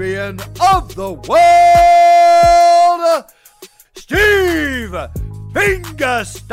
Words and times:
of 0.00 0.94
the 0.94 1.12
world, 1.28 1.60
Steve 3.94 4.96
Fingerstyles. 5.52 6.48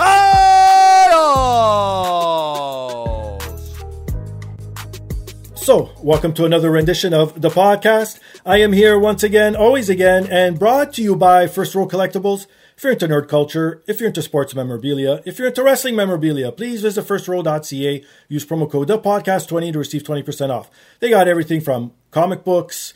So, 5.55 5.91
welcome 6.03 6.33
to 6.33 6.43
another 6.43 6.69
rendition 6.71 7.13
of 7.13 7.39
the 7.41 7.47
podcast. 7.47 8.19
I 8.45 8.57
am 8.57 8.73
here 8.73 8.99
once 8.99 9.23
again, 9.23 9.55
always 9.55 9.89
again, 9.89 10.27
and 10.29 10.59
brought 10.59 10.91
to 10.95 11.01
you 11.01 11.15
by 11.15 11.47
First 11.47 11.73
Row 11.73 11.87
Collectibles. 11.87 12.47
If 12.75 12.83
you're 12.83 12.91
into 12.91 13.07
nerd 13.07 13.29
culture, 13.29 13.81
if 13.87 14.01
you're 14.01 14.09
into 14.09 14.21
sports 14.21 14.53
memorabilia, 14.55 15.21
if 15.23 15.39
you're 15.39 15.47
into 15.47 15.63
wrestling 15.63 15.95
memorabilia, 15.95 16.51
please 16.51 16.81
visit 16.81 17.05
firstrow.ca. 17.05 18.03
Use 18.27 18.45
promo 18.45 18.69
code 18.69 18.89
the 18.89 18.99
podcast 18.99 19.47
20 19.47 19.71
to 19.71 19.79
receive 19.79 20.03
20% 20.03 20.49
off. 20.49 20.69
They 20.99 21.09
got 21.09 21.29
everything 21.29 21.61
from 21.61 21.93
comic 22.11 22.43
books 22.43 22.93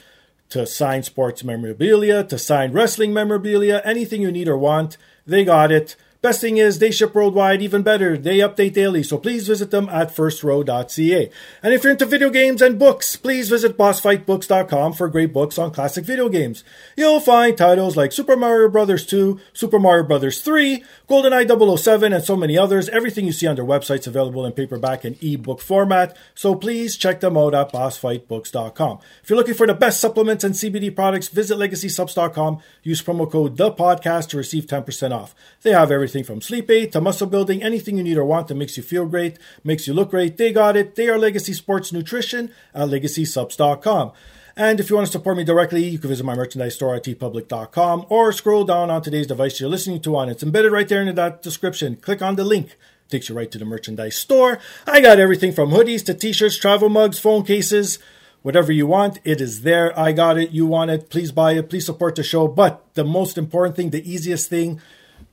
to 0.52 0.66
sign 0.68 1.04
sports 1.04 1.44
memorabilia 1.44 2.24
to 2.24 2.38
sign 2.38 2.72
wrestling 2.72 3.14
memorabilia, 3.14 3.82
anything 3.84 4.22
you 4.22 4.32
need 4.32 4.48
or 4.48 4.58
want, 4.58 4.98
they 5.26 5.44
got 5.44 5.72
it. 5.72 5.96
Best 6.22 6.40
thing 6.40 6.58
is 6.58 6.78
they 6.78 6.92
ship 6.92 7.16
worldwide, 7.16 7.64
even 7.64 7.82
better. 7.82 8.16
They 8.16 8.38
update 8.38 8.74
daily, 8.74 9.02
so 9.02 9.18
please 9.18 9.48
visit 9.48 9.72
them 9.72 9.90
at 9.90 10.16
firstrow.ca. 10.16 11.32
And 11.64 11.74
if 11.74 11.84
you're 11.84 11.94
into 11.94 12.06
video 12.06 12.30
games 12.30 12.62
and 12.62 12.78
books, 12.78 13.16
please 13.16 13.50
visit 13.50 13.76
bossfightbooks.com 13.76 14.94
for 14.94 15.10
great 15.10 15.34
books 15.34 15.58
on 15.58 15.72
classic 15.72 16.06
video 16.06 16.30
games. 16.30 16.64
You'll 16.96 17.22
find 17.22 17.58
titles 17.58 17.98
like 17.98 18.12
Super 18.12 18.36
Mario 18.36 18.70
Bros. 18.70 19.04
2, 19.04 19.40
Super 19.54 19.80
Mario 19.80 20.04
Bros. 20.04 20.42
3, 20.42 20.84
GoldenEye 21.10 21.78
007, 21.80 22.14
and 22.14 22.24
so 22.24 22.36
many 22.36 22.56
others. 22.56 22.88
Everything 22.90 23.26
you 23.26 23.32
see 23.32 23.48
on 23.48 23.56
their 23.56 23.66
website's 23.66 24.06
available 24.06 24.46
in 24.46 24.52
paperback 24.52 25.04
and 25.04 25.18
ebook 25.24 25.60
format, 25.60 26.16
so 26.36 26.54
please 26.54 26.98
check 26.98 27.22
them 27.22 27.36
out 27.36 27.56
at 27.56 27.74
bossfightbooks.com. 27.74 29.00
If 29.24 29.30
you're 29.32 29.38
looking 29.38 29.56
for 29.56 29.66
the 29.66 29.74
best 29.74 30.00
supplements 30.00 30.44
and 30.44 30.54
CBD 30.54 30.96
products, 30.96 31.30
visit 31.30 31.58
legacysupps.com. 31.58 32.62
Use 32.84 33.02
promo 33.02 33.30
code 33.30 33.58
the 33.58 33.72
podcast 33.72 34.30
to 34.30 34.38
receive 34.38 34.68
10% 34.68 35.12
off. 35.12 35.34
They 35.64 35.72
have 35.72 35.90
everything 35.90 36.11
from 36.12 36.42
sleep 36.42 36.70
aid 36.70 36.92
to 36.92 37.02
muscle 37.02 37.28
building, 37.28 37.64
anything 37.64 37.98
you 37.98 38.04
need 38.04 38.18
or 38.18 38.26
want 38.26 38.50
that 38.50 38.56
makes 38.56 38.76
you 38.76 38.84
feel 38.84 39.06
great, 39.06 39.40
makes 39.64 39.88
you 39.88 39.94
look 39.94 40.12
great. 40.12 40.38
They 40.38 40.52
got 40.52 40.76
it. 40.76 40.96
They 40.96 41.08
are 41.08 41.18
Legacy 41.18 41.54
Sports 41.54 41.94
Nutrition 41.94 42.52
at 42.74 42.90
legacysupps.com. 42.90 44.12
And 44.56 44.80
if 44.80 44.90
you 44.90 44.98
want 44.98 45.08
to 45.08 45.12
support 45.12 45.38
me 45.38 45.44
directly, 45.44 45.84
you 45.84 45.98
can 45.98 46.10
visit 46.10 46.26
my 46.26 46.36
merchandise 46.36 46.76
store 46.76 46.96
at 46.96 47.04
teepublic.com 47.04 48.06
or 48.10 48.32
scroll 48.34 48.66
down 48.66 48.90
on 48.92 49.02
today's 49.02 49.28
device 49.28 49.60
you're 49.60 49.70
listening 49.70 50.02
to 50.02 50.16
on. 50.18 50.30
It's 50.30 50.44
embedded 50.44 50.72
right 50.72 50.88
there 50.88 51.02
in 51.02 51.16
that 51.16 51.42
description. 51.42 51.96
Click 51.96 52.22
on 52.22 52.36
the 52.36 52.44
link. 52.44 52.78
Takes 53.10 53.30
you 53.30 53.36
right 53.36 53.52
to 53.52 53.58
the 53.58 53.66
merchandise 53.66 54.18
store. 54.18 54.60
I 54.86 55.02
got 55.02 55.20
everything 55.20 55.52
from 55.52 55.72
hoodies 55.72 56.06
to 56.06 56.14
t-shirts, 56.14 56.58
travel 56.58 56.90
mugs, 56.90 57.20
phone 57.20 57.44
cases, 57.44 58.00
whatever 58.42 58.72
you 58.72 58.88
want. 58.88 59.20
It 59.24 59.42
is 59.42 59.62
there. 59.62 59.98
I 60.00 60.12
got 60.12 60.38
it. 60.38 60.52
You 60.52 60.66
want 60.66 60.92
it. 60.92 61.10
Please 61.10 61.32
buy 61.32 61.54
it. 61.54 61.70
Please 61.70 61.86
support 61.86 62.16
the 62.16 62.24
show. 62.24 62.48
But 62.48 62.84
the 62.94 63.04
most 63.04 63.38
important 63.38 63.76
thing, 63.76 63.90
the 63.90 64.10
easiest 64.10 64.50
thing 64.50 64.80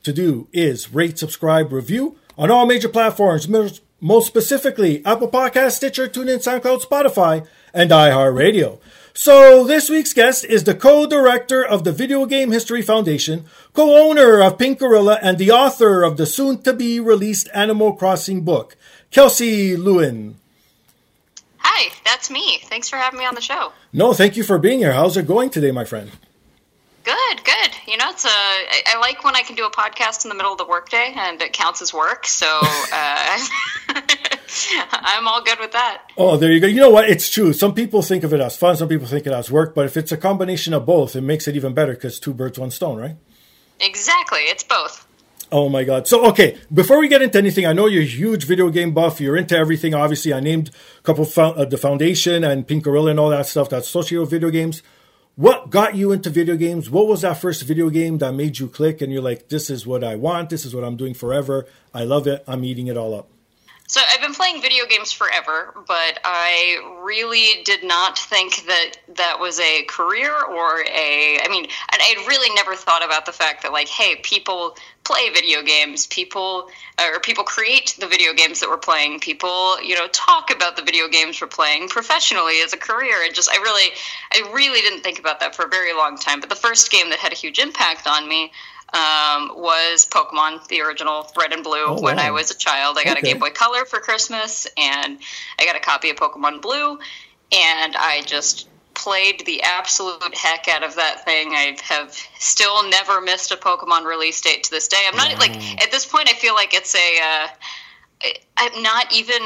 to 0.09 0.13
do 0.15 0.49
is 0.53 0.95
rate, 0.95 1.19
subscribe, 1.19 1.71
review 1.71 2.17
on 2.39 2.51
all 2.51 2.67
major 2.67 2.89
platforms, 2.89 3.47
most 3.47 4.27
specifically 4.27 5.05
Apple 5.05 5.29
Podcast, 5.29 5.73
Stitcher, 5.73 6.09
TuneIn, 6.09 6.39
SoundCloud, 6.39 6.83
Spotify, 6.83 7.47
and 7.75 7.91
iHeartRadio. 7.91 8.81
So 9.13 9.65
this 9.65 9.91
week's 9.91 10.15
guest 10.15 10.45
is 10.45 10.65
the 10.65 10.75
co-director 10.75 11.63
of 11.65 11.85
the 11.85 11.93
Video 11.93 12.25
Game 12.25 12.53
History 12.53 12.83
Foundation, 12.83 13.45
co-owner 13.75 14.41
of 14.41 14.57
Pink 14.57 14.79
Gorilla, 14.79 15.19
and 15.21 15.37
the 15.37 15.51
author 15.51 16.03
of 16.03 16.17
the 16.17 16.25
soon-to-be 16.25 17.01
released 17.01 17.49
Animal 17.53 17.93
Crossing 17.93 18.43
book, 18.43 18.77
Kelsey 19.11 19.77
Lewin. 19.77 20.37
Hi, 21.59 21.93
that's 22.05 22.31
me. 22.31 22.61
Thanks 22.65 22.89
for 22.89 22.97
having 22.97 23.19
me 23.19 23.27
on 23.27 23.35
the 23.35 23.41
show. 23.41 23.73
No, 23.93 24.15
thank 24.15 24.37
you 24.37 24.45
for 24.45 24.59
being 24.59 24.79
here. 24.79 24.93
How's 24.93 25.17
it 25.17 25.27
going 25.27 25.51
today, 25.51 25.73
my 25.73 25.85
friend? 25.85 26.13
Good, 27.09 27.43
good. 27.43 27.71
You 27.87 27.97
know, 27.97 28.11
it's 28.11 28.27
a. 28.27 28.29
I, 28.29 28.83
I 28.89 28.99
like 28.99 29.25
when 29.25 29.35
I 29.35 29.41
can 29.41 29.57
do 29.57 29.65
a 29.65 29.71
podcast 29.71 30.27
in 30.27 30.29
the 30.29 30.35
middle 30.35 30.53
of 30.53 30.59
the 30.59 30.67
workday, 30.67 31.15
and 31.17 31.41
it 31.41 31.55
counts 31.55 31.81
as 31.81 31.95
work. 31.95 32.27
So 32.27 32.47
uh, 32.47 33.39
I'm 34.93 35.27
all 35.27 35.43
good 35.43 35.59
with 35.59 35.73
that. 35.73 36.03
Oh, 36.19 36.37
there 36.37 36.53
you 36.53 36.61
go. 36.61 36.67
You 36.67 36.81
know 36.81 36.91
what? 36.91 37.09
It's 37.09 37.31
true. 37.31 37.55
Some 37.55 37.73
people 37.73 38.03
think 38.03 38.25
of 38.25 38.35
it 38.35 38.41
as 38.41 38.59
fun. 38.59 38.77
Some 38.77 38.89
people 38.89 39.07
think 39.07 39.27
it 39.27 39.33
as 39.33 39.51
work. 39.51 39.75
But 39.75 39.87
if 39.87 39.97
it's 39.97 40.13
a 40.13 40.19
combination 40.19 40.75
of 40.75 40.85
both, 40.85 41.17
it 41.17 41.23
makes 41.23 41.49
it 41.49 41.57
even 41.57 41.73
better 41.73 41.95
because 41.95 42.21
two 42.21 42.35
birds, 42.35 42.59
one 42.59 42.71
stone, 42.71 42.99
right? 42.99 43.17
Exactly. 43.81 44.41
It's 44.41 44.65
both. 44.65 45.07
Oh 45.51 45.71
my 45.71 45.85
god. 45.85 46.07
So 46.07 46.27
okay, 46.27 46.59
before 46.71 47.01
we 47.01 47.09
get 47.09 47.23
into 47.23 47.39
anything, 47.39 47.65
I 47.65 47.73
know 47.73 47.87
you're 47.87 48.03
a 48.03 48.07
huge 48.07 48.45
video 48.45 48.69
game 48.69 48.93
buff. 48.93 49.19
You're 49.19 49.39
into 49.39 49.57
everything. 49.57 49.95
Obviously, 49.95 50.35
I 50.35 50.41
named 50.41 50.69
a 50.99 51.03
couple 51.05 51.25
of 51.25 51.39
uh, 51.39 51.65
the 51.65 51.79
foundation 51.79 52.45
and 52.45 52.69
Pink 52.69 52.85
Gorilla 52.85 53.13
and 53.13 53.19
all 53.19 53.31
that 53.31 53.47
stuff 53.47 53.71
that's 53.71 53.89
associated 53.89 54.21
with 54.21 54.31
video 54.31 54.51
games. 54.51 54.83
What 55.39 55.71
got 55.71 55.95
you 55.95 56.11
into 56.11 56.31
video 56.31 56.57
games? 56.57 56.91
What 56.91 57.07
was 57.07 57.21
that 57.21 57.39
first 57.39 57.63
video 57.63 57.91
game 57.91 58.19
that 58.19 58.33
made 58.33 58.59
you 58.59 58.67
click 58.67 59.01
and 59.01 59.13
you're 59.13 59.23
like, 59.23 59.51
this 59.51 59.71
is 59.71 59.87
what 59.87 60.03
I 60.03 60.17
want, 60.17 60.51
this 60.51 60.65
is 60.65 60.75
what 60.75 60.83
I'm 60.83 60.97
doing 60.97 61.15
forever. 61.15 61.65
I 61.95 62.03
love 62.03 62.27
it. 62.27 62.43
I'm 62.49 62.65
eating 62.65 62.89
it 62.89 62.97
all 62.97 63.15
up. 63.15 63.31
So 63.91 64.03
I've 64.13 64.21
been 64.21 64.35
playing 64.35 64.61
video 64.61 64.85
games 64.85 65.13
forever, 65.13 65.73
but 65.87 66.21
I 66.23 67.01
really 67.03 67.63
did 67.65 67.83
not 67.83 68.19
think 68.19 68.67
that 68.67 68.99
that 69.17 69.41
was 69.41 69.59
a 69.59 69.85
career 69.85 70.31
or 70.31 70.81
a. 70.81 71.39
I 71.43 71.49
mean, 71.49 71.65
and 71.65 72.03
I 72.03 72.15
had 72.15 72.29
really 72.29 72.55
never 72.55 72.75
thought 72.75 73.03
about 73.03 73.25
the 73.25 73.33
fact 73.33 73.63
that 73.63 73.73
like, 73.73 73.89
hey, 73.89 74.17
people 74.17 74.77
play 75.05 75.31
video 75.31 75.63
games, 75.63 76.07
people 76.07 76.69
or 77.01 77.19
people 77.21 77.45
create 77.45 77.97
the 77.99 78.07
video 78.07 78.35
games 78.35 78.61
that 78.61 78.69
we're 78.69 78.77
playing, 78.77 79.21
people 79.21 79.83
you 79.83 79.95
know 79.95 80.07
talk 80.09 80.55
about 80.55 80.77
the 80.77 80.83
video 80.83 81.09
games 81.09 81.41
we're 81.41 81.47
playing 81.47 81.89
professionally 81.89 82.61
as 82.61 82.75
a 82.75 82.77
career. 82.77 83.25
And 83.25 83.35
just 83.35 83.51
I 83.51 83.57
really, 83.57 83.91
I 84.35 84.53
really 84.53 84.83
didn't 84.83 85.01
think 85.01 85.19
about 85.19 85.41
that 85.41 85.57
for 85.57 85.65
a 85.65 85.69
very 85.69 85.95
long 85.95 86.19
time. 86.19 86.41
But 86.41 86.51
the 86.51 86.57
first 86.57 86.93
game 86.93 87.09
that 87.09 87.21
had 87.21 87.33
a 87.33 87.37
huge 87.37 87.59
impact 87.59 88.07
on 88.07 88.29
me 88.29 88.53
um, 88.95 89.53
was 89.55 90.07
Pokemon, 90.07 90.67
the 90.69 90.81
original 90.81 91.31
Red 91.37 91.53
and 91.53 91.63
Blue. 91.63 91.85
Oh, 91.87 92.01
when 92.01 92.17
wow. 92.17 92.23
I 92.23 92.31
was 92.31 92.51
a 92.51 92.57
child, 92.57 92.97
I 92.99 93.05
got 93.05 93.19
Okay. 93.19 93.31
a 93.31 93.33
Game 93.33 93.41
Boy 93.41 93.51
Color 93.51 93.85
for 93.85 94.01
Christmas, 94.01 94.67
and 94.77 95.19
I 95.59 95.67
got 95.67 95.77
a 95.77 95.81
copy 95.81 96.11
of 96.11 96.17
Pokemon 96.17 96.63
Blue, 96.63 96.93
and 97.53 97.97
I 97.97 98.23
just 98.27 98.69
played 98.95 99.45
the 99.47 99.63
absolute 99.63 100.35
heck 100.35 100.69
out 100.69 100.83
of 100.83 100.97
that 100.97 101.25
thing. 101.25 101.51
I 101.53 101.77
have 101.83 102.17
still 102.39 102.89
never 102.89 103.21
missed 103.21 103.53
a 103.53 103.57
Pokemon 103.57 104.05
release 104.05 104.41
date 104.41 104.65
to 104.65 104.71
this 104.71 104.89
day. 104.89 105.03
I'm 105.09 105.17
not 105.17 105.39
like 105.39 105.53
at 105.83 105.91
this 105.91 106.05
point. 106.05 106.29
I 106.29 106.35
feel 106.35 106.55
like 106.55 106.75
it's 106.75 106.95
a. 106.95 107.19
Uh, 107.23 107.49
I'm 108.57 108.83
not 108.83 109.13
even 109.15 109.41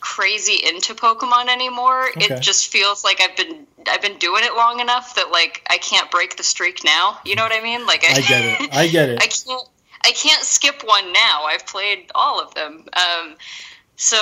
crazy 0.00 0.60
into 0.66 0.94
Pokemon 0.94 1.48
anymore. 1.48 2.08
Okay. 2.16 2.34
It 2.34 2.40
just 2.40 2.68
feels 2.68 3.04
like 3.04 3.20
I've 3.20 3.36
been 3.36 3.66
I've 3.88 4.02
been 4.02 4.18
doing 4.18 4.44
it 4.44 4.54
long 4.54 4.80
enough 4.80 5.14
that 5.16 5.30
like 5.30 5.66
I 5.68 5.78
can't 5.78 6.10
break 6.10 6.36
the 6.36 6.42
streak 6.42 6.84
now. 6.84 7.18
You 7.24 7.34
know 7.36 7.42
what 7.42 7.52
I 7.52 7.62
mean? 7.62 7.86
Like 7.86 8.04
I 8.08 8.20
get 8.20 8.44
it. 8.44 8.68
I 8.74 8.88
get 8.88 9.08
it. 9.08 9.22
I 9.22 9.26
can't. 9.26 9.68
I 10.04 10.12
can't 10.12 10.44
skip 10.44 10.82
one 10.84 11.12
now. 11.12 11.44
I've 11.44 11.66
played 11.66 12.10
all 12.14 12.40
of 12.40 12.54
them. 12.54 12.84
Um, 12.92 13.34
so 13.96 14.16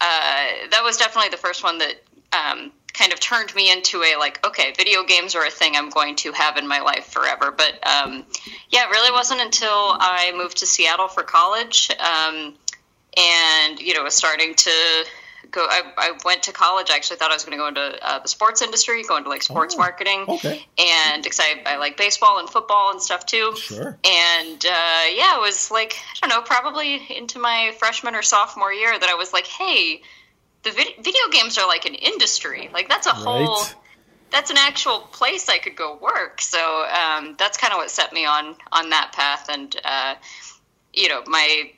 uh, 0.00 0.46
that 0.70 0.82
was 0.82 0.98
definitely 0.98 1.30
the 1.30 1.38
first 1.38 1.64
one 1.64 1.78
that 1.78 1.94
um, 2.32 2.70
kind 2.92 3.12
of 3.12 3.20
turned 3.20 3.54
me 3.54 3.72
into 3.72 4.02
a 4.02 4.18
like, 4.18 4.44
okay, 4.46 4.72
video 4.76 5.02
games 5.04 5.34
are 5.34 5.44
a 5.44 5.50
thing 5.50 5.76
I'm 5.76 5.90
going 5.90 6.16
to 6.16 6.32
have 6.32 6.56
in 6.56 6.66
my 6.68 6.80
life 6.80 7.06
forever. 7.06 7.50
But 7.50 7.86
um, 7.86 8.24
yeah, 8.68 8.86
it 8.86 8.90
really 8.90 9.10
wasn't 9.12 9.40
until 9.40 9.70
I 9.70 10.32
moved 10.36 10.58
to 10.58 10.66
Seattle 10.66 11.08
for 11.08 11.22
college, 11.22 11.90
um, 11.98 12.54
and 13.16 13.80
you 13.80 13.94
know, 13.94 14.02
was 14.02 14.14
starting 14.14 14.54
to 14.54 15.04
go. 15.50 15.66
I, 15.68 15.82
I, 15.96 16.18
went 16.24 16.44
to 16.44 16.52
college. 16.52 16.90
I 16.90 16.96
actually 16.96 17.16
thought 17.16 17.30
I 17.30 17.34
was 17.34 17.44
going 17.44 17.58
to 17.58 17.62
go 17.62 17.68
into 17.68 18.06
uh, 18.06 18.18
the 18.20 18.28
sports 18.28 18.62
industry, 18.62 19.02
go 19.02 19.16
into 19.16 19.28
like 19.28 19.42
sports 19.42 19.74
oh, 19.74 19.78
marketing. 19.78 20.24
Okay. 20.28 20.66
And 20.78 21.22
because 21.22 21.40
I, 21.40 21.62
I, 21.66 21.76
like 21.76 21.96
baseball 21.96 22.38
and 22.38 22.48
football 22.48 22.90
and 22.90 23.02
stuff 23.02 23.26
too. 23.26 23.54
Sure. 23.56 23.98
And 24.04 24.64
uh, 24.64 25.02
yeah, 25.14 25.36
it 25.36 25.40
was 25.40 25.70
like 25.70 25.96
I 26.22 26.28
don't 26.28 26.30
know, 26.30 26.42
probably 26.42 27.00
into 27.16 27.38
my 27.38 27.74
freshman 27.78 28.14
or 28.14 28.22
sophomore 28.22 28.72
year 28.72 28.98
that 28.98 29.08
I 29.08 29.14
was 29.14 29.32
like, 29.32 29.46
hey 29.46 30.02
the 30.62 30.70
vid- 30.70 30.96
video 30.96 31.22
games 31.30 31.58
are 31.58 31.66
like 31.66 31.86
an 31.86 31.94
industry. 31.94 32.70
Like 32.72 32.88
that's 32.88 33.06
a 33.06 33.12
whole 33.12 33.64
that's 34.30 34.50
an 34.50 34.56
actual 34.58 35.00
place 35.00 35.48
I 35.48 35.58
could 35.58 35.76
go 35.76 35.98
work. 36.00 36.40
So 36.40 36.86
um, 36.86 37.34
that's 37.38 37.58
kind 37.58 37.72
of 37.72 37.78
what 37.78 37.90
set 37.90 38.12
me 38.12 38.26
on 38.26 38.56
on 38.72 38.90
that 38.90 39.12
path. 39.12 39.48
And 39.48 39.74
uh, 39.84 40.14
you 40.92 41.08
know, 41.08 41.22
my 41.26 41.72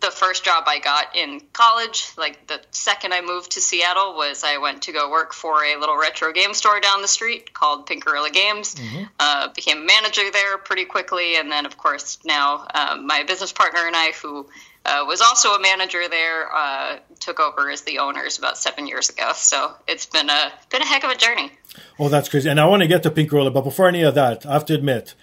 the 0.00 0.10
first 0.10 0.44
job 0.44 0.64
I 0.66 0.78
got 0.78 1.16
in 1.16 1.40
college, 1.52 2.08
like 2.16 2.46
the 2.46 2.60
second 2.70 3.12
I 3.12 3.20
moved 3.20 3.52
to 3.52 3.60
Seattle, 3.60 4.14
was 4.14 4.44
I 4.44 4.58
went 4.58 4.82
to 4.82 4.92
go 4.92 5.10
work 5.10 5.32
for 5.32 5.64
a 5.64 5.76
little 5.78 5.96
retro 5.96 6.32
game 6.32 6.54
store 6.54 6.80
down 6.80 7.02
the 7.02 7.08
street 7.08 7.52
called 7.52 7.86
Pink 7.86 8.04
Gorilla 8.04 8.30
Games. 8.30 8.74
Uh, 9.18 9.48
became 9.52 9.78
a 9.78 9.84
manager 9.84 10.22
there 10.32 10.58
pretty 10.58 10.84
quickly, 10.84 11.36
and 11.36 11.50
then 11.50 11.66
of 11.66 11.76
course 11.76 12.18
now 12.24 12.66
um, 12.74 13.06
my 13.06 13.22
business 13.24 13.52
partner 13.52 13.86
and 13.86 13.94
I, 13.94 14.12
who 14.12 14.48
uh, 14.84 15.04
was 15.06 15.20
also 15.20 15.50
a 15.50 15.60
manager 15.60 16.08
there, 16.08 16.52
uh, 16.54 16.98
took 17.20 17.40
over 17.40 17.70
as 17.70 17.82
the 17.82 17.98
owners 17.98 18.38
about 18.38 18.56
seven 18.56 18.86
years 18.86 19.10
ago. 19.10 19.32
So 19.34 19.74
it's 19.86 20.06
been 20.06 20.30
a 20.30 20.52
been 20.70 20.82
a 20.82 20.86
heck 20.86 21.04
of 21.04 21.10
a 21.10 21.16
journey. 21.16 21.52
Oh, 21.98 22.08
that's 22.08 22.28
crazy. 22.28 22.48
And 22.48 22.58
I 22.58 22.66
want 22.66 22.82
to 22.82 22.88
get 22.88 23.02
to 23.04 23.10
Pink 23.10 23.30
Gorilla, 23.30 23.50
but 23.50 23.62
before 23.62 23.88
any 23.88 24.02
of 24.02 24.14
that, 24.14 24.46
I 24.46 24.54
have 24.54 24.64
to 24.66 24.74
admit, 24.74 25.14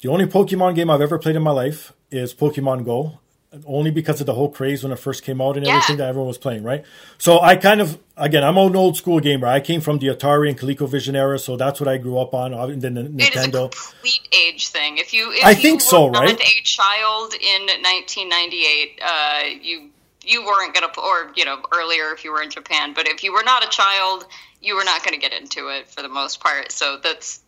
the 0.00 0.08
only 0.08 0.26
Pokemon 0.26 0.74
game 0.74 0.90
I've 0.90 1.00
ever 1.00 1.18
played 1.18 1.36
in 1.36 1.42
my 1.42 1.52
life 1.52 1.92
is 2.10 2.34
Pokemon 2.34 2.84
Go. 2.84 3.20
Only 3.66 3.90
because 3.90 4.20
of 4.20 4.26
the 4.26 4.34
whole 4.34 4.48
craze 4.50 4.82
when 4.82 4.92
it 4.92 4.98
first 4.98 5.22
came 5.22 5.40
out 5.40 5.56
and 5.56 5.64
Yeah. 5.64 5.72
everything 5.74 5.96
that 5.98 6.08
everyone 6.08 6.28
was 6.28 6.38
playing, 6.38 6.62
right? 6.64 6.84
So 7.18 7.40
I 7.40 7.56
kind 7.56 7.80
of, 7.80 7.98
again, 8.16 8.42
I'm 8.44 8.56
an 8.58 8.76
old 8.76 8.96
school 8.96 9.20
gamer. 9.20 9.46
I 9.46 9.60
came 9.60 9.80
from 9.80 9.98
the 9.98 10.08
Atari 10.08 10.48
and 10.48 10.58
ColecoVision 10.58 11.14
era, 11.14 11.38
so 11.38 11.56
that's 11.56 11.80
what 11.80 11.88
I 11.88 11.96
grew 11.98 12.18
up 12.18 12.34
on. 12.34 12.52
And 12.54 12.82
then 12.82 12.94
the 12.94 13.02
It 13.24 13.34
is 13.34 13.44
a 13.44 13.48
Nintendo. 13.48 13.70
complete 13.70 14.28
age 14.32 14.68
thing. 14.68 14.98
If 14.98 15.12
you, 15.14 15.32
if 15.32 15.44
I 15.44 15.50
you 15.50 15.56
think 15.56 15.76
were 15.80 15.86
so, 15.86 16.08
right? 16.08 16.38
a 16.40 16.62
child 16.62 17.34
in 17.34 17.66
1998, 17.66 19.00
uh, 19.02 19.42
you 19.62 19.90
you 20.24 20.44
weren't 20.44 20.74
gonna, 20.74 20.88
or 20.98 21.30
you 21.36 21.44
know, 21.44 21.58
earlier 21.72 22.12
if 22.12 22.24
you 22.24 22.32
were 22.32 22.42
in 22.42 22.50
Japan. 22.50 22.92
But 22.94 23.06
if 23.06 23.22
you 23.22 23.32
were 23.32 23.44
not 23.44 23.64
a 23.64 23.68
child, 23.68 24.26
you 24.60 24.74
were 24.74 24.82
not 24.84 25.04
going 25.04 25.14
to 25.14 25.20
get 25.20 25.32
into 25.32 25.68
it 25.68 25.88
for 25.88 26.02
the 26.02 26.08
most 26.08 26.40
part. 26.40 26.72
So 26.72 26.98
that's 27.00 27.40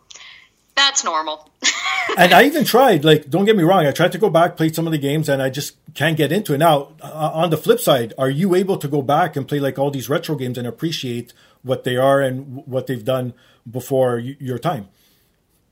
that's 0.76 1.02
normal. 1.02 1.50
and 2.16 2.32
I 2.32 2.44
even 2.44 2.64
tried, 2.64 3.04
like, 3.04 3.28
don't 3.28 3.44
get 3.46 3.56
me 3.56 3.64
wrong, 3.64 3.84
I 3.84 3.90
tried 3.90 4.12
to 4.12 4.18
go 4.18 4.30
back, 4.30 4.56
played 4.56 4.76
some 4.76 4.86
of 4.86 4.92
the 4.92 4.98
games, 4.98 5.28
and 5.28 5.42
I 5.42 5.50
just 5.50 5.74
can't 5.94 6.16
get 6.16 6.32
into 6.32 6.54
it. 6.54 6.58
Now, 6.58 6.94
on 7.02 7.50
the 7.50 7.56
flip 7.56 7.80
side, 7.80 8.12
are 8.18 8.30
you 8.30 8.54
able 8.54 8.76
to 8.78 8.88
go 8.88 9.02
back 9.02 9.36
and 9.36 9.46
play 9.48 9.60
like 9.60 9.78
all 9.78 9.90
these 9.90 10.08
retro 10.08 10.36
games 10.36 10.58
and 10.58 10.66
appreciate 10.66 11.32
what 11.62 11.84
they 11.84 11.96
are 11.96 12.20
and 12.20 12.66
what 12.66 12.86
they've 12.86 13.04
done 13.04 13.34
before 13.70 14.18
your 14.18 14.58
time? 14.58 14.88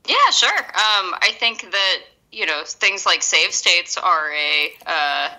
Yeah, 0.07 0.29
sure. 0.31 0.57
Um, 0.57 1.13
I 1.21 1.35
think 1.39 1.69
that 1.71 1.97
you 2.37 2.45
know 2.45 2.61
things 2.65 3.05
like 3.05 3.23
save 3.23 3.51
states 3.51 3.97
are 3.97 4.31
a 4.31 4.71
uh, 4.85 5.29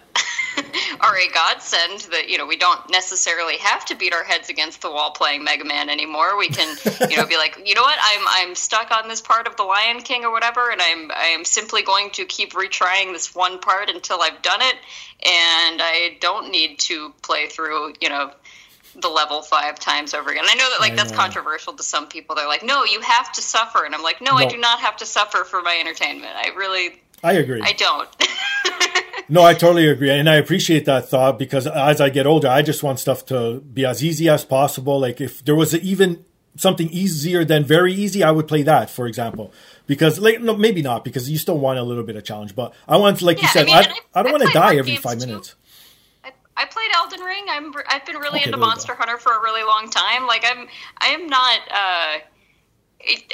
are 1.01 1.17
a 1.17 1.29
godsend. 1.33 2.01
That 2.11 2.29
you 2.29 2.39
know 2.39 2.47
we 2.47 2.57
don't 2.57 2.91
necessarily 2.91 3.57
have 3.59 3.85
to 3.87 3.95
beat 3.95 4.13
our 4.13 4.25
heads 4.25 4.49
against 4.49 4.83
the 4.83 4.91
wall 4.91 5.13
playing 5.13 5.45
Mega 5.45 5.65
Man 5.65 5.91
anymore. 5.91 6.37
We 6.37 6.49
can 6.49 6.77
you 7.09 7.17
know 7.17 7.25
be 7.25 7.37
like, 7.37 7.63
you 7.65 7.77
know 7.77 7.83
what, 7.83 7.99
I'm 8.03 8.27
I'm 8.27 8.55
stuck 8.57 8.91
on 8.91 9.09
this 9.09 9.21
part 9.21 9.47
of 9.47 9.57
the 9.57 9.63
Lion 9.63 10.03
King 10.03 10.25
or 10.25 10.33
whatever, 10.33 10.71
and 10.71 10.83
I'm 10.83 11.13
I 11.13 11.29
am 11.29 11.45
simply 11.45 11.83
going 11.83 12.11
to 12.11 12.25
keep 12.25 12.53
retrying 12.55 13.13
this 13.13 13.33
one 13.33 13.61
part 13.61 13.89
until 13.89 14.21
I've 14.21 14.43
done 14.43 14.61
it, 14.61 14.75
and 15.23 15.81
I 15.81 16.17
don't 16.21 16.51
need 16.51 16.81
to 16.81 17.15
play 17.23 17.47
through 17.47 17.95
you 18.01 18.09
know 18.09 18.33
the 19.01 19.09
level 19.09 19.43
five 19.43 19.79
times 19.79 20.15
over 20.15 20.31
again. 20.31 20.45
I 20.47 20.55
know 20.55 20.69
that 20.71 20.81
like 20.81 20.97
that's 20.97 21.13
controversial 21.13 21.73
to 21.75 21.83
some 21.83 22.07
people. 22.09 22.35
They're 22.37 22.47
like, 22.49 22.63
no, 22.65 22.85
you 22.85 23.01
have 23.01 23.31
to 23.33 23.43
suffer, 23.43 23.85
and 23.85 23.95
I'm 23.95 24.03
like, 24.03 24.21
no, 24.21 24.33
I 24.33 24.47
do 24.47 24.57
not 24.59 24.81
have 24.81 24.97
to 24.99 25.07
suffer 25.07 25.45
for 25.45 25.63
my 25.63 25.77
entertainment. 25.81 26.33
I 26.37 26.49
really, 26.57 27.01
I 27.23 27.33
agree. 27.35 27.61
I 27.63 27.73
don't. 27.73 28.09
No, 29.31 29.43
I 29.43 29.53
totally 29.53 29.87
agree, 29.87 30.09
and 30.09 30.27
I 30.27 30.37
appreciate 30.37 30.87
that 30.87 31.11
thought 31.11 31.39
because 31.39 31.67
as 31.67 32.01
I 32.01 32.09
get 32.09 32.27
older, 32.27 32.49
I 32.49 32.63
just 32.63 32.83
want 32.83 32.99
stuff 32.99 33.27
to 33.27 33.61
be 33.61 33.85
as 33.85 34.03
easy 34.03 34.27
as 34.27 34.43
possible. 34.43 34.99
Like 34.99 35.21
if 35.21 35.45
there 35.45 35.55
was 35.55 35.75
even 35.75 36.25
something 36.57 36.89
easier 36.89 37.45
than 37.45 37.63
very 37.63 37.93
easy, 37.93 38.23
I 38.23 38.31
would 38.31 38.49
play 38.49 38.63
that, 38.63 38.89
for 38.89 39.07
example. 39.07 39.53
Because 39.87 40.19
like 40.19 40.41
no, 40.41 40.57
maybe 40.57 40.81
not 40.81 41.05
because 41.05 41.29
you 41.29 41.37
still 41.37 41.59
want 41.59 41.79
a 41.79 41.83
little 41.83 42.05
bit 42.05 42.17
of 42.17 42.25
challenge, 42.25 42.55
but 42.57 42.73
I 42.89 42.97
want, 42.97 43.21
like 43.21 43.37
you 43.37 43.43
Yeah, 43.43 43.49
I 43.49 43.53
said, 43.53 43.67
mean, 43.67 43.77
I, 43.77 43.83
and 43.83 43.93
I, 43.93 44.21
I- 44.21 44.23
don't 44.23 44.33
want 44.33 44.45
to 44.47 44.53
die 44.55 44.77
every 44.77 44.97
five 44.97 45.19
too. 45.19 45.27
minutes. 45.27 45.57
I, 46.59 46.65
played 46.67 46.91
Elden 46.95 47.21
Ring. 47.21 47.45
I'm 47.49 47.73
I've 47.89 48.05
been 48.05 48.17
really 48.17 48.41
Okay, 48.41 48.47
into 48.47 48.59
Monster 48.59 48.93
go. 48.93 48.99
Hunter 48.99 49.17
for 49.19 49.33
a 49.33 49.41
really 49.41 49.63
long 49.63 49.89
time. 49.91 50.27
Like 50.27 50.45
I'm 50.47 50.67
I 50.99 51.07
am 51.09 51.27
not 51.29 51.59
uh 51.71 52.19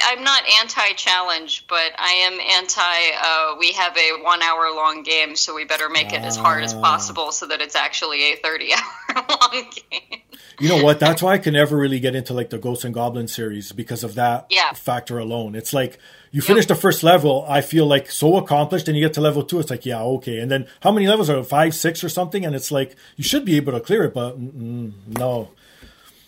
I'm 0.06 0.22
not 0.22 0.42
anti-challenge, 0.60 1.66
but 1.68 1.92
I 1.98 2.10
am 2.28 2.38
anti. 2.38 2.82
Uh, 3.22 3.56
we 3.58 3.72
have 3.72 3.96
a 3.96 4.22
one-hour-long 4.22 5.04
game, 5.04 5.36
so 5.36 5.54
we 5.54 5.64
better 5.64 5.88
make 5.88 6.12
it 6.12 6.20
as 6.20 6.36
hard 6.36 6.62
as 6.64 6.74
Ah. 6.74 6.80
possible, 6.82 7.32
so 7.32 7.46
that 7.46 7.62
it's 7.62 7.74
actually 7.74 8.34
a 8.34 8.36
thirty-hour-long 8.36 9.70
game. 9.90 10.20
You 10.60 10.68
know 10.68 10.84
what? 10.84 11.00
That's 11.00 11.22
why 11.22 11.32
I 11.32 11.38
can 11.38 11.54
never 11.54 11.76
really 11.78 11.98
get 11.98 12.14
into 12.14 12.34
like 12.34 12.50
the 12.50 12.58
Ghosts 12.58 12.84
and 12.84 12.92
Goblins 12.92 13.34
series 13.34 13.72
because 13.72 14.04
of 14.04 14.14
that 14.16 14.46
Yeah. 14.50 14.72
factor 14.74 15.18
alone. 15.18 15.54
It's 15.54 15.72
like 15.72 15.98
you 16.34 16.42
finish 16.42 16.66
the 16.66 16.75
first 16.75 17.04
level, 17.04 17.46
I 17.48 17.60
feel 17.60 17.86
like 17.86 18.10
so 18.10 18.36
accomplished, 18.38 18.88
and 18.88 18.96
you 18.98 19.04
get 19.06 19.14
to 19.14 19.20
level 19.20 19.44
two, 19.44 19.60
it's 19.60 19.70
like 19.70 19.86
yeah, 19.86 20.02
okay. 20.02 20.40
And 20.40 20.50
then 20.50 20.66
how 20.81 20.90
many 20.90 21.06
levels 21.06 21.31
are 21.31 21.38
it? 21.38 21.44
five, 21.44 21.76
six, 21.76 22.02
or 22.02 22.08
something? 22.08 22.44
And 22.44 22.56
it's 22.56 22.72
like 22.72 22.96
you 23.14 23.22
should 23.22 23.44
be 23.44 23.56
able 23.56 23.72
to 23.72 23.78
clear 23.78 24.02
it, 24.02 24.14
but 24.14 24.36
mm, 24.36 24.92
no. 25.06 25.50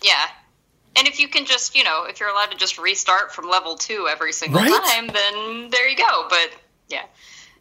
Yeah. 0.01 0.25
And 0.95 1.09
if 1.09 1.19
you 1.19 1.27
can 1.27 1.45
just, 1.45 1.75
you 1.75 1.83
know, 1.83 2.05
if 2.05 2.21
you're 2.21 2.29
allowed 2.29 2.51
to 2.51 2.57
just 2.57 2.77
restart 2.79 3.33
from 3.33 3.49
level 3.49 3.75
two 3.75 4.07
every 4.09 4.31
single 4.31 4.61
Right? 4.61 4.71
time, 4.71 5.07
then 5.07 5.69
there 5.71 5.89
you 5.89 5.97
go. 5.97 6.25
But 6.29 6.51
yeah. 6.87 7.03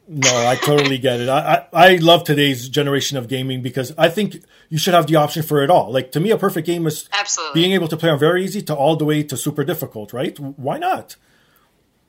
No, 0.06 0.30
I 0.48 0.54
totally 0.54 0.98
get 0.98 1.20
it. 1.20 1.28
I, 1.28 1.66
I, 1.72 1.94
I 1.94 1.96
love 1.96 2.22
today's 2.22 2.68
generation 2.68 3.18
of 3.18 3.26
gaming 3.26 3.60
because 3.60 3.92
I 3.98 4.08
think 4.08 4.36
you 4.68 4.78
should 4.78 4.94
have 4.94 5.08
the 5.08 5.16
option 5.16 5.42
for 5.42 5.64
it 5.64 5.68
all. 5.70 5.90
Like 5.90 6.12
to 6.12 6.20
me, 6.20 6.30
a 6.30 6.38
perfect 6.38 6.64
game 6.64 6.86
is 6.86 7.08
Absolutely. 7.12 7.60
being 7.60 7.72
able 7.72 7.88
to 7.88 7.96
play 7.96 8.08
on 8.10 8.20
very 8.20 8.44
easy 8.44 8.62
to 8.62 8.74
all 8.76 8.94
the 8.94 9.04
way 9.04 9.24
to 9.24 9.36
super 9.36 9.64
difficult. 9.64 10.12
Right? 10.12 10.38
Why 10.38 10.78
not? 10.78 11.16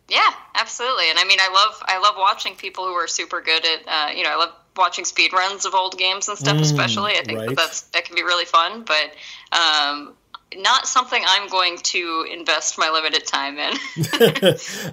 Yeah, 0.09 0.29
absolutely. 0.55 1.09
And 1.09 1.19
I 1.19 1.25
mean, 1.25 1.39
I 1.41 1.51
love 1.53 1.83
I 1.85 1.99
love 1.99 2.15
watching 2.17 2.55
people 2.55 2.85
who 2.85 2.93
are 2.93 3.07
super 3.07 3.41
good 3.41 3.65
at, 3.65 3.87
uh, 3.87 4.11
you 4.13 4.23
know, 4.23 4.29
I 4.31 4.35
love 4.35 4.53
watching 4.77 5.05
speed 5.05 5.33
runs 5.33 5.65
of 5.65 5.73
old 5.73 5.97
games 5.97 6.29
and 6.29 6.37
stuff. 6.37 6.61
especially, 6.61 7.13
I 7.13 7.23
think 7.23 7.39
right. 7.39 7.49
that 7.49 7.57
that's 7.57 7.81
that 7.81 8.05
can 8.05 8.15
be 8.15 8.23
really 8.23 8.45
fun. 8.45 8.85
But 8.85 9.11
um, 9.57 10.13
not 10.55 10.87
something 10.87 11.21
I'm 11.25 11.49
going 11.49 11.77
to 11.77 12.25
invest 12.31 12.77
my 12.77 12.89
limited 12.89 13.27
time 13.27 13.57
in. 13.57 13.73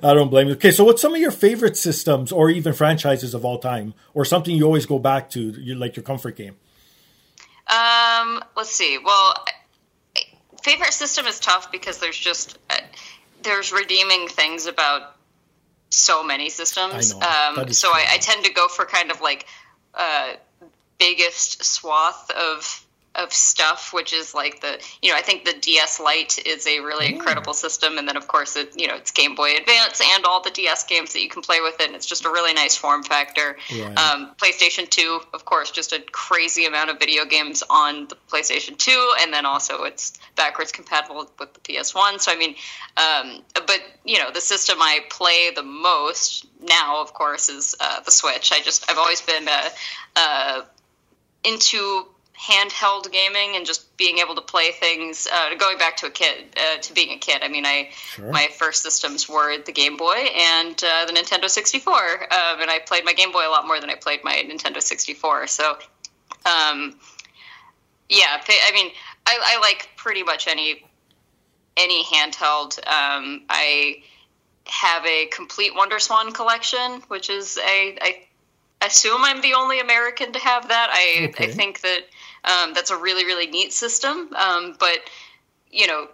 I 0.03 0.15
don't 0.15 0.31
blame 0.31 0.49
you. 0.49 0.55
Okay, 0.55 0.73
so 0.73 0.83
what's 0.83 1.01
some 1.01 1.15
of 1.15 1.21
your 1.21 1.31
favorite 1.31 1.77
systems 1.77 2.33
or 2.33 2.51
even 2.51 2.73
franchises 2.73 3.35
of 3.35 3.45
all 3.45 3.59
time, 3.59 3.95
or 4.15 4.25
something 4.25 4.55
you 4.57 4.65
always 4.65 4.87
go 4.87 4.99
back 4.99 5.31
to, 5.31 5.41
you 5.41 5.77
like 5.77 5.95
your 5.95 6.03
comfort 6.03 6.37
game? 6.37 6.57
Um, 7.69 8.43
let's 8.57 8.71
see. 8.71 8.99
Well, 8.99 9.45
favorite 10.65 10.93
system 10.93 11.27
is 11.27 11.39
tough 11.39 11.71
because 11.71 11.99
there's 11.99 12.19
just 12.19 12.59
uh, 12.71 12.77
there's 13.45 13.73
redeeming 13.73 14.29
things 14.29 14.67
about 14.67 15.15
so 15.91 16.25
many 16.25 16.51
systems. 16.51 17.15
I. 17.15 17.55
Um, 17.59 17.73
so 17.73 17.89
I. 17.89 18.07
I 18.11 18.19
tend 18.19 18.45
to 18.45 18.53
go 18.53 18.69
for 18.69 18.85
kind 18.85 19.11
of 19.11 19.21
like 19.21 19.47
uh, 19.95 20.35
biggest 20.99 21.65
swath 21.65 22.31
of 22.31 22.84
of 23.15 23.33
stuff, 23.33 23.93
which 23.93 24.13
is 24.13 24.35
like 24.35 24.61
the 24.61 24.81
you 25.03 25.11
know 25.11 25.17
I 25.17 25.23
think 25.23 25.45
the 25.45 25.53
DS 25.53 26.01
Lite 26.01 26.39
is 26.47 26.67
a 26.67 26.81
really 26.81 27.07
incredible 27.07 27.55
system, 27.55 27.99
and 27.99 28.09
then 28.09 28.17
of 28.17 28.27
course 28.27 28.57
it 28.57 28.73
you 28.77 28.89
know 28.89 28.97
it's 28.97 29.11
Game 29.11 29.35
Boy 29.35 29.55
Advance 29.57 30.01
and 30.03 30.25
all 30.25 30.43
the 30.43 30.51
DS 30.51 30.85
games 30.85 31.13
that 31.13 31.23
you 31.23 31.29
can 31.29 31.43
play 31.43 31.61
with 31.61 31.81
it, 31.81 31.87
and 31.87 31.97
it's 31.97 32.07
just 32.07 32.25
a 32.25 32.31
really 32.31 32.53
nice 32.53 32.77
form 32.77 33.03
factor. 33.03 33.57
Right. 33.71 33.99
Um, 33.99 34.35
PlayStation 34.37 34.89
Two, 34.89 35.21
of 35.33 35.45
course, 35.45 35.71
just 35.71 35.93
a 35.93 36.01
crazy 36.13 36.67
amount 36.67 36.91
of 36.91 36.99
video 36.99 37.25
games 37.25 37.63
on 37.69 38.09
the 38.09 38.17
PlayStation 38.31 38.77
Two, 38.77 39.13
and 39.21 39.33
then 39.33 39.47
also 39.47 39.85
it's 39.85 40.19
backwards 40.37 40.73
compatible 40.73 41.29
with 41.39 41.55
the 41.55 41.61
PS 41.61 41.95
One. 41.95 42.19
So 42.19 42.33
I 42.33 42.37
mean, 42.37 42.57
um, 42.97 43.43
but 43.55 43.81
you 44.05 44.19
know 44.19 44.31
the 44.31 44.41
system 44.41 44.79
I 44.81 45.01
play 45.11 45.51
the 45.55 45.63
most 45.63 46.47
now, 46.61 47.01
of 47.01 47.15
course, 47.15 47.49
is 47.49 47.77
uh, 47.81 48.01
the 48.01 48.11
Switch. 48.11 48.53
I 48.53 48.61
just 48.61 48.91
I've 48.91 48.99
always 48.99 49.21
been 49.21 49.49
uh, 49.49 49.69
uh, 50.17 50.63
into 51.45 52.07
handheld 52.39 53.11
gaming 53.13 53.57
and 53.57 53.65
just 53.65 53.97
being 53.97 54.19
able 54.19 54.35
to 54.35 54.41
play 54.41 54.73
things. 54.73 55.29
Uh, 55.33 55.55
going 55.55 55.79
back 55.79 55.97
to 55.99 56.07
a 56.07 56.11
kid, 56.11 56.45
uh, 56.57 56.79
to 56.79 56.93
being 56.93 57.11
a 57.11 57.19
kid. 57.19 57.43
I 57.43 57.49
mean, 57.49 57.65
I 57.65 57.91
sure. 57.93 58.31
my 58.31 58.49
first 58.59 58.83
systems 58.83 59.29
were 59.29 59.57
the 59.59 59.73
Game 59.73 59.97
Boy 59.97 60.27
and 60.37 60.83
uh, 60.85 61.07
the 61.07 61.13
Nintendo 61.13 61.49
64, 61.49 61.93
um, 61.95 62.61
and 62.61 62.71
I 62.71 62.81
played 62.85 63.05
my 63.05 63.13
Game 63.13 63.33
Boy 63.33 63.47
a 63.47 63.51
lot 63.51 63.67
more 63.67 63.81
than 63.81 63.91
I 63.91 63.95
played 63.95 64.25
my 64.25 64.35
Nintendo 64.35 64.83
64. 64.83 65.47
So, 65.47 65.79
um, 66.45 66.97
yeah, 68.09 68.41
I 68.49 68.73
mean, 68.75 68.91
I, 69.27 69.57
I, 69.57 69.61
like 69.61 69.89
pretty 69.97 70.23
much 70.23 70.49
any 70.49 70.85
any 71.77 72.05
handheld. 72.05 72.79
Um, 72.79 73.43
I 73.49 74.03
have 74.67 75.05
a 75.07 75.27
complete 75.27 75.73
WonderSwan 75.75 76.35
collection, 76.35 77.03
which 77.09 77.31
is 77.31 77.59
a 77.59 77.99
I 78.01 78.25
assume 78.83 79.25
I'm 79.25 79.41
the 79.41 79.55
only 79.55 79.81
American 79.81 80.33
to 80.33 80.39
have 80.39 80.69
that. 80.69 80.89
I 80.91 81.29
okay. 81.29 81.45
I 81.45 81.51
think 81.51 81.81
that 81.81 82.03
um, 82.45 82.75
that's 82.75 82.91
a 82.91 82.97
really 82.97 83.25
really 83.25 83.47
neat 83.47 83.73
system. 83.73 84.31
Um, 84.35 84.77
but 84.79 84.99
you 85.71 85.87
know, 85.87 86.09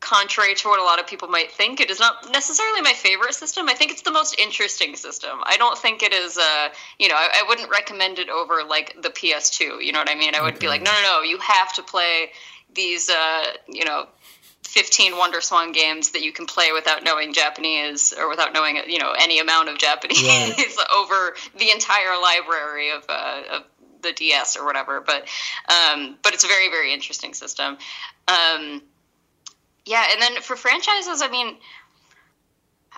contrary 0.00 0.54
to 0.54 0.68
what 0.68 0.80
a 0.80 0.82
lot 0.82 0.98
of 0.98 1.06
people 1.06 1.28
might 1.28 1.52
think, 1.52 1.80
it 1.80 1.90
is 1.90 2.00
not 2.00 2.30
necessarily 2.32 2.80
my 2.80 2.92
favorite 2.92 3.34
system. 3.34 3.68
I 3.68 3.74
think 3.74 3.92
it's 3.92 4.02
the 4.02 4.12
most 4.12 4.38
interesting 4.38 4.96
system. 4.96 5.40
I 5.44 5.56
don't 5.56 5.78
think 5.78 6.02
it 6.02 6.12
is. 6.12 6.38
Uh, 6.38 6.68
you 6.98 7.08
know, 7.08 7.16
I, 7.16 7.42
I 7.42 7.48
wouldn't 7.48 7.70
recommend 7.70 8.18
it 8.18 8.28
over 8.28 8.62
like 8.64 8.96
the 9.02 9.10
PS2. 9.10 9.84
You 9.84 9.92
know 9.92 9.98
what 9.98 10.10
I 10.10 10.14
mean? 10.14 10.34
I 10.34 10.42
would 10.42 10.54
okay. 10.54 10.66
be 10.66 10.68
like, 10.68 10.82
no, 10.82 10.92
no, 10.92 11.02
no, 11.02 11.22
you 11.22 11.38
have 11.38 11.72
to 11.74 11.82
play 11.82 12.32
these. 12.74 13.08
Uh, 13.10 13.44
you 13.68 13.84
know 13.84 14.06
15 14.70 15.14
WonderSwan 15.14 15.74
games 15.74 16.12
that 16.12 16.22
you 16.22 16.32
can 16.32 16.46
play 16.46 16.70
without 16.72 17.02
knowing 17.02 17.32
Japanese 17.32 18.14
or 18.16 18.28
without 18.28 18.52
knowing 18.52 18.78
you 18.86 19.00
know 19.00 19.12
any 19.18 19.40
amount 19.40 19.68
of 19.68 19.78
Japanese 19.78 20.22
right. 20.22 20.76
over 20.96 21.34
the 21.58 21.70
entire 21.72 22.20
library 22.22 22.90
of, 22.92 23.04
uh, 23.08 23.42
of 23.52 23.62
the 24.02 24.12
DS 24.12 24.56
or 24.56 24.64
whatever. 24.64 25.00
But 25.00 25.28
um, 25.68 26.16
but 26.22 26.34
it's 26.34 26.44
a 26.44 26.48
very 26.48 26.68
very 26.70 26.92
interesting 26.92 27.34
system. 27.34 27.78
Um, 28.28 28.82
yeah, 29.84 30.06
and 30.12 30.20
then 30.20 30.42
for 30.42 30.56
franchises, 30.56 31.22
I 31.22 31.28
mean, 31.28 31.56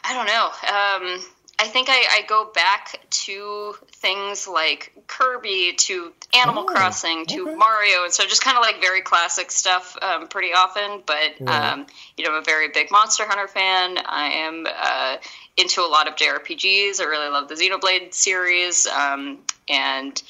I 0.05 0.15
don't 0.15 0.27
know. 0.27 1.17
Um, 1.17 1.25
I 1.59 1.67
think 1.67 1.89
I, 1.89 2.07
I, 2.11 2.23
go 2.27 2.51
back 2.53 3.01
to 3.09 3.75
things 3.93 4.49
like 4.49 4.93
Kirby, 5.07 5.75
to 5.77 6.13
Animal 6.35 6.65
oh, 6.65 6.67
Crossing, 6.67 7.25
to 7.27 7.43
okay. 7.43 7.55
Mario, 7.55 8.03
and 8.03 8.13
so 8.13 8.25
just 8.25 8.43
kind 8.43 8.57
of 8.57 8.63
like 8.63 8.81
very 8.81 9.01
classic 9.01 9.53
stuff 9.53 9.97
um, 10.03 10.27
pretty 10.27 10.53
often. 10.53 11.03
But 11.07 11.41
yeah. 11.41 11.73
um, 11.73 11.87
you 12.17 12.25
know, 12.25 12.33
I'm 12.33 12.43
a 12.43 12.45
very 12.45 12.69
big 12.69 12.91
Monster 12.91 13.25
Hunter 13.27 13.47
fan. 13.47 13.99
I 14.05 14.29
am 14.39 14.67
uh, 14.67 15.19
into 15.57 15.83
a 15.83 15.87
lot 15.87 16.09
of 16.09 16.17
JRPGs. 16.17 17.01
I 17.01 17.05
really 17.05 17.29
love 17.29 17.49
the 17.49 17.55
Xenoblade 17.55 18.13
series, 18.13 18.89
um, 18.89 19.39
and 19.69 20.21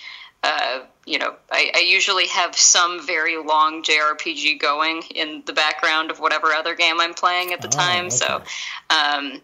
uh, 0.43 0.81
you 1.05 1.19
know, 1.19 1.35
I, 1.51 1.71
I, 1.75 1.81
usually 1.81 2.27
have 2.29 2.57
some 2.57 3.05
very 3.07 3.37
long 3.37 3.83
JRPG 3.83 4.61
going 4.61 5.03
in 5.15 5.43
the 5.47 5.53
background 5.53 6.11
of 6.11 6.21
whatever 6.21 6.49
other 6.49 6.75
game 6.75 7.01
I'm 7.01 7.15
playing 7.15 7.53
at 7.53 7.61
the 7.61 7.69
oh, 7.69 7.71
time. 7.71 8.07
Okay. 8.07 8.11
So, 8.17 8.43
um, 8.91 9.41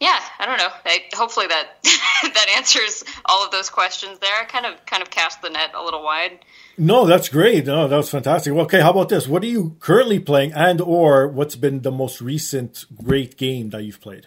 yeah, 0.00 0.18
I 0.40 0.46
don't 0.46 0.58
know. 0.58 0.70
I, 0.84 0.98
hopefully 1.14 1.46
that 1.46 1.68
that 2.22 2.46
answers 2.56 3.04
all 3.24 3.44
of 3.44 3.52
those 3.52 3.70
questions 3.70 4.18
there. 4.18 4.34
I 4.40 4.44
kind 4.44 4.66
of 4.66 4.84
kind 4.84 5.02
of 5.02 5.10
cast 5.10 5.42
the 5.42 5.50
net 5.50 5.72
a 5.76 5.82
little 5.82 6.02
wide. 6.02 6.44
No, 6.76 7.06
that's 7.06 7.28
great. 7.28 7.66
No, 7.66 7.86
that 7.86 7.96
was 7.96 8.10
fantastic. 8.10 8.52
Well 8.52 8.64
okay, 8.64 8.80
how 8.80 8.90
about 8.90 9.10
this? 9.10 9.28
What 9.28 9.44
are 9.44 9.46
you 9.46 9.76
currently 9.78 10.18
playing, 10.18 10.52
and 10.54 10.80
or 10.80 11.28
what's 11.28 11.54
been 11.54 11.82
the 11.82 11.92
most 11.92 12.20
recent 12.20 12.84
great 13.04 13.36
game 13.36 13.70
that 13.70 13.84
you've 13.84 14.00
played? 14.00 14.26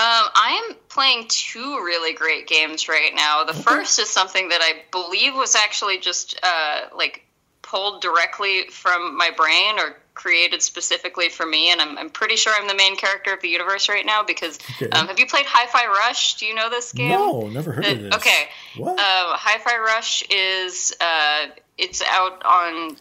Um, 0.00 0.30
I 0.34 0.66
am 0.66 0.76
playing 0.88 1.26
two 1.28 1.84
really 1.84 2.14
great 2.14 2.46
games 2.46 2.88
right 2.88 3.12
now. 3.14 3.44
The 3.44 3.52
first 3.52 3.98
is 3.98 4.08
something 4.08 4.48
that 4.48 4.60
I 4.62 4.80
believe 4.90 5.34
was 5.34 5.54
actually 5.54 5.98
just 5.98 6.40
uh, 6.42 6.86
like 6.96 7.26
pulled 7.60 8.00
directly 8.00 8.68
from 8.68 9.18
my 9.18 9.30
brain 9.36 9.78
or 9.78 9.98
created 10.14 10.62
specifically 10.62 11.28
for 11.28 11.44
me, 11.44 11.70
and 11.70 11.82
I'm, 11.82 11.98
I'm 11.98 12.08
pretty 12.08 12.36
sure 12.36 12.50
I'm 12.56 12.66
the 12.66 12.74
main 12.74 12.96
character 12.96 13.34
of 13.34 13.42
the 13.42 13.48
universe 13.48 13.90
right 13.90 14.06
now 14.06 14.22
because 14.22 14.58
okay. 14.76 14.88
um, 14.88 15.06
have 15.06 15.18
you 15.18 15.26
played 15.26 15.44
Hi-Fi 15.46 15.86
Rush? 15.86 16.36
Do 16.36 16.46
you 16.46 16.54
know 16.54 16.70
this 16.70 16.92
game? 16.92 17.10
No, 17.10 17.48
never 17.48 17.70
heard 17.70 17.84
uh, 17.84 17.90
of 17.90 18.00
this. 18.00 18.14
Okay, 18.14 18.48
what? 18.78 18.98
Uh, 18.98 19.36
Hi-Fi 19.36 19.78
Rush 19.80 20.24
is 20.30 20.96
uh, 20.98 21.48
it's 21.76 22.00
out 22.00 22.42
on. 22.42 22.96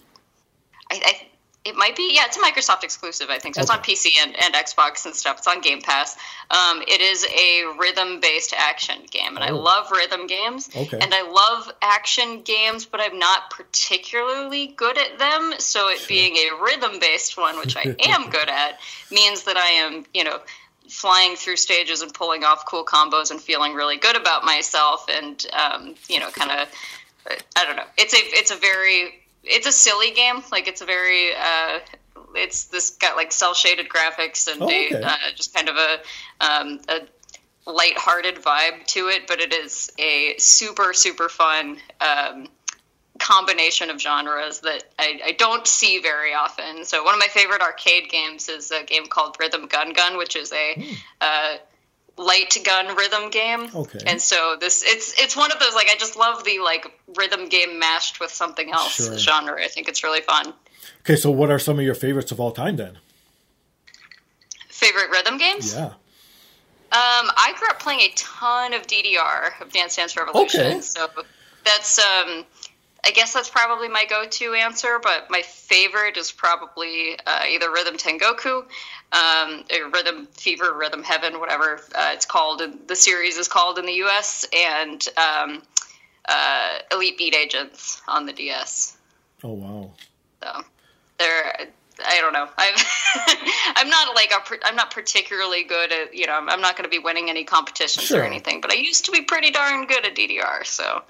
I, 0.91 1.01
I 1.05 1.28
it 1.65 1.75
might 1.75 1.95
be, 1.95 2.13
yeah, 2.13 2.23
it's 2.25 2.37
a 2.37 2.39
Microsoft 2.39 2.83
exclusive, 2.83 3.29
I 3.29 3.37
think. 3.37 3.55
So 3.55 3.61
okay. 3.61 3.63
it's 3.63 3.71
on 3.71 3.79
PC 3.79 4.11
and, 4.23 4.35
and 4.43 4.53
Xbox 4.53 5.05
and 5.05 5.13
stuff. 5.13 5.39
It's 5.39 5.47
on 5.47 5.59
Game 5.59 5.81
Pass. 5.81 6.15
Um, 6.49 6.81
it 6.87 7.01
is 7.01 7.25
a 7.25 7.77
rhythm 7.77 8.21
based 8.21 8.53
action 8.57 8.95
game, 9.11 9.35
and 9.35 9.39
oh. 9.39 9.41
I 9.41 9.49
love 9.49 9.91
rhythm 9.91 10.25
games. 10.27 10.69
Okay. 10.73 10.97
And 10.97 11.13
I 11.13 11.29
love 11.29 11.71
action 11.81 12.43
games, 12.43 12.85
but 12.85 13.01
I'm 13.01 13.19
not 13.19 13.49
particularly 13.49 14.67
good 14.67 14.97
at 14.97 15.19
them. 15.19 15.53
So 15.59 15.89
it 15.89 15.99
sure. 15.99 16.07
being 16.07 16.35
a 16.37 16.63
rhythm 16.63 16.99
based 16.99 17.37
one, 17.37 17.57
which 17.59 17.75
I 17.75 17.93
am 18.05 18.29
good 18.29 18.49
at, 18.49 18.79
means 19.11 19.43
that 19.43 19.57
I 19.57 19.67
am, 19.67 20.05
you 20.13 20.23
know, 20.23 20.39
flying 20.87 21.35
through 21.35 21.57
stages 21.57 22.01
and 22.01 22.13
pulling 22.13 22.45
off 22.45 22.65
cool 22.65 22.85
combos 22.85 23.31
and 23.31 23.39
feeling 23.39 23.73
really 23.73 23.97
good 23.97 24.15
about 24.15 24.45
myself 24.45 25.05
and, 25.09 25.45
um, 25.53 25.95
you 26.07 26.19
know, 26.19 26.29
kind 26.29 26.51
of. 26.51 26.69
I 27.55 27.65
don't 27.65 27.75
know. 27.75 27.83
It's 27.95 28.13
a 28.15 28.17
it's 28.17 28.49
a 28.49 28.55
very 28.55 29.19
it's 29.49 29.67
a 29.67 29.71
silly 29.71 30.11
game. 30.11 30.41
Like 30.51 30.67
it's 30.67 30.81
a 30.81 30.85
very 30.85 31.31
uh, 31.33 31.79
it's 32.35 32.65
this 32.65 32.91
got 32.91 33.15
like 33.15 33.31
cell 33.31 33.53
shaded 33.53 33.89
graphics 33.89 34.51
and 34.51 34.61
oh, 34.61 34.65
okay. 34.65 34.91
a, 34.91 35.05
uh, 35.05 35.15
just 35.35 35.53
kind 35.53 35.69
of 35.69 35.75
a 35.75 35.99
um, 36.39 36.79
a 36.87 37.01
light-hearted 37.69 38.35
vibe 38.35 38.85
to 38.87 39.09
it, 39.09 39.27
but 39.27 39.39
it 39.39 39.53
is 39.53 39.91
a 39.99 40.35
super 40.37 40.93
super 40.93 41.29
fun 41.29 41.77
um, 42.01 42.47
combination 43.19 43.89
of 43.89 43.99
genres 43.99 44.61
that 44.61 44.83
I, 44.97 45.19
I, 45.25 45.31
don't 45.33 45.67
see 45.67 45.99
very 45.99 46.33
often. 46.33 46.85
So 46.85 47.03
one 47.03 47.13
of 47.13 47.19
my 47.19 47.27
favorite 47.27 47.61
arcade 47.61 48.09
games 48.09 48.47
is 48.47 48.71
a 48.71 48.83
game 48.83 49.07
called 49.07 49.35
Rhythm 49.39 49.67
Gun 49.67 49.91
Gun, 49.91 50.17
which 50.17 50.37
is 50.37 50.53
a 50.53 50.75
mm. 50.75 50.95
uh, 51.19 51.57
light 52.19 52.57
gun 52.65 52.95
rhythm 52.97 53.29
game. 53.29 53.69
Okay. 53.73 53.99
And 54.05 54.21
so 54.21 54.57
this 54.59 54.83
it's 54.85 55.19
it's 55.19 55.37
one 55.37 55.51
of 55.51 55.59
those 55.59 55.73
like 55.73 55.87
I 55.89 55.95
just 55.97 56.17
love 56.17 56.43
the 56.43 56.59
like 56.59 56.91
rhythm 57.17 57.47
game 57.47 57.79
mashed 57.79 58.19
with 58.19 58.31
something 58.31 58.71
else 58.71 58.95
sure. 58.95 59.17
genre. 59.17 59.63
I 59.63 59.67
think 59.67 59.87
it's 59.87 60.03
really 60.03 60.21
fun. 60.21 60.53
Okay, 61.01 61.15
so 61.15 61.31
what 61.31 61.49
are 61.49 61.59
some 61.59 61.79
of 61.79 61.85
your 61.85 61.95
favorites 61.95 62.31
of 62.31 62.39
all 62.39 62.51
time 62.51 62.75
then? 62.75 62.97
Favorite 64.67 65.09
rhythm 65.11 65.37
games? 65.37 65.73
Yeah. 65.73 65.93
Um, 66.91 67.29
I 67.37 67.53
grew 67.57 67.69
up 67.69 67.79
playing 67.79 68.01
a 68.01 68.11
ton 68.15 68.73
of 68.73 68.85
DDR 68.87 69.61
of 69.61 69.71
Dance 69.71 69.95
Dance 69.95 70.17
Revolution. 70.17 70.59
Okay. 70.61 70.81
So 70.81 71.07
that's 71.63 71.99
um 71.99 72.45
I 73.03 73.11
guess 73.11 73.33
that's 73.33 73.49
probably 73.49 73.87
my 73.87 74.05
go-to 74.05 74.53
answer, 74.53 74.99
but 75.01 75.27
my 75.29 75.41
favorite 75.41 76.17
is 76.17 76.31
probably 76.31 77.17
uh, 77.25 77.43
either 77.47 77.71
Rhythm 77.71 77.95
Tengoku, 77.95 78.65
um, 79.13 79.63
Rhythm 79.93 80.27
Fever, 80.33 80.73
Rhythm 80.73 81.03
Heaven, 81.03 81.39
whatever 81.39 81.79
uh, 81.95 82.11
it's 82.13 82.25
called. 82.25 82.61
The 82.87 82.95
series 82.95 83.37
is 83.37 83.47
called 83.47 83.79
in 83.79 83.85
the 83.85 83.93
U.S. 83.93 84.45
and 84.53 85.07
um, 85.17 85.61
uh, 86.27 86.79
Elite 86.91 87.17
Beat 87.17 87.35
Agents 87.35 88.01
on 88.07 88.25
the 88.25 88.33
DS. 88.33 88.97
Oh 89.43 89.53
wow! 89.53 89.91
So 90.43 90.63
they're 91.17 91.69
I 92.05 92.21
don't 92.21 92.33
know. 92.33 92.47
i 92.57 93.75
am 93.77 93.89
not 93.89 94.15
like 94.15 94.31
a, 94.31 94.67
I'm 94.67 94.75
not 94.75 94.91
particularly 94.91 95.63
good 95.63 95.91
at 95.91 96.13
you 96.13 96.27
know 96.27 96.33
I'm 96.33 96.61
not 96.61 96.75
going 96.75 96.89
to 96.89 96.89
be 96.89 96.99
winning 96.99 97.29
any 97.29 97.43
competitions 97.43 98.07
sure. 98.07 98.21
or 98.21 98.23
anything, 98.23 98.61
but 98.61 98.71
I 98.71 98.75
used 98.75 99.05
to 99.05 99.11
be 99.11 99.21
pretty 99.21 99.51
darn 99.51 99.85
good 99.85 100.05
at 100.05 100.15
DDR. 100.15 100.65
So 100.65 101.03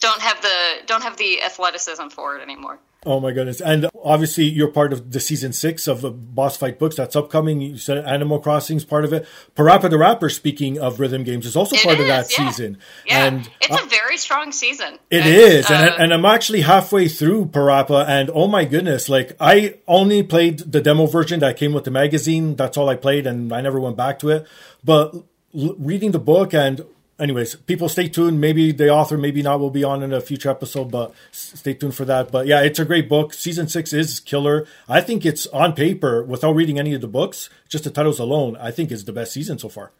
don't 0.00 0.20
have 0.20 0.40
the 0.42 0.86
don't 0.86 1.02
have 1.02 1.16
the 1.16 1.42
athleticism 1.42 2.08
for 2.08 2.36
it 2.36 2.42
anymore. 2.42 2.78
Oh 3.06 3.20
my 3.20 3.32
goodness! 3.32 3.60
And 3.60 3.86
obviously, 4.02 4.44
you're 4.44 4.68
part 4.68 4.92
of 4.94 5.12
the 5.12 5.20
season 5.20 5.52
six 5.52 5.86
of 5.86 6.00
the 6.00 6.10
Boss 6.10 6.56
Fight 6.56 6.78
books 6.78 6.96
that's 6.96 7.14
upcoming. 7.14 7.60
You 7.60 7.76
said 7.76 7.98
Animal 7.98 8.38
Crossing 8.38 8.78
is 8.78 8.84
part 8.84 9.04
of 9.04 9.12
it. 9.12 9.26
Parappa 9.54 9.90
the 9.90 9.98
Rapper, 9.98 10.30
speaking 10.30 10.78
of 10.78 11.00
rhythm 11.00 11.22
games, 11.22 11.44
is 11.44 11.54
also 11.54 11.76
it 11.76 11.82
part 11.82 11.96
is, 11.96 12.00
of 12.00 12.06
that 12.06 12.30
yeah. 12.30 12.48
season. 12.48 12.78
Yeah, 13.06 13.26
and 13.26 13.50
it's 13.60 13.74
uh, 13.74 13.84
a 13.84 13.86
very 13.88 14.16
strong 14.16 14.52
season. 14.52 14.98
It 15.10 15.26
is, 15.26 15.70
uh, 15.70 15.74
and, 15.74 16.04
and 16.04 16.14
I'm 16.14 16.24
actually 16.24 16.62
halfway 16.62 17.08
through 17.08 17.46
Parappa, 17.46 18.08
and 18.08 18.30
oh 18.32 18.48
my 18.48 18.64
goodness! 18.64 19.10
Like 19.10 19.36
I 19.38 19.74
only 19.86 20.22
played 20.22 20.60
the 20.60 20.80
demo 20.80 21.04
version 21.04 21.40
that 21.40 21.58
came 21.58 21.74
with 21.74 21.84
the 21.84 21.90
magazine. 21.90 22.56
That's 22.56 22.78
all 22.78 22.88
I 22.88 22.96
played, 22.96 23.26
and 23.26 23.52
I 23.52 23.60
never 23.60 23.78
went 23.78 23.98
back 23.98 24.18
to 24.20 24.30
it. 24.30 24.46
But 24.82 25.14
reading 25.52 26.12
the 26.12 26.18
book 26.18 26.54
and 26.54 26.84
anyways, 27.18 27.56
people 27.56 27.88
stay 27.88 28.08
tuned. 28.08 28.40
Maybe 28.40 28.72
the 28.72 28.90
author, 28.90 29.16
maybe 29.16 29.42
not, 29.42 29.60
will 29.60 29.70
be 29.70 29.84
on 29.84 30.02
in 30.02 30.12
a 30.12 30.20
future 30.20 30.50
episode, 30.50 30.90
but 30.90 31.14
stay 31.32 31.74
tuned 31.74 31.94
for 31.94 32.04
that. 32.04 32.30
But 32.30 32.46
yeah, 32.46 32.62
it's 32.62 32.78
a 32.78 32.84
great 32.84 33.08
book. 33.08 33.34
Season 33.34 33.68
six 33.68 33.92
is 33.92 34.20
killer. 34.20 34.66
I 34.88 35.00
think 35.00 35.24
it's 35.24 35.46
on 35.48 35.74
paper, 35.74 36.22
without 36.22 36.54
reading 36.54 36.78
any 36.78 36.94
of 36.94 37.00
the 37.00 37.08
books, 37.08 37.50
just 37.68 37.84
the 37.84 37.90
titles 37.90 38.18
alone, 38.18 38.56
I 38.56 38.70
think 38.70 38.90
is 38.90 39.04
the 39.04 39.12
best 39.12 39.32
season 39.32 39.58
so 39.58 39.68
far. 39.68 39.92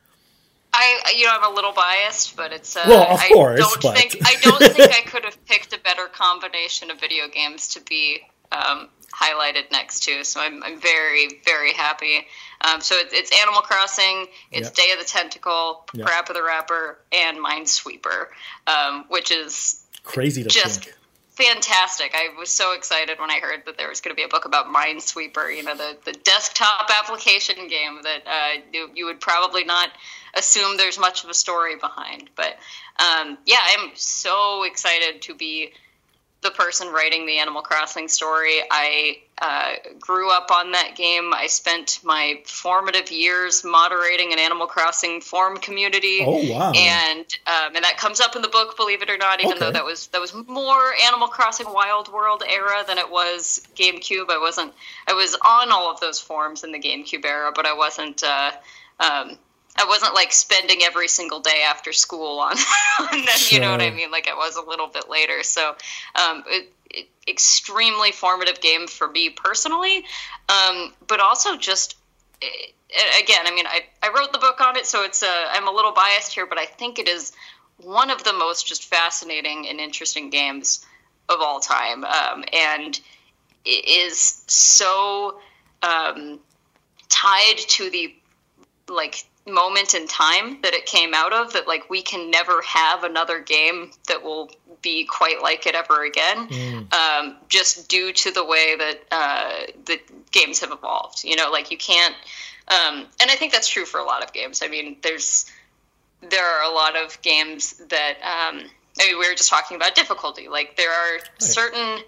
I, 0.76 1.14
you 1.16 1.24
know, 1.26 1.32
I'm 1.40 1.52
a 1.52 1.54
little 1.54 1.72
biased, 1.72 2.36
but 2.36 2.52
it's. 2.52 2.76
Uh, 2.76 2.84
well, 2.88 3.14
of 3.14 3.20
course. 3.32 3.60
I 3.60 3.62
don't 3.62 3.82
but... 3.82 3.96
think 3.96 4.16
I 4.24 4.34
don't 4.42 4.58
think 4.74 4.92
I 4.92 5.02
could 5.02 5.24
have 5.24 5.44
picked 5.46 5.72
a 5.72 5.78
better 5.78 6.06
combination 6.06 6.90
of 6.90 6.98
video 6.98 7.28
games 7.28 7.68
to 7.74 7.80
be 7.80 8.22
um, 8.50 8.88
highlighted 9.12 9.70
next 9.70 10.02
to. 10.04 10.24
So 10.24 10.40
I'm, 10.40 10.62
I'm 10.62 10.80
very, 10.80 11.40
very 11.44 11.72
happy. 11.72 12.26
Um, 12.60 12.80
so 12.80 12.96
it's, 12.96 13.12
it's, 13.12 13.42
Animal 13.42 13.62
Crossing, 13.62 14.26
it's 14.50 14.68
yep. 14.68 14.74
Day 14.74 14.92
of 14.92 14.98
the 14.98 15.04
Tentacle, 15.04 15.84
yep. 15.92 16.06
Parappa 16.06 16.34
the 16.34 16.42
Rapper, 16.42 16.98
and 17.12 17.38
Minesweeper, 17.38 18.26
um, 18.66 19.04
which 19.08 19.30
is 19.30 19.84
crazy 20.02 20.42
to 20.42 20.48
just 20.48 20.84
think. 20.84 20.96
fantastic. 21.30 22.14
I 22.14 22.38
was 22.38 22.50
so 22.50 22.72
excited 22.74 23.18
when 23.18 23.30
I 23.30 23.38
heard 23.38 23.62
that 23.66 23.76
there 23.76 23.88
was 23.88 24.00
going 24.00 24.14
to 24.14 24.16
be 24.16 24.24
a 24.24 24.28
book 24.28 24.44
about 24.44 24.66
Minesweeper, 24.66 25.54
you 25.54 25.62
know, 25.62 25.76
the, 25.76 25.96
the 26.04 26.12
desktop 26.12 26.90
application 27.02 27.68
game 27.68 28.00
that 28.02 28.22
uh, 28.26 28.60
you, 28.72 28.90
you, 28.94 29.06
would 29.06 29.20
probably 29.20 29.64
not 29.64 29.90
assume 30.34 30.76
there's 30.76 30.98
much 30.98 31.24
of 31.24 31.30
a 31.30 31.34
story 31.34 31.76
behind. 31.76 32.30
But 32.36 32.56
um, 32.98 33.38
yeah, 33.46 33.58
I'm 33.60 33.90
so 33.94 34.64
excited 34.64 35.22
to 35.22 35.34
be 35.34 35.72
the 36.44 36.50
person 36.50 36.88
writing 36.88 37.26
the 37.26 37.38
Animal 37.38 37.62
Crossing 37.62 38.08
story. 38.08 38.60
I 38.70 39.18
uh, 39.38 39.72
grew 39.98 40.30
up 40.30 40.50
on 40.50 40.72
that 40.72 40.94
game. 40.96 41.34
I 41.34 41.48
spent 41.48 42.00
my 42.04 42.40
formative 42.46 43.10
years 43.10 43.64
moderating 43.64 44.32
an 44.32 44.38
Animal 44.38 44.66
Crossing 44.66 45.20
forum 45.20 45.56
community. 45.56 46.20
Oh 46.24 46.52
wow! 46.52 46.72
And 46.72 47.26
um, 47.46 47.74
and 47.74 47.84
that 47.84 47.96
comes 47.96 48.20
up 48.20 48.36
in 48.36 48.42
the 48.42 48.48
book, 48.48 48.76
believe 48.76 49.02
it 49.02 49.10
or 49.10 49.16
not. 49.16 49.40
Even 49.40 49.52
okay. 49.52 49.60
though 49.60 49.72
that 49.72 49.84
was 49.84 50.06
that 50.08 50.20
was 50.20 50.34
more 50.34 50.94
Animal 51.06 51.28
Crossing 51.28 51.72
Wild 51.72 52.12
World 52.12 52.44
era 52.48 52.84
than 52.86 52.98
it 52.98 53.10
was 53.10 53.66
GameCube. 53.74 54.30
I 54.30 54.38
wasn't. 54.38 54.72
I 55.08 55.14
was 55.14 55.36
on 55.44 55.72
all 55.72 55.90
of 55.90 55.98
those 56.00 56.20
forums 56.20 56.62
in 56.62 56.70
the 56.70 56.78
GameCube 56.78 57.24
era, 57.24 57.50
but 57.54 57.66
I 57.66 57.74
wasn't. 57.74 58.22
Uh, 58.22 58.52
um, 59.00 59.38
I 59.76 59.86
wasn't 59.86 60.14
like 60.14 60.32
spending 60.32 60.82
every 60.82 61.08
single 61.08 61.40
day 61.40 61.64
after 61.68 61.92
school 61.92 62.38
on, 62.38 62.56
on 63.00 63.10
them. 63.10 63.24
Sure. 63.26 63.56
You 63.56 63.64
know 63.64 63.72
what 63.72 63.82
I 63.82 63.90
mean? 63.90 64.10
Like 64.10 64.28
I 64.28 64.34
was 64.34 64.56
a 64.56 64.62
little 64.62 64.86
bit 64.86 65.10
later. 65.10 65.42
So, 65.42 65.74
um, 66.14 66.44
it, 66.46 66.72
it, 66.90 67.08
extremely 67.26 68.12
formative 68.12 68.60
game 68.60 68.86
for 68.86 69.08
me 69.08 69.30
personally, 69.30 70.04
um, 70.48 70.92
but 71.06 71.20
also 71.20 71.56
just 71.56 71.96
it, 72.40 72.74
again. 73.22 73.46
I 73.46 73.54
mean, 73.54 73.66
I, 73.66 73.84
I 74.02 74.12
wrote 74.16 74.32
the 74.32 74.38
book 74.38 74.60
on 74.60 74.76
it, 74.76 74.86
so 74.86 75.02
it's 75.04 75.22
uh, 75.22 75.46
I'm 75.50 75.66
a 75.66 75.72
little 75.72 75.92
biased 75.92 76.34
here, 76.34 76.46
but 76.46 76.58
I 76.58 76.66
think 76.66 76.98
it 76.98 77.08
is 77.08 77.32
one 77.78 78.10
of 78.10 78.22
the 78.22 78.32
most 78.32 78.66
just 78.66 78.84
fascinating 78.84 79.66
and 79.68 79.80
interesting 79.80 80.30
games 80.30 80.86
of 81.28 81.40
all 81.40 81.58
time, 81.58 82.04
um, 82.04 82.44
and 82.52 83.00
it 83.64 83.88
is 83.88 84.44
so 84.46 85.40
um, 85.82 86.38
tied 87.08 87.56
to 87.56 87.90
the 87.90 88.14
like 88.88 89.24
moment 89.46 89.94
in 89.94 90.08
time 90.08 90.58
that 90.62 90.72
it 90.72 90.86
came 90.86 91.12
out 91.12 91.32
of 91.32 91.52
that 91.52 91.68
like 91.68 91.90
we 91.90 92.00
can 92.00 92.30
never 92.30 92.62
have 92.62 93.04
another 93.04 93.40
game 93.40 93.90
that 94.08 94.22
will 94.22 94.50
be 94.80 95.04
quite 95.04 95.42
like 95.42 95.66
it 95.66 95.74
ever 95.74 96.04
again 96.04 96.48
mm. 96.48 96.94
um, 96.94 97.36
just 97.48 97.88
due 97.88 98.12
to 98.12 98.30
the 98.30 98.44
way 98.44 98.74
that 98.76 99.00
uh, 99.10 99.72
the 99.84 100.00
games 100.30 100.60
have 100.60 100.72
evolved 100.72 101.24
you 101.24 101.36
know 101.36 101.50
like 101.50 101.70
you 101.70 101.76
can't 101.76 102.14
um, 102.68 103.06
and 103.20 103.30
i 103.30 103.34
think 103.34 103.52
that's 103.52 103.68
true 103.68 103.84
for 103.84 104.00
a 104.00 104.04
lot 104.04 104.24
of 104.24 104.32
games 104.32 104.62
i 104.64 104.68
mean 104.68 104.96
there's 105.02 105.50
there 106.30 106.46
are 106.46 106.70
a 106.70 106.74
lot 106.74 106.96
of 106.96 107.20
games 107.20 107.74
that 107.88 108.14
um, 108.22 108.64
I 108.98 109.06
mean, 109.06 109.18
we 109.18 109.28
were 109.28 109.34
just 109.34 109.50
talking 109.50 109.76
about 109.76 109.94
difficulty 109.94 110.48
like 110.48 110.76
there 110.76 110.90
are 110.90 111.16
right. 111.16 111.42
certain 111.42 111.98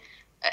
uh, 0.43 0.51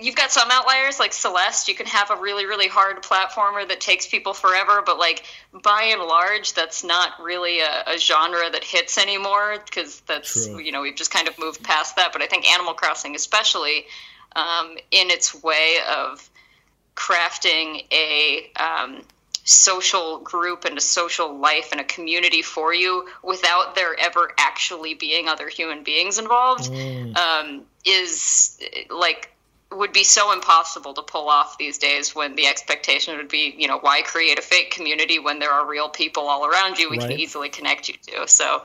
you've 0.00 0.16
got 0.16 0.30
some 0.30 0.48
outliers 0.50 0.98
like 0.98 1.12
Celeste. 1.12 1.68
You 1.68 1.74
can 1.74 1.86
have 1.86 2.10
a 2.10 2.16
really 2.16 2.46
really 2.46 2.68
hard 2.68 3.02
platformer 3.02 3.66
that 3.66 3.80
takes 3.80 4.06
people 4.06 4.32
forever, 4.34 4.82
but 4.84 4.98
like 4.98 5.24
by 5.62 5.84
and 5.92 6.02
large, 6.02 6.54
that's 6.54 6.84
not 6.84 7.12
really 7.20 7.60
a, 7.60 7.84
a 7.86 7.98
genre 7.98 8.50
that 8.50 8.64
hits 8.64 8.98
anymore 8.98 9.56
because 9.64 10.00
that's 10.00 10.46
True. 10.46 10.58
you 10.58 10.72
know 10.72 10.82
we've 10.82 10.96
just 10.96 11.10
kind 11.10 11.28
of 11.28 11.38
moved 11.38 11.62
past 11.62 11.96
that. 11.96 12.12
But 12.12 12.22
I 12.22 12.26
think 12.26 12.46
Animal 12.50 12.74
Crossing, 12.74 13.14
especially 13.14 13.86
um, 14.36 14.76
in 14.90 15.10
its 15.10 15.42
way 15.42 15.76
of 15.88 16.28
crafting 16.96 17.84
a 17.92 18.50
um, 18.56 19.02
social 19.44 20.18
group 20.18 20.64
and 20.64 20.76
a 20.76 20.80
social 20.80 21.38
life 21.38 21.72
and 21.72 21.80
a 21.80 21.84
community 21.84 22.42
for 22.42 22.74
you 22.74 23.08
without 23.22 23.74
there 23.74 23.98
ever 23.98 24.32
actually 24.38 24.94
being 24.94 25.28
other 25.28 25.48
human 25.48 25.82
beings 25.82 26.18
involved 26.18 26.70
mm. 26.70 27.16
um, 27.16 27.62
is 27.84 28.60
like 28.90 29.30
would 29.72 29.92
be 29.92 30.04
so 30.04 30.32
impossible 30.32 30.94
to 30.94 31.02
pull 31.02 31.28
off 31.28 31.56
these 31.58 31.78
days 31.78 32.14
when 32.14 32.34
the 32.34 32.46
expectation 32.46 33.16
would 33.16 33.28
be, 33.28 33.54
you 33.56 33.68
know, 33.68 33.78
why 33.78 34.02
create 34.02 34.38
a 34.38 34.42
fake 34.42 34.70
community 34.70 35.18
when 35.18 35.38
there 35.38 35.52
are 35.52 35.66
real 35.68 35.88
people 35.88 36.24
all 36.24 36.44
around 36.44 36.78
you 36.78 36.90
we 36.90 36.98
right. 36.98 37.10
can 37.10 37.18
easily 37.18 37.48
connect 37.48 37.88
you 37.88 37.94
to. 38.08 38.26
So 38.26 38.62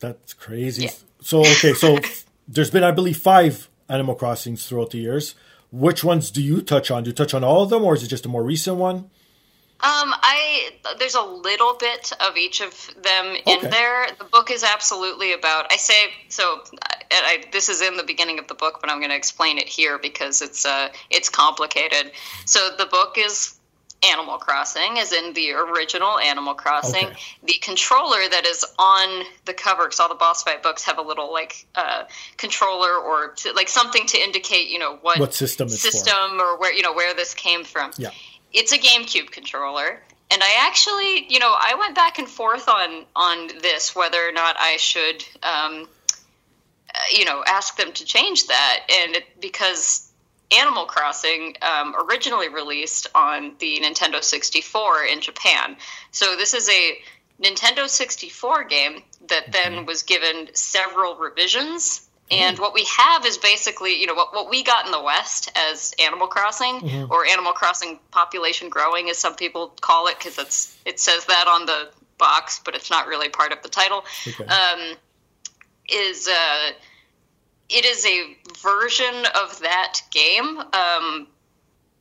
that's 0.00 0.34
crazy. 0.34 0.84
Yeah. 0.84 0.90
So 1.20 1.40
okay, 1.40 1.72
so 1.72 1.98
there's 2.48 2.70
been 2.70 2.82
I 2.82 2.90
believe 2.90 3.16
5 3.16 3.68
Animal 3.88 4.16
Crossings 4.16 4.66
throughout 4.66 4.90
the 4.90 4.98
years. 4.98 5.34
Which 5.70 6.02
ones 6.02 6.30
do 6.30 6.42
you 6.42 6.60
touch 6.60 6.90
on? 6.90 7.04
Do 7.04 7.10
you 7.10 7.14
touch 7.14 7.32
on 7.32 7.44
all 7.44 7.62
of 7.62 7.70
them 7.70 7.84
or 7.84 7.94
is 7.94 8.02
it 8.02 8.08
just 8.08 8.26
a 8.26 8.28
more 8.28 8.42
recent 8.42 8.76
one? 8.76 9.10
Um, 9.84 10.14
I 10.22 10.70
there's 11.00 11.16
a 11.16 11.22
little 11.22 11.74
bit 11.74 12.12
of 12.20 12.36
each 12.36 12.60
of 12.60 12.94
them 13.02 13.34
in 13.46 13.58
okay. 13.58 13.68
there. 13.68 14.06
The 14.16 14.24
book 14.24 14.52
is 14.52 14.62
absolutely 14.62 15.32
about. 15.32 15.72
I 15.72 15.76
say 15.76 16.10
so. 16.28 16.62
I, 16.82 17.00
I, 17.10 17.44
this 17.50 17.68
is 17.68 17.82
in 17.82 17.96
the 17.96 18.04
beginning 18.04 18.38
of 18.38 18.46
the 18.46 18.54
book, 18.54 18.78
but 18.80 18.90
I'm 18.90 18.98
going 18.98 19.10
to 19.10 19.16
explain 19.16 19.58
it 19.58 19.68
here 19.68 19.98
because 19.98 20.40
it's 20.40 20.64
uh 20.64 20.90
it's 21.10 21.28
complicated. 21.28 22.12
So 22.44 22.60
the 22.78 22.86
book 22.86 23.16
is 23.18 23.58
Animal 24.08 24.38
Crossing, 24.38 25.00
as 25.00 25.12
in 25.12 25.32
the 25.32 25.50
original 25.50 26.16
Animal 26.16 26.54
Crossing. 26.54 27.06
Okay. 27.06 27.16
The 27.42 27.54
controller 27.60 28.28
that 28.30 28.46
is 28.46 28.64
on 28.78 29.24
the 29.46 29.52
cover, 29.52 29.84
because 29.84 29.98
all 29.98 30.08
the 30.08 30.14
boss 30.14 30.44
fight 30.44 30.62
books 30.62 30.84
have 30.84 30.98
a 30.98 31.02
little 31.02 31.32
like 31.32 31.66
uh, 31.74 32.04
controller 32.36 32.94
or 32.94 33.32
to, 33.32 33.52
like 33.52 33.68
something 33.68 34.06
to 34.06 34.18
indicate, 34.18 34.68
you 34.68 34.78
know, 34.78 34.98
what, 35.02 35.18
what 35.18 35.34
system 35.34 35.68
system 35.68 36.40
or 36.40 36.56
where 36.56 36.72
you 36.72 36.82
know 36.82 36.92
where 36.92 37.14
this 37.14 37.34
came 37.34 37.64
from. 37.64 37.90
Yeah 37.96 38.10
it's 38.52 38.72
a 38.72 38.78
GameCube 38.78 39.30
controller. 39.30 40.00
And 40.30 40.42
I 40.42 40.66
actually, 40.66 41.26
you 41.28 41.38
know, 41.38 41.54
I 41.54 41.74
went 41.78 41.94
back 41.94 42.18
and 42.18 42.28
forth 42.28 42.68
on 42.68 43.04
on 43.14 43.48
this 43.60 43.94
whether 43.94 44.26
or 44.26 44.32
not 44.32 44.56
I 44.58 44.78
should, 44.78 45.24
um, 45.42 45.88
uh, 46.94 46.98
you 47.12 47.26
know, 47.26 47.44
ask 47.46 47.76
them 47.76 47.92
to 47.92 48.04
change 48.04 48.46
that, 48.46 48.80
and 48.90 49.16
it, 49.16 49.40
because 49.40 50.10
Animal 50.50 50.86
Crossing 50.86 51.56
um, 51.60 51.94
originally 52.08 52.48
released 52.48 53.08
on 53.14 53.52
the 53.58 53.80
Nintendo 53.82 54.22
64 54.22 55.04
in 55.04 55.20
Japan, 55.20 55.76
so 56.12 56.34
this 56.34 56.54
is 56.54 56.66
a 56.70 56.98
Nintendo 57.42 57.86
64 57.86 58.64
game 58.64 59.02
that 59.28 59.52
then 59.52 59.72
mm-hmm. 59.72 59.84
was 59.84 60.02
given 60.02 60.48
several 60.54 61.16
revisions 61.16 62.08
and 62.30 62.58
what 62.58 62.72
we 62.72 62.86
have 62.98 63.26
is 63.26 63.36
basically, 63.36 64.00
you 64.00 64.06
know, 64.06 64.14
what, 64.14 64.32
what 64.32 64.48
we 64.48 64.62
got 64.62 64.86
in 64.86 64.92
the 64.92 65.02
West 65.02 65.50
as 65.54 65.94
Animal 65.98 66.26
Crossing 66.28 66.80
mm-hmm. 66.80 67.12
or 67.12 67.26
Animal 67.26 67.52
Crossing 67.52 67.98
population 68.10 68.68
growing, 68.68 69.10
as 69.10 69.18
some 69.18 69.34
people 69.34 69.74
call 69.80 70.06
it, 70.06 70.18
because 70.18 70.38
it's 70.38 70.78
it 70.86 70.98
says 70.98 71.26
that 71.26 71.46
on 71.48 71.66
the 71.66 71.90
box, 72.18 72.60
but 72.64 72.74
it's 72.74 72.90
not 72.90 73.06
really 73.06 73.28
part 73.28 73.52
of 73.52 73.62
the 73.62 73.68
title. 73.68 74.04
Okay. 74.26 74.44
Um, 74.44 74.96
is 75.90 76.28
uh, 76.28 76.72
it 77.68 77.84
is 77.84 78.06
a 78.06 78.36
version 78.62 79.26
of 79.42 79.60
that 79.60 80.00
game 80.10 80.58
um, 80.58 81.26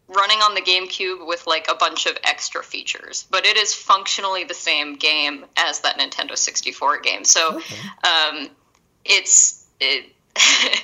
running 0.08 0.40
on 0.40 0.54
the 0.54 0.62
GameCube 0.62 1.26
with 1.26 1.48
like 1.48 1.68
a 1.70 1.76
bunch 1.76 2.06
of 2.06 2.18
extra 2.24 2.64
features, 2.64 3.26
but 3.32 3.46
it 3.46 3.58
is 3.58 3.74
functionally 3.74 4.44
the 4.44 4.54
same 4.54 4.96
game 4.96 5.46
as 5.58 5.82
that 5.82 5.98
Nintendo 5.98 6.38
64 6.38 7.00
game. 7.00 7.24
So 7.24 7.58
okay. 7.58 7.76
um, 8.04 8.50
it's 9.04 9.61
it, 9.82 10.06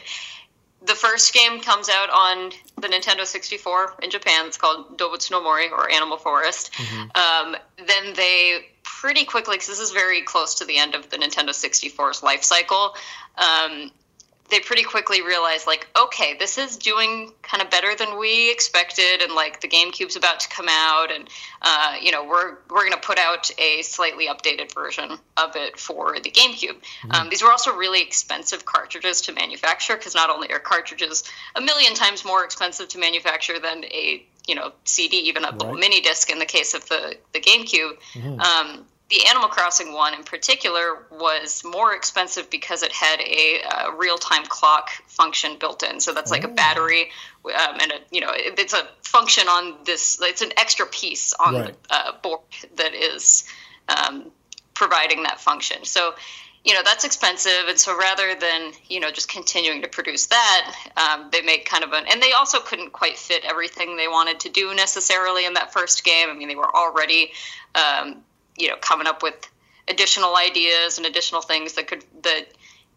the 0.85 0.95
first 0.95 1.33
game 1.33 1.61
comes 1.61 1.89
out 1.89 2.09
on 2.09 2.51
the 2.81 2.87
Nintendo 2.87 3.25
64 3.25 3.95
in 4.03 4.09
Japan. 4.09 4.47
It's 4.47 4.57
called 4.57 4.97
Dobutsu 4.97 5.31
no 5.31 5.41
Mori 5.41 5.69
or 5.69 5.89
Animal 5.89 6.17
Forest. 6.17 6.73
Mm-hmm. 6.73 7.01
Um, 7.15 7.55
then 7.77 8.13
they 8.15 8.67
pretty 8.83 9.25
quickly, 9.25 9.55
because 9.55 9.67
this 9.67 9.79
is 9.79 9.91
very 9.91 10.21
close 10.21 10.55
to 10.55 10.65
the 10.65 10.77
end 10.77 10.95
of 10.95 11.09
the 11.09 11.17
Nintendo 11.17 11.49
64's 11.49 12.23
life 12.23 12.43
cycle, 12.43 12.95
um, 13.37 13.91
they 14.49 14.59
pretty 14.59 14.83
quickly 14.83 15.21
realized 15.21 15.67
like 15.67 15.87
okay 15.99 16.35
this 16.37 16.57
is 16.57 16.77
doing 16.77 17.31
kind 17.41 17.61
of 17.61 17.69
better 17.69 17.95
than 17.95 18.17
we 18.17 18.51
expected 18.51 19.21
and 19.21 19.33
like 19.33 19.61
the 19.61 19.67
gamecube's 19.67 20.15
about 20.15 20.39
to 20.39 20.49
come 20.49 20.67
out 20.69 21.11
and 21.11 21.29
uh, 21.61 21.95
you 22.01 22.11
know 22.11 22.25
we're 22.25 22.57
we're 22.69 22.81
going 22.81 22.93
to 22.93 22.99
put 22.99 23.19
out 23.19 23.49
a 23.59 23.81
slightly 23.81 24.27
updated 24.27 24.73
version 24.73 25.17
of 25.37 25.55
it 25.55 25.77
for 25.79 26.19
the 26.19 26.31
gamecube 26.31 26.75
mm-hmm. 26.75 27.11
um, 27.11 27.29
these 27.29 27.41
were 27.41 27.51
also 27.51 27.75
really 27.75 28.01
expensive 28.01 28.65
cartridges 28.65 29.21
to 29.21 29.33
manufacture 29.33 29.95
because 29.95 30.15
not 30.15 30.29
only 30.29 30.51
are 30.51 30.59
cartridges 30.59 31.23
a 31.55 31.61
million 31.61 31.93
times 31.93 32.23
more 32.25 32.43
expensive 32.43 32.87
to 32.87 32.97
manufacture 32.97 33.59
than 33.59 33.83
a 33.85 34.25
you 34.47 34.55
know 34.55 34.71
cd 34.85 35.17
even 35.17 35.43
a 35.43 35.51
right. 35.51 35.73
mini 35.73 36.01
disc 36.01 36.29
in 36.31 36.39
the 36.39 36.45
case 36.45 36.73
of 36.73 36.87
the 36.87 37.17
the 37.33 37.39
gamecube 37.39 37.97
mm-hmm. 38.13 38.39
um, 38.39 38.85
the 39.09 39.25
Animal 39.27 39.47
Crossing 39.47 39.93
one 39.93 40.13
in 40.13 40.23
particular 40.23 41.05
was 41.11 41.63
more 41.63 41.95
expensive 41.95 42.49
because 42.49 42.83
it 42.83 42.91
had 42.91 43.21
a 43.21 43.61
uh, 43.63 43.91
real-time 43.93 44.45
clock 44.45 44.89
function 45.07 45.57
built 45.57 45.81
in. 45.83 45.99
So 46.01 46.13
that's 46.13 46.29
like 46.29 46.43
oh. 46.43 46.49
a 46.49 46.53
battery, 46.53 47.09
um, 47.45 47.77
and 47.79 47.91
a, 47.91 47.95
you 48.11 48.19
know 48.19 48.31
it, 48.31 48.59
it's 48.59 48.73
a 48.73 48.87
function 49.01 49.47
on 49.47 49.75
this. 49.85 50.19
It's 50.21 50.41
an 50.41 50.51
extra 50.57 50.85
piece 50.85 51.33
on 51.33 51.55
right. 51.55 51.83
the 51.83 51.95
uh, 51.95 52.11
board 52.21 52.41
that 52.75 52.93
is 52.93 53.45
um, 53.87 54.29
providing 54.73 55.23
that 55.23 55.39
function. 55.39 55.85
So 55.85 56.13
you 56.65 56.73
know 56.73 56.81
that's 56.83 57.05
expensive, 57.05 57.69
and 57.69 57.79
so 57.79 57.97
rather 57.97 58.35
than 58.35 58.73
you 58.89 58.99
know 58.99 59.09
just 59.09 59.29
continuing 59.29 59.83
to 59.83 59.87
produce 59.87 60.25
that, 60.25 60.75
um, 60.97 61.29
they 61.31 61.41
make 61.41 61.65
kind 61.65 61.85
of 61.85 61.93
an. 61.93 62.03
And 62.11 62.21
they 62.21 62.33
also 62.33 62.59
couldn't 62.59 62.91
quite 62.91 63.17
fit 63.17 63.45
everything 63.45 63.95
they 63.95 64.09
wanted 64.09 64.41
to 64.41 64.49
do 64.49 64.75
necessarily 64.75 65.45
in 65.45 65.53
that 65.53 65.71
first 65.71 66.03
game. 66.03 66.27
I 66.29 66.33
mean, 66.33 66.49
they 66.49 66.55
were 66.55 66.75
already 66.75 67.31
um, 67.73 68.23
you 68.57 68.67
know 68.67 68.75
coming 68.77 69.07
up 69.07 69.23
with 69.23 69.35
additional 69.87 70.35
ideas 70.35 70.97
and 70.97 71.07
additional 71.07 71.41
things 71.41 71.73
that 71.73 71.87
could 71.87 72.03
that 72.23 72.47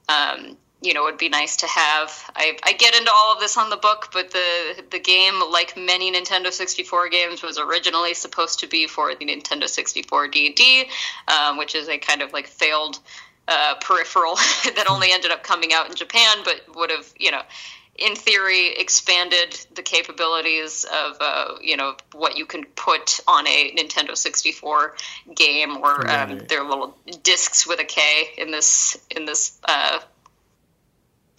um, 0.09 0.57
you 0.83 0.95
know, 0.95 1.03
would 1.03 1.19
be 1.19 1.29
nice 1.29 1.57
to 1.59 1.67
have. 1.67 2.11
I, 2.35 2.57
I 2.65 2.73
get 2.73 2.95
into 2.95 3.11
all 3.15 3.35
of 3.35 3.41
this 3.41 3.59
on 3.59 3.69
the 3.69 3.77
book, 3.77 4.09
but 4.13 4.31
the 4.31 4.83
the 4.91 4.99
game, 4.99 5.35
like 5.51 5.77
many 5.77 6.11
Nintendo 6.11 6.51
64 6.51 7.11
games, 7.11 7.43
was 7.43 7.59
originally 7.59 8.15
supposed 8.15 8.61
to 8.61 8.67
be 8.67 8.87
for 8.87 9.15
the 9.15 9.27
Nintendo 9.27 9.69
64 9.69 10.29
DD, 10.29 10.87
um, 11.29 11.59
which 11.59 11.75
is 11.75 11.89
a 11.89 11.99
kind 11.99 12.23
of 12.23 12.33
like 12.33 12.47
failed 12.47 12.99
uh, 13.47 13.75
peripheral 13.83 14.37
that 14.65 14.87
only 14.89 15.13
ended 15.13 15.31
up 15.31 15.43
coming 15.43 15.73
out 15.73 15.89
in 15.89 15.95
Japan, 15.95 16.39
but 16.45 16.63
would 16.75 16.91
have, 16.91 17.13
you 17.19 17.31
know, 17.31 17.43
in 18.01 18.17
theory, 18.17 18.69
expanded 18.79 19.59
the 19.75 19.83
capabilities 19.83 20.85
of 20.85 21.17
uh, 21.21 21.55
you 21.61 21.77
know 21.77 21.95
what 22.15 22.37
you 22.37 22.47
can 22.47 22.65
put 22.65 23.21
on 23.29 23.47
a 23.47 23.75
Nintendo 23.77 24.17
64 24.17 24.95
game, 25.35 25.77
or 25.77 26.11
um, 26.11 26.39
their 26.49 26.65
little 26.65 26.97
discs 27.23 27.67
with 27.67 27.79
a 27.79 27.85
K 27.85 28.31
in 28.39 28.51
this 28.51 28.97
in 29.15 29.27
this 29.27 29.59
uh, 29.69 30.01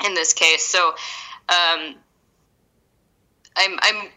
in 0.05 0.13
this 0.13 0.33
case. 0.33 0.65
So 0.65 0.89
um, 1.49 1.95
I'm 3.57 3.77
I'm 3.81 4.07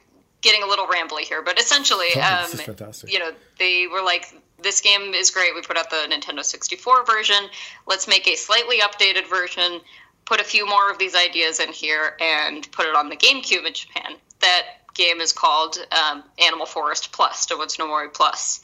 getting 0.43 0.63
a 0.63 0.67
little 0.67 0.87
rambly 0.87 1.21
here, 1.23 1.43
but 1.43 1.59
essentially, 1.59 2.09
Oh, 2.17 2.21
um, 2.21 2.43
this 2.51 2.55
is 2.55 2.61
fantastic. 2.61 3.11
you 3.13 3.19
know, 3.19 3.31
they 3.59 3.87
were 3.91 4.03
like, 4.03 4.27
"This 4.63 4.81
game 4.83 5.15
is 5.15 5.31
great. 5.31 5.55
We 5.55 5.63
put 5.63 5.79
out 5.79 5.89
the 5.91 6.07
Nintendo 6.11 6.45
64 6.45 7.07
version. 7.07 7.49
Let's 7.87 8.07
make 8.07 8.29
a 8.29 8.37
slightly 8.37 8.81
updated 8.81 9.29
version. 9.29 9.81
Put 10.25 10.41
a 10.41 10.45
few 10.45 10.67
more 10.67 10.91
of 10.91 10.99
these 10.99 11.15
ideas 11.15 11.61
in 11.61 11.73
here, 11.73 12.17
and 12.21 12.71
put 12.73 12.87
it 12.87 12.95
on 12.95 13.09
the 13.09 13.17
GameCube 13.17 13.67
in 13.67 13.75
Japan." 13.75 14.17
That 14.41 14.67
game 14.95 15.21
is 15.21 15.33
called 15.33 15.79
um, 15.93 16.23
Animal 16.39 16.67
Forest 16.67 17.13
Plus, 17.13 17.47
Dobutsu 17.47 17.81
no 17.81 17.89
Mori 17.89 18.09
Plus. 18.09 18.61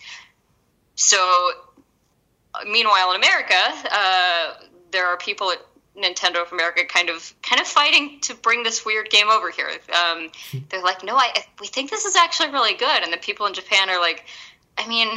So, 0.95 1.19
meanwhile, 2.67 3.11
in 3.11 3.17
America, 3.17 3.55
uh, 3.91 4.55
there 4.91 5.07
are 5.07 5.17
people 5.17 5.51
at 5.51 5.59
Nintendo 5.97 6.43
of 6.43 6.53
America 6.53 6.85
kind 6.85 7.11
of 7.11 7.35
kind 7.43 7.61
of 7.61 7.67
fighting 7.67 8.21
to 8.21 8.35
bring 8.35 8.63
this 8.63 8.85
weird 8.85 9.11
game 9.11 9.29
over 9.29 9.51
here. 9.51 9.71
Um, 9.93 10.31
they're 10.69 10.83
like, 10.83 11.05
no, 11.05 11.17
I 11.17 11.33
we 11.61 11.67
think 11.67 11.91
this 11.91 12.05
is 12.05 12.17
actually 12.17 12.51
really 12.51 12.75
good, 12.75 13.03
and 13.03 13.13
the 13.13 13.19
people 13.19 13.47
in 13.47 13.55
Japan 13.55 13.91
are 13.91 14.01
like, 14.01 14.25
I 14.81 14.89
mean, 14.89 15.09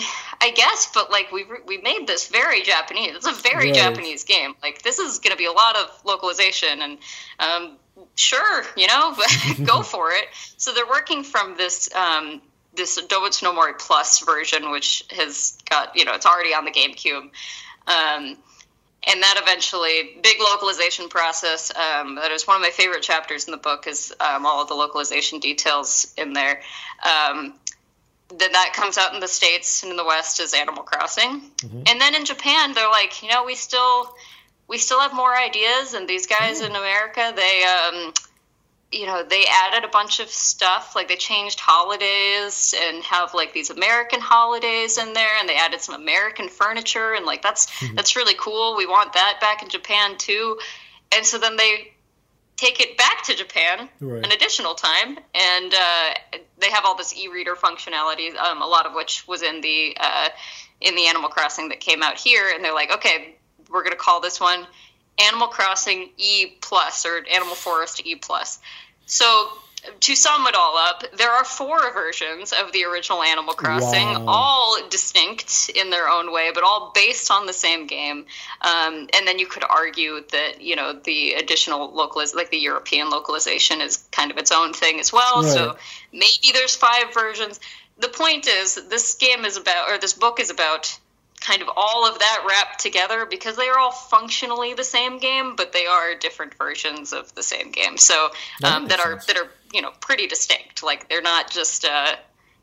I 0.41 0.52
guess, 0.52 0.89
but 0.93 1.10
like 1.10 1.32
we 1.32 1.45
we 1.65 1.78
made 1.78 2.06
this 2.06 2.28
very 2.28 2.62
Japanese. 2.63 3.15
It's 3.15 3.28
a 3.28 3.32
very 3.32 3.67
Right. 3.67 3.76
Japanese 3.76 4.26
game. 4.26 4.56
Like 4.62 4.82
this 4.82 4.99
is 4.99 5.19
going 5.19 5.32
to 5.32 5.38
be 5.38 5.45
a 5.45 5.52
lot 5.54 5.78
of 5.78 6.02
localization, 6.06 6.82
and 6.82 6.97
um, 7.39 7.78
sure, 8.15 8.65
you 8.76 8.88
know, 8.88 9.15
go 9.63 9.82
for 9.93 10.12
it. 10.12 10.26
So 10.58 10.73
they're 10.73 10.88
working 10.88 11.23
from 11.23 11.56
this. 11.58 11.93
Um, 11.95 12.41
this 12.76 12.99
Dobutsu 12.99 13.43
no 13.43 13.54
Mori 13.54 13.73
Plus 13.78 14.19
version, 14.26 14.71
which 14.71 15.06
has 15.12 15.58
got 15.69 15.95
you 15.95 16.04
know 16.06 16.13
it's 16.13 16.26
already 16.26 16.54
on 16.54 16.65
the 16.65 16.71
GameCube, 16.71 17.21
um, 17.88 18.38
and 19.08 19.21
that 19.21 19.39
eventually 19.41 20.17
big 20.21 20.38
localization 20.41 21.08
process. 21.08 21.71
Um, 21.76 22.15
that 22.15 22.32
is 22.32 22.47
one 22.47 22.56
of 22.58 22.62
my 22.62 22.71
favorite 22.71 23.04
chapters 23.04 23.45
in 23.45 23.52
the 23.52 23.58
book 23.58 23.88
is 23.88 24.13
um, 24.19 24.45
all 24.45 24.62
of 24.62 24.67
the 24.67 24.73
localization 24.76 25.39
details 25.39 26.13
in 26.17 26.34
there. 26.34 26.62
Um, 27.06 27.54
then 28.38 28.52
that 28.52 28.74
comes 28.74 28.98
out 28.98 29.13
in 29.13 29.19
the 29.19 29.28
states 29.28 29.84
and 29.84 29.91
in 29.91 29.98
the 29.98 30.06
West 30.06 30.39
as 30.39 30.54
Animal 30.54 30.84
Crossing, 30.84 31.41
mm-hmm. 31.41 31.84
and 31.88 32.02
then 32.02 32.15
in 32.15 32.26
Japan 32.26 32.74
they're 32.74 32.89
like, 32.89 33.22
you 33.22 33.30
know, 33.30 33.43
we 33.43 33.56
still 33.56 34.15
we 34.67 34.78
still 34.78 35.00
have 35.00 35.13
more 35.13 35.36
ideas, 35.36 35.93
and 35.93 36.08
these 36.08 36.28
guys 36.28 36.62
mm. 36.62 36.69
in 36.69 36.76
America 36.76 37.34
they. 37.36 37.63
Um, 37.63 38.13
you 38.93 39.08
know 39.08 39.24
they 39.24 39.43
added 39.50 39.84
a 39.84 39.88
bunch 39.88 40.19
of 40.19 40.30
stuff 40.30 40.96
like 40.96 41.08
they 41.08 41.15
changed 41.15 41.60
holidays 41.60 42.76
and 42.80 43.04
have 43.04 43.34
like 43.34 43.52
these 43.52 43.72
american 43.72 44.22
holidays 44.22 44.98
in 44.98 45.13
there 45.13 45.39
and 45.39 45.50
they 45.50 45.56
added 45.56 45.82
some 45.82 45.96
american 45.96 46.48
furniture 46.48 47.13
and 47.13 47.26
like 47.26 47.41
that's 47.41 47.72
mm-hmm. 47.72 47.96
that's 47.96 48.15
really 48.15 48.36
cool. 48.36 48.78
We 48.78 48.86
want 48.86 49.13
that 49.13 49.39
back 49.41 49.63
in 49.63 49.69
japan 49.69 50.17
too. 50.17 50.60
And 51.15 51.26
so 51.26 51.38
then 51.38 51.58
they 51.58 51.92
take 52.55 52.79
it 52.79 52.97
back 52.97 53.23
to 53.23 53.35
japan 53.35 53.89
Right. 53.99 54.25
an 54.25 54.31
additional 54.31 54.75
time 54.75 55.17
and 55.33 55.73
uh, 55.73 56.13
they 56.59 56.69
have 56.69 56.85
all 56.85 56.95
this 56.95 57.15
e-reader 57.17 57.55
functionality 57.55 58.35
um, 58.37 58.61
a 58.61 58.67
lot 58.67 58.85
of 58.85 58.93
which 58.93 59.27
was 59.27 59.41
in 59.41 59.61
the 59.61 59.97
uh, 59.99 60.29
in 60.81 60.95
the 60.95 61.07
animal 61.07 61.29
crossing 61.29 61.69
that 61.69 61.79
came 61.79 62.03
out 62.03 62.17
here 62.17 62.51
and 62.53 62.63
they're 62.63 62.73
like 62.73 62.91
okay 62.91 63.35
we're 63.71 63.81
going 63.83 63.91
to 63.91 63.97
call 63.97 64.21
this 64.21 64.39
one 64.39 64.67
Animal 65.19 65.47
Crossing 65.47 66.09
E 66.17 66.47
Plus 66.61 67.05
or 67.05 67.23
Animal 67.31 67.55
Forest 67.55 68.01
E 68.05 68.15
Plus. 68.15 68.59
So 69.05 69.47
to 70.00 70.15
sum 70.15 70.48
it 70.48 70.56
all 70.56 70.78
up, 70.78 71.04
there 71.17 71.32
are 71.32 71.43
four 71.43 71.91
versions 71.93 72.54
of 72.54 72.72
the 72.72 72.86
original 72.86 73.22
Animal 73.22 73.54
Crossing, 73.54 74.08
Wow. 74.08 74.26
all 74.28 74.88
distinct 74.89 75.69
in 75.76 75.89
their 75.89 76.08
own 76.08 76.32
way, 76.32 76.52
but 76.54 76.63
all 76.63 76.91
based 76.96 77.30
on 77.30 77.46
the 77.46 77.54
same 77.54 77.86
game. 77.88 78.26
Um, 78.62 79.08
and 79.13 79.28
then 79.28 79.39
you 79.39 79.48
could 79.48 79.63
argue 79.69 80.24
that 80.32 80.62
you 80.62 80.76
know 80.76 80.93
the 80.93 81.34
additional 81.34 81.91
localiz 81.91 82.34
like 82.34 82.50
the 82.50 82.58
European 82.60 83.10
localization, 83.10 83.82
is 83.82 83.98
kind 84.12 84.32
of 84.32 84.38
its 84.38 84.52
own 84.52 84.74
thing 84.74 85.00
as 85.00 85.12
well. 85.12 85.43
So 85.43 85.78
maybe 86.12 86.52
there's 86.54 86.76
five 86.76 87.13
versions. 87.13 87.60
The 88.00 88.08
point 88.10 88.48
is, 88.48 88.76
this 88.89 89.15
game 89.15 89.46
is 89.46 89.58
about, 89.58 89.89
or 89.89 89.98
this 89.98 90.13
book 90.13 90.39
is 90.39 90.50
about 90.50 90.98
kind 91.41 91.62
of 91.62 91.69
all 91.76 92.08
of 92.10 92.17
that 92.19 92.46
wrapped 92.48 92.80
together 92.80 93.26
because 93.26 93.58
they 93.58 93.67
are 93.67 93.78
all 93.78 93.91
functionally 93.91 94.74
the 94.74 94.84
same 94.84 95.19
game, 95.19 95.56
but 95.58 95.74
they 95.74 95.86
are 95.86 96.15
different 96.15 96.54
versions 96.56 97.12
of 97.12 97.36
the 97.36 97.43
same 97.43 97.69
game. 97.69 97.98
So 97.98 98.30
That 98.62 98.74
um, 98.78 98.84
makes 98.84 98.96
that 98.96 99.06
are 99.06 99.12
sense. 99.19 99.26
that 99.26 99.38
are 99.38 99.50
you 99.73 99.81
know 99.81 99.91
pretty 99.99 100.27
distinct. 100.27 100.83
Like 100.83 101.09
they're 101.09 101.21
not 101.21 101.49
just 101.49 101.86
uh, 101.86 102.15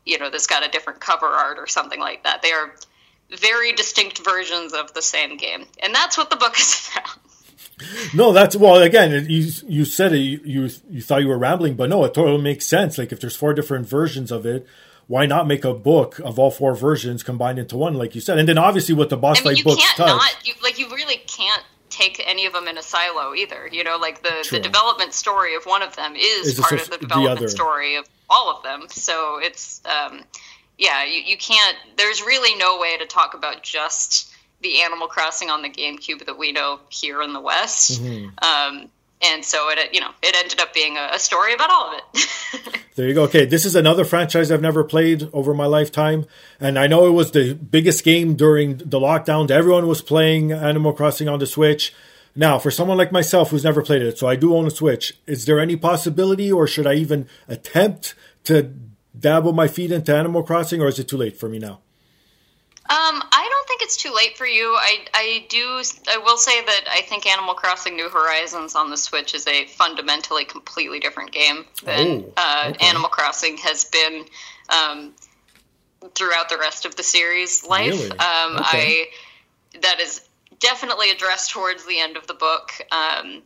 you 0.05 0.17
know 0.17 0.29
that's 0.29 0.47
got 0.47 0.65
a 0.65 0.69
different 0.69 0.99
cover 0.99 1.27
art 1.27 1.59
or 1.59 1.67
something 1.67 1.99
like 1.99 2.23
that. 2.23 2.41
They 2.41 2.51
are 2.51 2.73
very 3.37 3.73
distinct 3.73 4.23
versions 4.23 4.73
of 4.73 4.93
the 4.93 5.01
same 5.01 5.37
game, 5.37 5.65
and 5.83 5.93
that's 5.93 6.17
what 6.17 6.29
the 6.29 6.37
book 6.37 6.57
is 6.57 6.89
about. 6.97 7.17
No, 8.13 8.31
that's 8.31 8.55
well. 8.55 8.81
Again, 8.81 9.25
you 9.29 9.51
you 9.67 9.85
said 9.85 10.13
it, 10.13 10.19
you 10.19 10.69
you 10.89 11.01
thought 11.01 11.21
you 11.21 11.27
were 11.27 11.37
rambling, 11.37 11.75
but 11.75 11.89
no, 11.89 12.03
it 12.03 12.13
totally 12.13 12.41
makes 12.41 12.65
sense. 12.65 12.97
Like 12.97 13.11
if 13.11 13.19
there's 13.19 13.35
four 13.35 13.53
different 13.53 13.87
versions 13.87 14.31
of 14.31 14.45
it, 14.45 14.67
why 15.07 15.25
not 15.25 15.47
make 15.47 15.65
a 15.65 15.73
book 15.73 16.19
of 16.19 16.37
all 16.37 16.51
four 16.51 16.75
versions 16.75 17.23
combined 17.23 17.59
into 17.59 17.77
one, 17.77 17.95
like 17.95 18.13
you 18.15 18.21
said? 18.21 18.37
And 18.37 18.47
then 18.47 18.57
obviously 18.57 18.93
with 18.95 19.09
the 19.09 19.17
boss 19.17 19.39
I 19.39 19.39
mean, 19.39 19.49
fight 19.49 19.57
you 19.57 19.63
books 19.63 19.81
can't 19.81 19.97
touch, 19.97 20.07
not 20.07 20.47
you, 20.47 20.53
like 20.63 20.79
you 20.79 20.89
take 22.01 22.23
any 22.25 22.45
of 22.45 22.53
them 22.53 22.67
in 22.67 22.77
a 22.77 22.83
silo 22.83 23.33
either. 23.33 23.69
You 23.71 23.83
know, 23.83 23.97
like 23.97 24.23
the 24.23 24.43
True. 24.43 24.57
the 24.57 24.63
development 24.63 25.13
story 25.13 25.55
of 25.55 25.63
one 25.65 25.81
of 25.81 25.95
them 25.95 26.15
is 26.15 26.47
Is 26.47 26.55
the 26.57 26.63
part 26.63 26.73
of 26.73 26.89
the 26.89 26.97
the 26.97 26.97
development 26.99 27.37
other. 27.39 27.47
story 27.47 27.95
of 27.95 28.05
all 28.29 28.55
of 28.55 28.63
them. 28.63 28.87
So 28.89 29.39
it's 29.41 29.81
um, 29.85 30.23
yeah, 30.77 31.03
you, 31.05 31.21
you 31.21 31.37
can't. 31.37 31.77
There's 31.97 32.21
really 32.21 32.57
no 32.57 32.79
way 32.79 32.97
to 32.97 33.05
talk 33.05 33.33
about 33.33 33.63
just 33.63 34.33
the 34.61 34.81
Animal 34.81 35.07
Crossing 35.07 35.49
on 35.49 35.61
the 35.61 35.69
GameCube 35.69 36.25
that 36.25 36.37
we 36.37 36.51
know 36.51 36.79
here 36.89 37.21
in 37.21 37.33
the 37.33 37.41
West. 37.41 38.01
Mm-hmm. 38.01 38.43
Um, 38.43 38.89
and 39.23 39.43
so 39.45 39.69
it, 39.69 39.93
you 39.93 39.99
know, 39.99 40.11
it 40.21 40.35
ended 40.35 40.59
up 40.59 40.73
being 40.73 40.97
a, 40.97 41.19
story 41.19 41.53
about 41.53 41.69
all 41.69 41.93
of 41.93 42.01
it. 42.13 42.77
There 42.95 43.07
you 43.07 43.13
go. 43.13 43.23
Okay, 43.23 43.45
this 43.45 43.65
is 43.65 43.73
another 43.73 44.03
franchise 44.03 44.51
I've 44.51 44.61
never 44.61 44.83
played 44.83 45.29
over 45.31 45.53
my 45.53 45.65
lifetime, 45.65 46.25
and 46.59 46.77
I 46.77 46.87
know 46.87 47.07
it 47.07 47.11
was 47.11 47.31
the 47.31 47.53
biggest 47.53 48.03
game 48.03 48.35
during 48.35 48.77
the 48.77 48.99
lockdowns. 48.99 49.49
Everyone 49.49 49.87
was 49.87 50.01
playing 50.01 50.51
Animal 50.51 50.91
Crossing 50.91 51.29
on 51.29 51.39
the 51.39 51.47
Switch. 51.47 51.93
Now, 52.35 52.59
for 52.59 52.69
someone 52.69 52.97
like 52.97 53.13
myself 53.13 53.49
who's 53.49 53.63
never 53.63 53.81
played 53.81 54.01
it, 54.01 54.17
so 54.17 54.27
I 54.27 54.35
do 54.35 54.53
own 54.55 54.67
a 54.67 54.69
Switch, 54.69 55.17
is 55.25 55.45
there 55.45 55.59
any 55.59 55.77
possibility, 55.77 56.51
or 56.51 56.67
should 56.67 56.85
I 56.85 56.95
even 56.95 57.29
attempt 57.47 58.13
to 58.43 58.73
dabble 59.17 59.53
my 59.53 59.69
feet 59.69 59.91
into 59.91 60.13
Animal 60.13 60.43
Crossing, 60.43 60.81
or 60.81 60.87
is 60.87 60.99
it 60.99 61.07
too 61.07 61.17
late 61.17 61.37
for 61.37 61.47
me 61.47 61.59
now? 61.59 61.79
Um, 62.89 63.23
I 63.31 63.47
don't 63.49 63.67
think 63.67 63.83
it's 63.83 63.95
too 63.95 64.11
late 64.13 64.37
for 64.37 64.45
you. 64.45 64.75
I, 64.75 65.05
I 65.13 65.45
do. 65.49 65.81
I 66.09 66.17
will 66.17 66.37
say 66.37 66.65
that 66.65 66.81
I 66.89 67.01
think 67.01 67.25
Animal 67.25 67.53
Crossing: 67.53 67.95
New 67.95 68.09
Horizons 68.09 68.75
on 68.75 68.89
the 68.89 68.97
Switch 68.97 69.33
is 69.33 69.47
a 69.47 69.65
fundamentally 69.67 70.45
completely 70.45 70.99
different 70.99 71.31
game 71.31 71.65
than 71.85 72.25
Oh, 72.25 72.33
uh, 72.37 72.65
okay. 72.71 72.87
Animal 72.87 73.09
Crossing 73.09 73.57
has 73.57 73.85
been 73.85 74.25
um, 74.69 75.13
throughout 76.15 76.49
the 76.49 76.57
rest 76.57 76.85
of 76.85 76.95
the 76.95 77.03
series 77.03 77.63
life. 77.63 77.91
Really? 77.91 78.11
Um, 78.11 78.57
Okay. 78.57 78.59
I 78.61 79.05
that 79.81 79.99
is 79.99 80.27
definitely 80.59 81.11
addressed 81.11 81.51
towards 81.51 81.85
the 81.85 81.99
end 81.99 82.17
of 82.17 82.27
the 82.27 82.33
book, 82.33 82.71
um, 82.91 83.41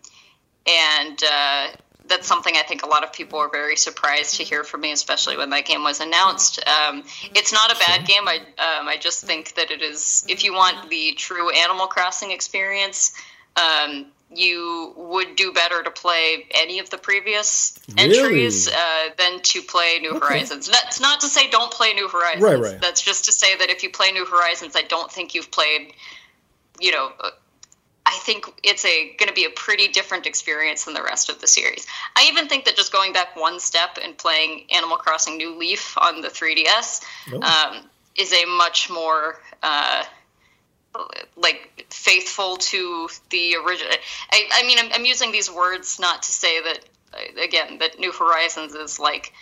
and 0.65 1.23
uh, 1.23 1.67
that's 2.07 2.27
something 2.27 2.55
I 2.55 2.63
think 2.63 2.83
a 2.83 2.87
lot 2.87 3.03
of 3.03 3.13
people 3.13 3.39
were 3.39 3.49
very 3.49 3.75
surprised 3.75 4.35
to 4.35 4.43
hear 4.43 4.63
from 4.63 4.81
me, 4.81 4.91
especially 4.91 5.37
when 5.37 5.49
that 5.49 5.65
game 5.65 5.83
was 5.83 5.99
announced. 5.99 6.59
Um, 6.67 7.03
it's 7.33 7.51
not 7.51 7.71
a 7.71 7.79
bad 7.79 8.05
game. 8.05 8.27
I 8.27 8.37
um, 8.37 8.87
I 8.87 8.97
just 8.99 9.23
think 9.25 9.55
that 9.55 9.71
it 9.71 9.81
is. 9.81 10.25
If 10.29 10.43
you 10.43 10.53
want 10.53 10.89
the 10.89 11.13
true 11.13 11.49
Animal 11.49 11.87
Crossing 11.87 12.31
experience. 12.31 13.13
Um, 13.55 14.07
you 14.33 14.93
would 14.97 15.35
do 15.35 15.53
better 15.53 15.83
to 15.83 15.91
play 15.91 16.45
any 16.53 16.79
of 16.79 16.89
the 16.89 16.97
previous 16.97 17.77
Really? 17.95 18.17
entries 18.17 18.67
uh, 18.67 19.09
than 19.17 19.39
to 19.41 19.61
play 19.61 19.99
New 20.01 20.19
Horizons. 20.19 20.67
That's 20.67 20.99
not 20.99 21.21
to 21.21 21.27
say 21.27 21.49
don't 21.49 21.71
play 21.71 21.93
New 21.93 22.09
Horizons. 22.09 22.43
Right, 22.43 22.59
right. 22.59 22.81
That's 22.81 23.01
just 23.01 23.25
to 23.25 23.31
say 23.31 23.55
that 23.57 23.69
if 23.69 23.83
you 23.83 23.89
play 23.91 24.11
New 24.11 24.25
Horizons, 24.25 24.75
I 24.75 24.81
don't 24.81 25.11
think 25.11 25.35
you've 25.35 25.51
played. 25.51 25.93
You 26.81 26.91
know, 26.91 27.11
uh, 27.21 27.29
I 28.07 28.17
think 28.19 28.45
it's 28.63 28.85
a 28.85 29.15
going 29.17 29.29
to 29.29 29.33
be 29.33 29.45
a 29.45 29.49
pretty 29.49 29.87
different 29.87 30.27
experience 30.27 30.85
than 30.85 30.93
the 30.93 31.01
rest 31.01 31.29
of 31.29 31.41
the 31.41 31.47
series. 31.47 31.87
I 32.15 32.27
even 32.29 32.47
think 32.47 32.65
that 32.65 32.75
just 32.75 32.91
going 32.91 33.13
back 33.13 33.35
one 33.35 33.59
step 33.59 33.97
and 34.01 34.15
playing 34.17 34.67
Animal 34.71 34.97
Crossing 34.97 35.37
New 35.37 35.57
Leaf 35.57 35.97
on 35.97 36.21
the 36.21 36.27
3DS 36.27 37.03
Oh. 37.33 37.41
um, 37.41 37.89
is 38.15 38.31
a 38.31 38.45
much 38.45 38.89
more 38.89 39.39
uh, 39.63 40.03
like 41.35 41.85
faithful 41.89 42.57
to 42.57 43.09
the 43.31 43.55
original. 43.55 43.91
I, 44.31 44.49
I 44.53 44.67
mean, 44.67 44.77
I'm, 44.79 44.91
I'm 44.93 45.05
using 45.05 45.31
these 45.31 45.51
words 45.51 45.99
not 45.99 46.23
to 46.23 46.31
say 46.31 46.61
that 46.61 46.79
again 47.41 47.79
that 47.79 47.99
New 47.99 48.11
Horizons 48.11 48.73
is 48.75 48.99
like 48.99 49.33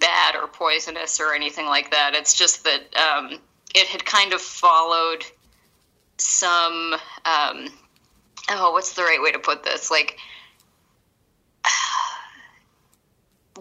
bad 0.00 0.36
or 0.36 0.46
poisonous 0.46 1.20
or 1.20 1.34
anything 1.34 1.66
like 1.66 1.90
that. 1.90 2.14
It's 2.14 2.34
just 2.34 2.64
that 2.64 2.82
um, 2.96 3.38
it 3.74 3.88
had 3.88 4.04
kind 4.04 4.32
of 4.32 4.40
followed 4.40 5.24
some. 6.18 6.94
Um, 7.24 7.68
oh, 8.48 8.72
what's 8.72 8.94
the 8.94 9.02
right 9.02 9.20
way 9.20 9.32
to 9.32 9.38
put 9.38 9.62
this? 9.62 9.90
Like 9.90 10.18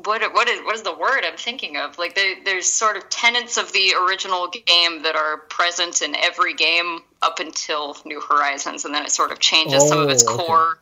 what 0.04 0.22
what 0.34 0.48
is 0.48 0.60
what 0.62 0.76
is 0.76 0.84
the 0.84 0.96
word 0.96 1.24
I'm 1.24 1.38
thinking 1.38 1.78
of? 1.78 1.98
Like 1.98 2.16
there, 2.16 2.36
there's 2.44 2.68
sort 2.68 2.98
of 2.98 3.10
tenets 3.10 3.58
of 3.58 3.72
the 3.72 3.94
original 4.06 4.48
game 4.48 5.04
that 5.04 5.16
are 5.16 5.38
present 5.38 6.02
in 6.02 6.16
every 6.16 6.54
game 6.54 7.00
up 7.22 7.40
until 7.40 7.98
New 8.06 8.22
Horizons, 8.22 8.86
and 8.86 8.94
then 8.94 9.04
it 9.04 9.12
sort 9.12 9.32
of 9.32 9.40
changes 9.40 9.84
oh, 9.84 9.88
some 9.88 10.00
of 10.00 10.10
its 10.10 10.24
oh, 10.28 10.38
core 10.38 10.78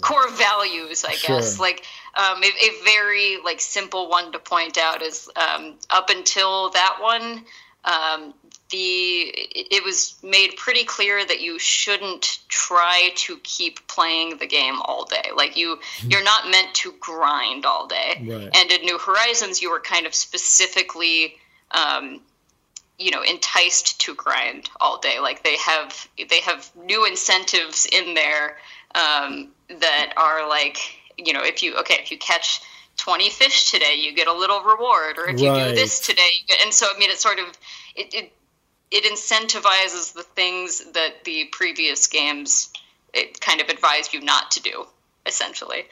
core 0.00 0.30
values, 0.30 1.04
I 1.04 1.12
sure. 1.12 1.36
guess. 1.36 1.58
Like 1.58 1.84
um, 2.14 2.42
a, 2.42 2.46
a, 2.46 2.84
very 2.84 3.38
like 3.44 3.60
simple 3.60 4.08
one 4.08 4.32
to 4.32 4.38
point 4.38 4.78
out 4.78 5.02
is 5.02 5.28
um, 5.36 5.74
up 5.90 6.10
until 6.10 6.70
that 6.70 6.98
one, 7.00 7.44
um, 7.84 8.34
the 8.70 9.32
it 9.34 9.82
was 9.84 10.16
made 10.22 10.54
pretty 10.56 10.84
clear 10.84 11.24
that 11.24 11.40
you 11.40 11.58
shouldn't 11.58 12.40
try 12.48 13.10
to 13.16 13.38
keep 13.42 13.86
playing 13.88 14.36
the 14.38 14.46
game 14.46 14.80
all 14.82 15.04
day 15.04 15.30
like 15.34 15.56
you 15.56 15.78
hmm. 16.00 16.10
you're 16.10 16.24
not 16.24 16.50
meant 16.50 16.74
to 16.74 16.92
grind 17.00 17.64
all 17.64 17.86
day 17.86 18.22
right. 18.26 18.50
and 18.54 18.70
in 18.70 18.82
new 18.82 18.98
horizons 18.98 19.62
you 19.62 19.70
were 19.70 19.80
kind 19.80 20.06
of 20.06 20.14
specifically 20.14 21.34
um, 21.70 22.20
you 22.98 23.10
know 23.10 23.22
enticed 23.22 24.00
to 24.00 24.14
grind 24.14 24.68
all 24.80 24.98
day 24.98 25.18
like 25.20 25.42
they 25.44 25.56
have 25.56 26.08
they 26.28 26.40
have 26.40 26.70
new 26.84 27.06
incentives 27.06 27.86
in 27.90 28.14
there 28.14 28.56
um, 28.94 29.48
that 29.80 30.12
are 30.16 30.48
like 30.48 30.78
you 31.16 31.32
know 31.32 31.42
if 31.42 31.62
you 31.62 31.76
okay 31.76 31.96
if 32.00 32.10
you 32.10 32.18
catch 32.18 32.60
20 32.98 33.30
fish 33.30 33.70
today 33.70 33.94
you 33.96 34.12
get 34.12 34.26
a 34.26 34.32
little 34.32 34.60
reward 34.60 35.18
or 35.18 35.28
if 35.28 35.40
you 35.40 35.50
right. 35.50 35.68
do 35.68 35.74
this 35.74 36.00
today 36.00 36.28
you 36.34 36.44
get 36.46 36.60
and 36.62 36.74
so 36.74 36.86
i 36.92 36.98
mean 36.98 37.10
it 37.10 37.18
sort 37.18 37.38
of 37.38 37.46
it, 37.94 38.12
it 38.12 38.32
it 38.90 39.04
incentivizes 39.04 40.14
the 40.14 40.22
things 40.22 40.92
that 40.92 41.24
the 41.24 41.44
previous 41.52 42.06
games 42.06 42.70
it 43.12 43.40
kind 43.40 43.60
of 43.60 43.68
advised 43.68 44.12
you 44.12 44.20
not 44.20 44.52
to 44.52 44.62
do 44.62 44.86
essentially. 45.26 45.84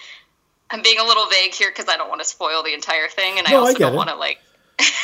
I'm 0.70 0.82
being 0.82 0.98
a 0.98 1.04
little 1.04 1.26
vague 1.28 1.54
here 1.54 1.70
because 1.70 1.88
i 1.88 1.96
don't 1.96 2.08
want 2.08 2.20
to 2.20 2.26
spoil 2.26 2.62
the 2.62 2.74
entire 2.74 3.08
thing 3.08 3.38
and 3.38 3.46
no, 3.48 3.56
i 3.56 3.60
also 3.60 3.74
I 3.74 3.78
don't 3.78 3.94
want 3.94 4.08
to 4.08 4.16
like 4.16 4.38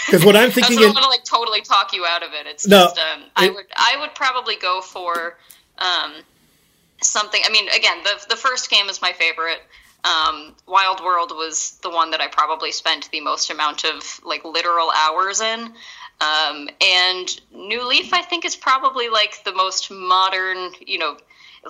because 0.06 0.24
what 0.24 0.36
i'm 0.36 0.50
thinking 0.56 0.78
i 0.78 0.82
don't 0.82 0.94
want 0.94 1.04
to 1.04 1.10
like 1.10 1.24
totally 1.24 1.60
talk 1.62 1.92
you 1.92 2.04
out 2.04 2.22
of 2.22 2.32
it. 2.32 2.46
It's 2.46 2.66
no, 2.66 2.84
just 2.84 2.98
um, 2.98 3.22
it, 3.22 3.30
i 3.36 3.48
would 3.48 3.66
i 3.76 3.96
would 4.00 4.14
probably 4.14 4.56
go 4.56 4.80
for 4.80 5.38
um, 5.78 6.12
something 7.00 7.40
i 7.44 7.50
mean 7.50 7.68
again 7.68 7.98
the, 8.02 8.26
the 8.30 8.36
first 8.36 8.70
game 8.70 8.88
is 8.88 9.00
my 9.00 9.12
favorite. 9.12 9.60
Um, 10.04 10.56
wild 10.66 11.00
world 11.00 11.30
was 11.30 11.78
the 11.82 11.90
one 11.90 12.10
that 12.10 12.20
i 12.20 12.26
probably 12.26 12.72
spent 12.72 13.08
the 13.12 13.20
most 13.20 13.50
amount 13.50 13.84
of 13.84 14.20
like 14.24 14.44
literal 14.44 14.90
hours 14.90 15.40
in 15.40 15.72
um, 16.22 16.68
and 16.80 17.40
New 17.52 17.88
Leaf, 17.88 18.12
I 18.12 18.22
think, 18.22 18.44
is 18.44 18.54
probably 18.54 19.08
like 19.08 19.42
the 19.44 19.52
most 19.52 19.90
modern, 19.90 20.70
you 20.86 20.98
know, 20.98 21.16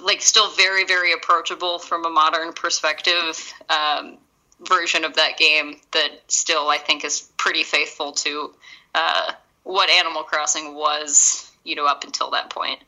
like 0.01 0.21
still 0.21 0.51
very, 0.53 0.85
very 0.85 1.13
approachable 1.13 1.79
from 1.79 2.05
a 2.05 2.11
modern 2.11 2.53
perspective 2.53 3.53
um, 3.71 4.19
version 4.61 5.05
of 5.05 5.15
that 5.15 5.39
game 5.39 5.77
that 5.93 6.11
still, 6.29 6.69
I 6.69 6.77
think, 6.77 7.05
is 7.05 7.29
pretty 7.39 7.63
faithful 7.63 8.13
to 8.13 8.53
uh, 8.95 9.33
what 9.63 9.89
Animal 9.91 10.23
Crossing 10.23 10.75
was, 10.75 11.51
you 11.65 11.75
know, 11.75 11.87
up 11.87 12.05
until 12.05 12.31
that 12.33 12.51
point. 12.51 12.81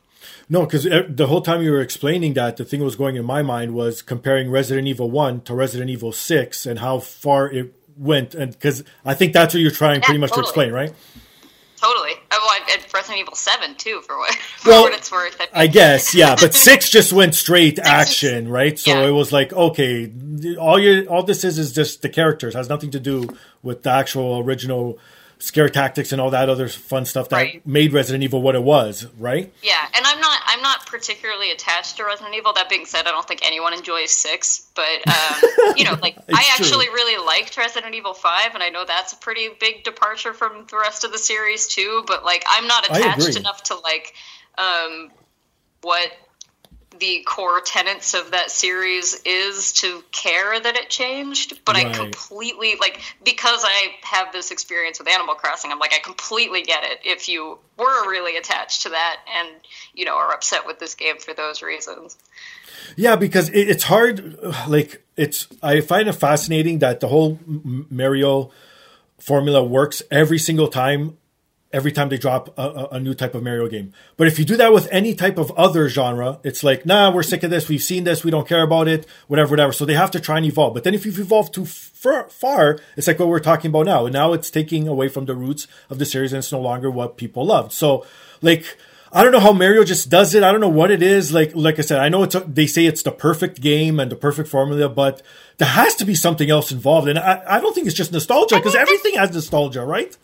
No, 0.49 0.65
because 0.65 0.83
the 0.83 1.27
whole 1.27 1.41
time 1.41 1.63
you 1.63 1.71
were 1.71 1.81
explaining 1.81 2.33
that, 2.33 2.57
the 2.57 2.65
thing 2.65 2.79
that 2.79 2.85
was 2.85 2.95
going 2.95 3.15
in 3.15 3.25
my 3.25 3.41
mind 3.41 3.73
was 3.73 4.01
comparing 4.01 4.51
Resident 4.51 4.87
Evil 4.87 5.09
1 5.09 5.41
to 5.41 5.55
Resident 5.55 5.89
Evil 5.89 6.11
6 6.11 6.65
and 6.65 6.79
how 6.79 6.99
far 6.99 7.49
it 7.49 7.73
went. 7.97 8.35
And 8.35 8.51
because 8.51 8.83
I 9.03 9.15
think 9.15 9.33
that's 9.33 9.53
what 9.53 9.61
you're 9.61 9.71
trying 9.71 10.01
yeah, 10.01 10.05
pretty 10.05 10.19
much 10.19 10.29
totally. 10.31 10.43
to 10.43 10.49
explain, 10.49 10.71
right? 10.71 10.93
Totally. 11.85 12.13
I, 12.31 12.39
well, 12.39 12.75
and 12.75 12.93
Resident 12.93 13.19
Evil 13.19 13.35
Seven 13.35 13.75
too, 13.75 14.01
for 14.01 14.17
what, 14.17 14.33
for 14.57 14.69
well, 14.69 14.83
what 14.83 14.93
it's 14.93 15.11
worth. 15.11 15.39
I, 15.39 15.63
I, 15.63 15.67
guess, 15.67 16.15
yeah. 16.15 16.35
But 16.39 16.53
six 16.67 16.89
just 16.89 17.13
went 17.13 17.35
straight 17.35 17.77
action, 17.77 18.47
right? 18.47 18.77
So 18.79 18.91
yeah. 18.91 19.07
it 19.07 19.11
was 19.11 19.31
like, 19.31 19.53
okay, 19.53 20.11
all 20.59 20.79
you 20.79 21.05
all 21.05 21.21
this 21.21 21.43
is 21.43 21.59
is 21.59 21.73
just 21.73 22.01
the 22.01 22.09
characters. 22.09 22.55
It 22.55 22.57
has 22.57 22.69
nothing 22.69 22.91
to 22.91 22.99
do 22.99 23.29
with 23.61 23.83
the 23.83 23.91
actual 23.91 24.39
original 24.39 24.97
scare 25.39 25.69
tactics 25.69 26.11
and 26.11 26.21
all 26.21 26.29
that 26.31 26.49
other 26.49 26.67
fun 26.67 27.05
stuff 27.05 27.29
that 27.29 27.35
right. 27.35 27.67
made 27.67 27.93
Resident 27.93 28.23
Evil 28.23 28.41
what 28.41 28.55
it 28.55 28.63
was, 28.63 29.07
right? 29.17 29.53
Yeah, 29.61 29.85
and 29.95 30.05
I'm 30.05 30.19
not 30.19 30.39
I'm 30.45 30.61
not 30.61 30.85
particularly 30.85 31.51
attached 31.51 31.97
to 31.97 32.05
Resident 32.05 32.35
Evil. 32.35 32.53
That 32.53 32.69
being 32.69 32.85
said, 32.85 33.07
I 33.07 33.11
don't 33.11 33.27
think 33.27 33.41
anyone 33.45 33.73
enjoys 33.73 34.11
six, 34.11 34.69
but 34.75 35.07
um, 35.07 35.75
you 35.75 35.83
know, 35.83 35.97
like 36.01 36.17
I 36.33 36.49
actually 36.57 36.85
true. 36.85 36.95
really 36.95 37.23
liked 37.25 37.57
Resident 37.57 37.93
Evil 37.95 38.13
Five, 38.13 38.53
and 38.53 38.63
I 38.63 38.69
know 38.69 38.85
that's 38.85 39.13
a 39.13 39.17
pretty 39.17 39.49
big 39.59 39.83
departure 39.83 40.33
from 40.33 40.65
the 40.69 40.77
rest 40.77 41.03
of 41.03 41.11
the 41.11 41.19
series 41.19 41.67
too. 41.67 42.03
But 42.07 42.23
like, 42.23 42.43
I'm 42.47 42.67
not 42.67 42.85
attached 42.85 43.37
enough 43.37 43.63
to 43.63 43.75
like 43.75 44.13
um, 44.57 45.11
what 45.81 46.11
the 46.99 47.23
core 47.25 47.61
tenets 47.61 48.13
of 48.13 48.31
that 48.31 48.51
series 48.51 49.21
is 49.25 49.73
to 49.73 50.03
care 50.11 50.59
that 50.59 50.75
it 50.75 50.89
changed 50.89 51.59
but 51.65 51.75
right. 51.75 51.87
i 51.87 51.93
completely 51.93 52.75
like 52.79 53.01
because 53.23 53.61
i 53.63 53.87
have 54.01 54.31
this 54.31 54.51
experience 54.51 54.99
with 54.99 55.07
animal 55.07 55.35
crossing 55.35 55.71
i'm 55.71 55.79
like 55.79 55.93
i 55.93 55.99
completely 55.99 56.61
get 56.61 56.83
it 56.83 56.99
if 57.03 57.27
you 57.27 57.57
were 57.77 58.09
really 58.09 58.37
attached 58.37 58.83
to 58.83 58.89
that 58.89 59.17
and 59.37 59.49
you 59.93 60.05
know 60.05 60.15
are 60.15 60.33
upset 60.33 60.65
with 60.65 60.79
this 60.79 60.95
game 60.95 61.17
for 61.17 61.33
those 61.33 61.61
reasons 61.61 62.17
yeah 62.95 63.15
because 63.15 63.49
it's 63.49 63.83
hard 63.83 64.37
like 64.67 65.03
it's 65.17 65.47
i 65.61 65.81
find 65.81 66.07
it 66.07 66.13
fascinating 66.13 66.79
that 66.79 66.99
the 66.99 67.07
whole 67.07 67.39
mario 67.45 68.51
formula 69.19 69.63
works 69.63 70.01
every 70.11 70.39
single 70.39 70.67
time 70.67 71.17
every 71.75 71.91
time 71.91 72.07
they 72.07 72.17
drop 72.17 72.57
a, 72.57 72.87
a, 72.93 72.99
new 73.01 73.13
type 73.13 73.35
of 73.35 73.43
Mario 73.43 73.67
game. 73.67 73.91
But 74.15 74.27
if 74.27 74.39
you 74.39 74.45
do 74.45 74.55
that 74.55 74.71
with 74.71 74.87
any 74.91 75.13
type 75.13 75.37
of 75.37 75.51
other 75.51 75.89
genre, 75.89 76.39
it's 76.41 76.63
like, 76.63 76.85
nah, 76.85 77.11
we're 77.11 77.21
sick 77.21 77.43
of 77.43 77.51
this. 77.51 77.67
We've 77.67 77.83
seen 77.83 78.05
this. 78.05 78.23
We 78.23 78.31
don't 78.31 78.47
care 78.47 78.63
about 78.63 78.87
it. 78.87 79.05
Whatever, 79.27 79.51
whatever. 79.51 79.73
So 79.73 79.83
they 79.83 79.93
have 79.93 80.09
to 80.11 80.21
try 80.21 80.37
and 80.37 80.45
evolve. 80.45 80.73
But 80.73 80.85
then 80.85 80.93
if 80.93 81.05
you've 81.05 81.19
evolved 81.19 81.53
too 81.53 81.65
far, 81.65 82.29
far 82.29 82.79
it's 82.95 83.07
like 83.07 83.19
what 83.19 83.27
we're 83.27 83.39
talking 83.39 83.69
about 83.69 83.87
now. 83.87 84.05
And 84.05 84.13
now 84.13 84.31
it's 84.31 84.49
taking 84.49 84.87
away 84.87 85.09
from 85.09 85.25
the 85.25 85.35
roots 85.35 85.67
of 85.89 85.99
the 85.99 86.05
series 86.05 86.31
and 86.31 86.39
it's 86.39 86.51
no 86.51 86.61
longer 86.61 86.89
what 86.89 87.17
people 87.17 87.45
loved. 87.45 87.73
So, 87.73 88.05
like, 88.41 88.77
I 89.11 89.21
don't 89.21 89.33
know 89.33 89.39
how 89.39 89.51
Mario 89.51 89.83
just 89.83 90.09
does 90.09 90.33
it. 90.33 90.43
I 90.43 90.53
don't 90.53 90.61
know 90.61 90.69
what 90.69 90.91
it 90.91 91.03
is. 91.03 91.33
Like, 91.33 91.53
like 91.55 91.77
I 91.77 91.81
said, 91.81 91.99
I 91.99 92.07
know 92.07 92.23
it's 92.23 92.35
a, 92.35 92.39
they 92.39 92.67
say 92.67 92.85
it's 92.85 93.03
the 93.03 93.11
perfect 93.11 93.59
game 93.59 93.99
and 93.99 94.09
the 94.09 94.15
perfect 94.15 94.47
formula, 94.47 94.87
but 94.87 95.21
there 95.57 95.67
has 95.67 95.95
to 95.95 96.05
be 96.05 96.15
something 96.15 96.49
else 96.49 96.71
involved. 96.71 97.09
And 97.09 97.19
I, 97.19 97.43
I 97.45 97.59
don't 97.59 97.73
think 97.73 97.87
it's 97.87 97.95
just 97.95 98.13
nostalgia 98.13 98.55
because 98.55 98.75
everything 98.75 99.15
has 99.15 99.33
nostalgia, 99.33 99.85
right? 99.85 100.17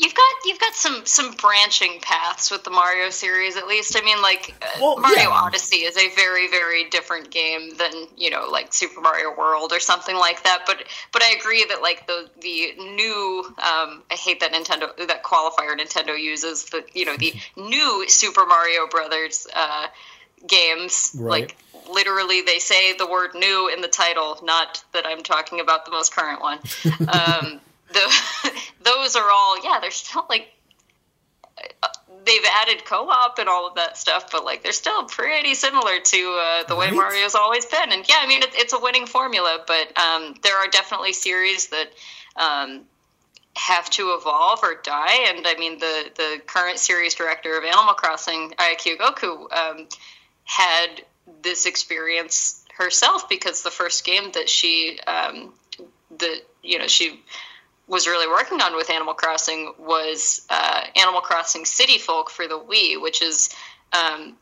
You've 0.00 0.14
got 0.14 0.34
you've 0.46 0.58
got 0.58 0.74
some 0.74 1.04
some 1.04 1.34
branching 1.34 2.00
paths 2.00 2.50
with 2.50 2.64
the 2.64 2.70
Mario 2.70 3.10
series, 3.10 3.58
at 3.58 3.66
least. 3.66 3.94
I 3.98 4.02
mean, 4.02 4.22
like 4.22 4.54
uh, 4.62 4.66
well, 4.80 4.98
Mario 4.98 5.24
yeah. 5.24 5.28
Odyssey 5.28 5.84
is 5.84 5.94
a 5.98 6.08
very 6.14 6.48
very 6.48 6.88
different 6.88 7.30
game 7.30 7.76
than 7.76 8.08
you 8.16 8.30
know 8.30 8.48
like 8.50 8.72
Super 8.72 9.02
Mario 9.02 9.36
World 9.36 9.74
or 9.74 9.78
something 9.80 10.16
like 10.16 10.42
that. 10.44 10.62
But 10.66 10.84
but 11.12 11.22
I 11.22 11.32
agree 11.38 11.66
that 11.68 11.82
like 11.82 12.06
the 12.06 12.30
the 12.40 12.72
new 12.78 13.44
um, 13.58 14.02
I 14.10 14.14
hate 14.14 14.40
that 14.40 14.52
Nintendo 14.52 14.96
that 15.06 15.22
qualifier 15.22 15.78
Nintendo 15.78 16.18
uses 16.18 16.64
the 16.64 16.82
you 16.94 17.04
know 17.04 17.18
the 17.18 17.34
new 17.58 18.08
Super 18.08 18.46
Mario 18.46 18.86
Brothers 18.86 19.46
uh, 19.54 19.88
games 20.46 21.12
right. 21.18 21.42
like 21.42 21.56
literally 21.92 22.40
they 22.40 22.58
say 22.58 22.94
the 22.94 23.06
word 23.06 23.34
new 23.34 23.70
in 23.70 23.82
the 23.82 23.88
title 23.88 24.38
not 24.42 24.82
that 24.92 25.04
i'm 25.06 25.22
talking 25.22 25.60
about 25.60 25.84
the 25.84 25.90
most 25.90 26.14
current 26.14 26.40
one 26.40 26.58
um, 27.12 27.60
the 27.92 28.52
those 28.82 29.16
are 29.16 29.30
all 29.30 29.62
yeah 29.64 29.78
they're 29.80 29.90
still 29.90 30.24
like 30.28 30.48
uh, 31.82 31.88
they've 32.24 32.44
added 32.62 32.84
co-op 32.84 33.38
and 33.38 33.48
all 33.48 33.66
of 33.66 33.74
that 33.74 33.96
stuff 33.96 34.30
but 34.30 34.44
like 34.44 34.62
they're 34.62 34.72
still 34.72 35.04
pretty 35.04 35.54
similar 35.54 36.00
to 36.00 36.38
uh, 36.40 36.62
the 36.64 36.74
right? 36.74 36.90
way 36.90 36.96
mario's 36.96 37.34
always 37.34 37.66
been 37.66 37.92
and 37.92 38.08
yeah 38.08 38.18
i 38.20 38.26
mean 38.26 38.42
it, 38.42 38.50
it's 38.54 38.72
a 38.72 38.78
winning 38.78 39.06
formula 39.06 39.62
but 39.66 39.96
um, 39.98 40.34
there 40.42 40.56
are 40.56 40.68
definitely 40.68 41.12
series 41.12 41.68
that 41.68 41.90
um, 42.36 42.82
have 43.56 43.90
to 43.90 44.14
evolve 44.18 44.60
or 44.62 44.76
die 44.82 45.26
and 45.28 45.46
i 45.46 45.54
mean 45.56 45.78
the 45.78 46.10
the 46.16 46.40
current 46.46 46.78
series 46.78 47.14
director 47.14 47.56
of 47.58 47.64
animal 47.64 47.94
crossing 47.94 48.52
Aya 48.58 48.76
Kyogoku 48.76 49.52
um, 49.52 49.88
had 50.44 51.02
this 51.42 51.66
experience 51.66 52.64
herself 52.76 53.28
because 53.28 53.62
the 53.62 53.70
first 53.70 54.04
game 54.04 54.32
that 54.32 54.48
she 54.48 54.98
um, 55.06 55.52
the 56.16 56.40
you 56.62 56.78
know 56.78 56.86
she 56.86 57.20
was 57.90 58.06
really 58.06 58.28
working 58.28 58.60
on 58.62 58.76
with 58.76 58.88
Animal 58.88 59.14
Crossing 59.14 59.74
was 59.76 60.46
uh, 60.48 60.82
Animal 60.94 61.20
Crossing 61.20 61.64
City 61.64 61.98
Folk 61.98 62.30
for 62.30 62.46
the 62.46 62.58
Wii, 62.58 63.02
which 63.02 63.20
is 63.20 63.50
um, 63.92 64.36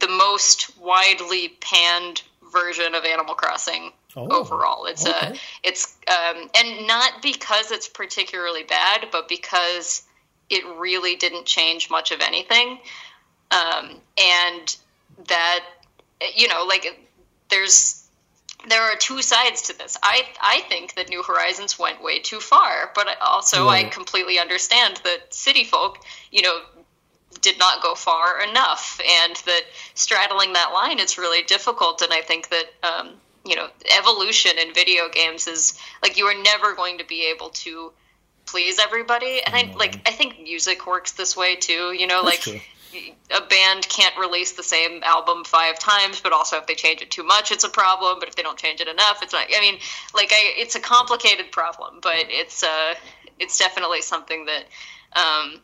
the 0.00 0.08
most 0.08 0.76
widely 0.78 1.50
panned 1.60 2.22
version 2.52 2.96
of 2.96 3.04
Animal 3.04 3.34
Crossing 3.34 3.92
oh, 4.16 4.40
overall. 4.40 4.86
It's 4.86 5.06
okay. 5.06 5.28
a 5.28 5.34
it's 5.62 5.96
um, 6.08 6.50
and 6.56 6.88
not 6.88 7.22
because 7.22 7.70
it's 7.70 7.88
particularly 7.88 8.64
bad, 8.64 9.06
but 9.12 9.28
because 9.28 10.02
it 10.50 10.64
really 10.76 11.14
didn't 11.14 11.46
change 11.46 11.88
much 11.88 12.10
of 12.10 12.20
anything. 12.20 12.80
um, 13.52 14.00
and 14.18 14.76
that 15.28 15.64
you 16.34 16.48
know, 16.48 16.64
like 16.64 16.98
there's 17.48 18.01
there 18.68 18.82
are 18.82 18.96
two 18.96 19.22
sides 19.22 19.62
to 19.62 19.78
this. 19.78 19.96
I 20.02 20.24
I 20.40 20.60
think 20.68 20.94
that 20.94 21.08
New 21.08 21.22
Horizons 21.22 21.78
went 21.78 22.02
way 22.02 22.18
too 22.20 22.40
far, 22.40 22.90
but 22.94 23.06
also 23.20 23.66
right. 23.66 23.86
I 23.86 23.88
completely 23.88 24.38
understand 24.38 25.00
that 25.04 25.32
City 25.34 25.64
Folk, 25.64 25.98
you 26.30 26.42
know, 26.42 26.60
did 27.40 27.58
not 27.58 27.82
go 27.82 27.94
far 27.94 28.42
enough, 28.42 29.00
and 29.00 29.36
that 29.46 29.62
straddling 29.94 30.52
that 30.52 30.72
line 30.72 30.98
is 30.98 31.18
really 31.18 31.42
difficult. 31.42 32.02
And 32.02 32.12
I 32.12 32.20
think 32.20 32.48
that 32.50 32.66
um, 32.82 33.14
you 33.44 33.56
know, 33.56 33.68
evolution 33.98 34.52
in 34.58 34.72
video 34.74 35.08
games 35.08 35.46
is 35.46 35.78
like 36.02 36.16
you 36.16 36.26
are 36.26 36.42
never 36.42 36.74
going 36.74 36.98
to 36.98 37.04
be 37.04 37.30
able 37.30 37.50
to 37.50 37.92
please 38.46 38.78
everybody, 38.78 39.40
and 39.44 39.54
I 39.54 39.74
like 39.76 40.00
I 40.06 40.12
think 40.12 40.40
music 40.42 40.86
works 40.86 41.12
this 41.12 41.36
way 41.36 41.56
too. 41.56 41.92
You 41.92 42.06
know, 42.06 42.24
That's 42.24 42.46
like. 42.46 42.58
True 42.58 42.60
a 43.30 43.40
band 43.40 43.88
can't 43.88 44.16
release 44.18 44.52
the 44.52 44.62
same 44.62 45.02
album 45.02 45.44
five 45.44 45.78
times, 45.78 46.20
but 46.20 46.32
also 46.32 46.58
if 46.58 46.66
they 46.66 46.74
change 46.74 47.02
it 47.02 47.10
too 47.10 47.22
much, 47.22 47.50
it's 47.50 47.64
a 47.64 47.68
problem. 47.68 48.18
But 48.18 48.28
if 48.28 48.36
they 48.36 48.42
don't 48.42 48.58
change 48.58 48.80
it 48.80 48.88
enough, 48.88 49.22
it's 49.22 49.32
not. 49.32 49.46
I 49.54 49.60
mean, 49.60 49.78
like 50.14 50.30
I, 50.32 50.54
it's 50.56 50.74
a 50.74 50.80
complicated 50.80 51.52
problem, 51.52 51.98
but 52.02 52.26
it's 52.28 52.62
uh, 52.62 52.94
it's 53.38 53.58
definitely 53.58 54.02
something 54.02 54.46
that, 54.46 54.64
um, 55.18 55.60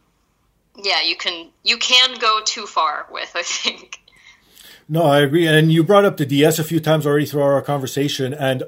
yeah, 0.76 1.02
you 1.02 1.16
can 1.16 1.48
you 1.62 1.78
can 1.78 2.18
go 2.18 2.40
too 2.44 2.66
far 2.66 3.06
with. 3.10 3.32
I 3.34 3.42
think. 3.42 4.00
No, 4.88 5.02
I 5.02 5.20
agree. 5.20 5.46
And 5.46 5.70
you 5.70 5.84
brought 5.84 6.06
up 6.06 6.16
the 6.16 6.24
DS 6.24 6.58
a 6.58 6.64
few 6.64 6.80
times 6.80 7.06
already 7.06 7.26
through 7.26 7.42
our 7.42 7.60
conversation, 7.60 8.32
and 8.32 8.62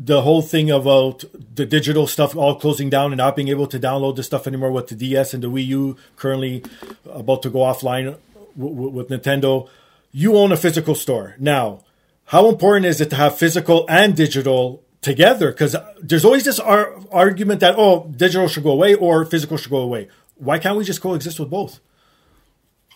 the 0.00 0.22
whole 0.22 0.42
thing 0.42 0.70
about 0.70 1.24
the 1.56 1.66
digital 1.66 2.06
stuff 2.06 2.36
all 2.36 2.54
closing 2.54 2.88
down 2.88 3.10
and 3.10 3.18
not 3.18 3.34
being 3.34 3.48
able 3.48 3.66
to 3.66 3.80
download 3.80 4.14
the 4.14 4.22
stuff 4.22 4.46
anymore 4.46 4.70
with 4.70 4.86
the 4.86 4.94
DS 4.94 5.34
and 5.34 5.42
the 5.42 5.50
Wii 5.50 5.66
U 5.66 5.96
currently 6.14 6.62
about 7.04 7.42
to 7.42 7.50
go 7.50 7.58
offline 7.58 8.16
w- 8.56 8.88
with 8.90 9.08
Nintendo. 9.08 9.68
You 10.12 10.36
own 10.36 10.52
a 10.52 10.56
physical 10.56 10.94
store. 10.94 11.34
Now, 11.40 11.80
how 12.26 12.48
important 12.48 12.86
is 12.86 13.00
it 13.00 13.10
to 13.10 13.16
have 13.16 13.36
physical 13.36 13.86
and 13.88 14.14
digital 14.14 14.84
together? 15.00 15.50
Because 15.50 15.74
there's 16.00 16.24
always 16.24 16.44
this 16.44 16.60
ar- 16.60 16.94
argument 17.10 17.58
that, 17.60 17.74
oh, 17.76 18.06
digital 18.16 18.46
should 18.46 18.62
go 18.62 18.70
away 18.70 18.94
or 18.94 19.24
physical 19.24 19.56
should 19.56 19.70
go 19.70 19.78
away. 19.78 20.08
Why 20.36 20.60
can't 20.60 20.78
we 20.78 20.84
just 20.84 21.00
coexist 21.00 21.40
with 21.40 21.50
both? 21.50 21.80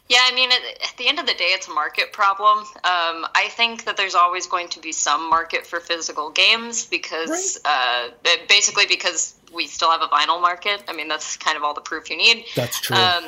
Yeah, 0.08 0.18
I 0.24 0.34
mean, 0.34 0.50
at, 0.52 0.96
the 0.98 1.08
end 1.08 1.18
of 1.18 1.26
the 1.26 1.34
day, 1.34 1.50
it's 1.52 1.68
a 1.68 1.70
market 1.70 2.12
problem. 2.12 2.58
Um, 2.58 3.26
I 3.34 3.48
think 3.50 3.84
that 3.84 3.96
there's 3.96 4.14
always 4.14 4.46
going 4.46 4.68
to 4.70 4.80
be 4.80 4.92
some 4.92 5.30
market 5.30 5.66
for 5.66 5.80
physical 5.80 6.30
games 6.30 6.84
because, 6.84 7.58
right. 7.64 8.10
uh, 8.24 8.36
basically, 8.48 8.84
because 8.86 9.34
we 9.54 9.66
still 9.66 9.90
have 9.90 10.02
a 10.02 10.08
vinyl 10.08 10.40
market. 10.40 10.82
I 10.88 10.92
mean, 10.92 11.08
that's 11.08 11.36
kind 11.36 11.56
of 11.56 11.62
all 11.62 11.72
the 11.72 11.80
proof 11.80 12.10
you 12.10 12.16
need. 12.16 12.44
That's 12.56 12.80
true. 12.80 12.96
Um, 12.96 13.24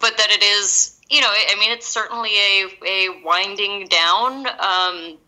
but 0.00 0.16
that 0.16 0.30
it 0.30 0.42
is, 0.42 0.98
you 1.08 1.20
know, 1.20 1.30
I 1.30 1.54
mean, 1.58 1.70
it's 1.70 1.86
certainly 1.86 2.30
a 2.30 2.68
a 2.84 3.22
winding 3.24 3.86
down. 3.88 4.46
Um, 4.46 5.18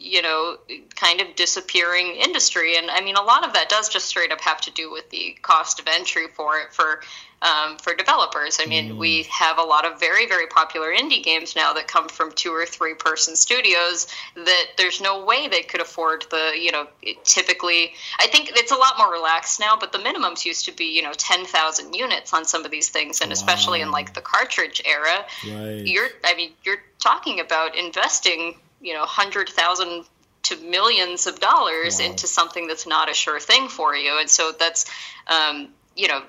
you 0.00 0.22
know, 0.22 0.56
kind 0.94 1.20
of 1.20 1.34
disappearing 1.34 2.14
industry. 2.14 2.76
And 2.76 2.88
I 2.88 3.00
mean, 3.00 3.16
a 3.16 3.22
lot 3.22 3.44
of 3.44 3.52
that 3.54 3.68
does 3.68 3.88
just 3.88 4.06
straight 4.06 4.30
up 4.30 4.40
have 4.42 4.60
to 4.62 4.70
do 4.70 4.92
with 4.92 5.10
the 5.10 5.36
cost 5.42 5.80
of 5.80 5.88
entry 5.88 6.28
for 6.28 6.56
it 6.60 6.72
for 6.72 7.00
um, 7.42 7.76
for 7.78 7.94
developers. 7.94 8.58
I 8.60 8.66
mean, 8.66 8.92
mm. 8.92 8.96
we 8.96 9.22
have 9.30 9.58
a 9.58 9.62
lot 9.62 9.84
of 9.84 10.00
very, 10.00 10.26
very 10.26 10.46
popular 10.46 10.88
indie 10.92 11.22
games 11.22 11.54
now 11.54 11.72
that 11.74 11.86
come 11.86 12.08
from 12.08 12.32
two 12.32 12.50
or 12.52 12.66
three 12.66 12.94
person 12.94 13.36
studios 13.36 14.08
that 14.34 14.66
there's 14.76 15.00
no 15.00 15.24
way 15.24 15.46
they 15.46 15.62
could 15.62 15.80
afford 15.80 16.24
the, 16.30 16.52
you 16.60 16.72
know, 16.72 16.88
typically, 17.24 17.92
I 18.18 18.26
think 18.26 18.50
it's 18.54 18.72
a 18.72 18.76
lot 18.76 18.94
more 18.98 19.12
relaxed 19.12 19.60
now, 19.60 19.76
but 19.78 19.92
the 19.92 19.98
minimums 19.98 20.44
used 20.44 20.64
to 20.64 20.72
be, 20.72 20.86
you 20.86 21.02
know, 21.02 21.12
10,000 21.12 21.94
units 21.94 22.32
on 22.32 22.44
some 22.44 22.64
of 22.64 22.70
these 22.70 22.88
things. 22.88 23.20
And 23.20 23.30
wow. 23.30 23.34
especially 23.34 23.80
in 23.82 23.90
like 23.92 24.14
the 24.14 24.20
cartridge 24.20 24.82
era, 24.84 25.24
right. 25.46 25.86
you're, 25.86 26.08
I 26.24 26.34
mean, 26.34 26.50
you're 26.64 26.82
talking 26.98 27.38
about 27.38 27.76
investing, 27.76 28.56
you 28.80 28.94
know, 28.94 29.00
100,000 29.00 30.04
to 30.40 30.56
millions 30.56 31.26
of 31.26 31.38
dollars 31.38 32.00
wow. 32.00 32.06
into 32.06 32.26
something 32.26 32.66
that's 32.66 32.86
not 32.86 33.08
a 33.08 33.14
sure 33.14 33.38
thing 33.38 33.68
for 33.68 33.94
you. 33.94 34.18
And 34.18 34.28
so 34.28 34.52
that's, 34.58 34.86
um, 35.28 35.68
you 35.98 36.06
know, 36.06 36.22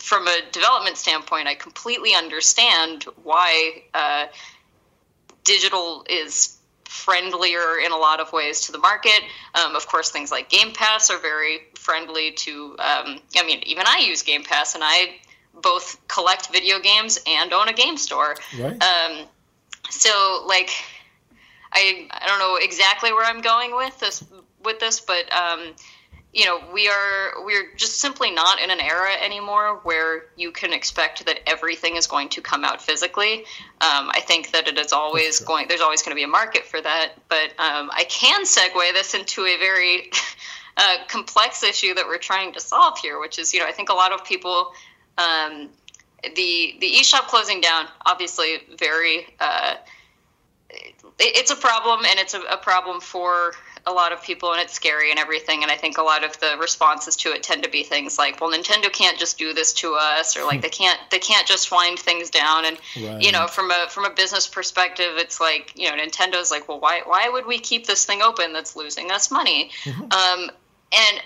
from 0.00 0.28
a 0.28 0.38
development 0.52 0.98
standpoint, 0.98 1.48
I 1.48 1.54
completely 1.54 2.14
understand 2.14 3.04
why 3.24 3.82
uh, 3.94 4.26
digital 5.44 6.04
is 6.10 6.58
friendlier 6.84 7.78
in 7.84 7.90
a 7.90 7.96
lot 7.96 8.20
of 8.20 8.32
ways 8.34 8.60
to 8.62 8.72
the 8.72 8.78
market. 8.78 9.20
Um, 9.54 9.74
of 9.74 9.86
course, 9.88 10.10
things 10.10 10.30
like 10.30 10.50
Game 10.50 10.74
Pass 10.74 11.08
are 11.08 11.18
very 11.18 11.60
friendly 11.74 12.32
to. 12.32 12.76
Um, 12.78 13.20
I 13.34 13.46
mean, 13.46 13.62
even 13.64 13.84
I 13.86 14.04
use 14.06 14.22
Game 14.22 14.44
Pass, 14.44 14.74
and 14.74 14.84
I 14.84 15.16
both 15.54 15.96
collect 16.06 16.52
video 16.52 16.78
games 16.78 17.18
and 17.26 17.50
own 17.54 17.68
a 17.68 17.72
game 17.72 17.96
store. 17.96 18.36
Right. 18.60 18.82
Um, 18.82 19.26
so, 19.88 20.44
like, 20.46 20.70
I 21.72 22.08
I 22.10 22.26
don't 22.26 22.40
know 22.40 22.58
exactly 22.60 23.10
where 23.10 23.24
I'm 23.24 23.40
going 23.40 23.74
with 23.74 23.98
this 24.00 24.22
with 24.62 24.80
this, 24.80 25.00
but 25.00 25.32
um, 25.32 25.72
you 26.38 26.44
know 26.44 26.60
we 26.72 26.88
are 26.88 27.44
we're 27.44 27.68
just 27.76 27.98
simply 27.98 28.30
not 28.30 28.60
in 28.60 28.70
an 28.70 28.80
era 28.80 29.10
anymore 29.20 29.80
where 29.82 30.26
you 30.36 30.52
can 30.52 30.72
expect 30.72 31.26
that 31.26 31.40
everything 31.48 31.96
is 31.96 32.06
going 32.06 32.28
to 32.28 32.40
come 32.40 32.64
out 32.64 32.80
physically. 32.80 33.40
Um, 33.80 34.10
i 34.10 34.20
think 34.24 34.52
that 34.52 34.68
it 34.68 34.78
is 34.78 34.92
always 34.92 35.40
going 35.40 35.66
there's 35.68 35.80
always 35.80 36.02
going 36.02 36.12
to 36.12 36.16
be 36.16 36.22
a 36.22 36.28
market 36.28 36.64
for 36.64 36.80
that 36.80 37.12
but 37.28 37.48
um, 37.58 37.90
i 37.92 38.04
can 38.08 38.44
segue 38.44 38.92
this 38.92 39.14
into 39.14 39.44
a 39.44 39.56
very 39.58 40.10
uh, 40.76 40.96
complex 41.08 41.64
issue 41.64 41.94
that 41.94 42.06
we're 42.06 42.18
trying 42.18 42.52
to 42.52 42.60
solve 42.60 42.98
here 42.98 43.18
which 43.18 43.38
is 43.38 43.52
you 43.52 43.60
know 43.60 43.66
i 43.66 43.72
think 43.72 43.88
a 43.88 43.94
lot 43.94 44.12
of 44.12 44.24
people 44.24 44.72
um, 45.18 45.68
the 46.22 46.76
the 46.80 46.90
eShop 47.00 47.26
closing 47.26 47.60
down 47.60 47.86
obviously 48.06 48.58
very 48.78 49.26
uh, 49.40 49.74
it's 51.18 51.50
a 51.50 51.56
problem 51.56 52.04
and 52.04 52.18
it's 52.18 52.34
a, 52.34 52.40
a 52.42 52.56
problem 52.56 53.00
for 53.00 53.52
a 53.86 53.92
lot 53.92 54.12
of 54.12 54.22
people 54.22 54.52
and 54.52 54.60
it's 54.60 54.72
scary 54.72 55.10
and 55.10 55.18
everything 55.18 55.62
and 55.62 55.70
i 55.70 55.76
think 55.76 55.98
a 55.98 56.02
lot 56.02 56.24
of 56.24 56.38
the 56.40 56.56
responses 56.60 57.16
to 57.16 57.30
it 57.30 57.42
tend 57.42 57.62
to 57.62 57.70
be 57.70 57.82
things 57.82 58.18
like 58.18 58.40
well 58.40 58.50
nintendo 58.50 58.92
can't 58.92 59.18
just 59.18 59.38
do 59.38 59.52
this 59.52 59.72
to 59.72 59.96
us 59.98 60.36
or 60.36 60.44
like 60.44 60.62
they 60.62 60.68
can't 60.68 60.98
they 61.10 61.18
can't 61.18 61.46
just 61.46 61.70
wind 61.70 61.98
things 61.98 62.30
down 62.30 62.64
and 62.64 62.78
right. 63.02 63.22
you 63.22 63.32
know 63.32 63.46
from 63.46 63.70
a 63.70 63.86
from 63.90 64.04
a 64.04 64.10
business 64.10 64.46
perspective 64.46 65.12
it's 65.16 65.40
like 65.40 65.72
you 65.76 65.88
know 65.88 65.96
nintendo's 65.96 66.50
like 66.50 66.68
well 66.68 66.80
why 66.80 67.02
why 67.04 67.28
would 67.28 67.46
we 67.46 67.58
keep 67.58 67.86
this 67.86 68.04
thing 68.04 68.22
open 68.22 68.52
that's 68.52 68.76
losing 68.76 69.10
us 69.10 69.30
money 69.30 69.70
mm-hmm. 69.84 70.02
um, 70.02 70.50
and 70.92 71.22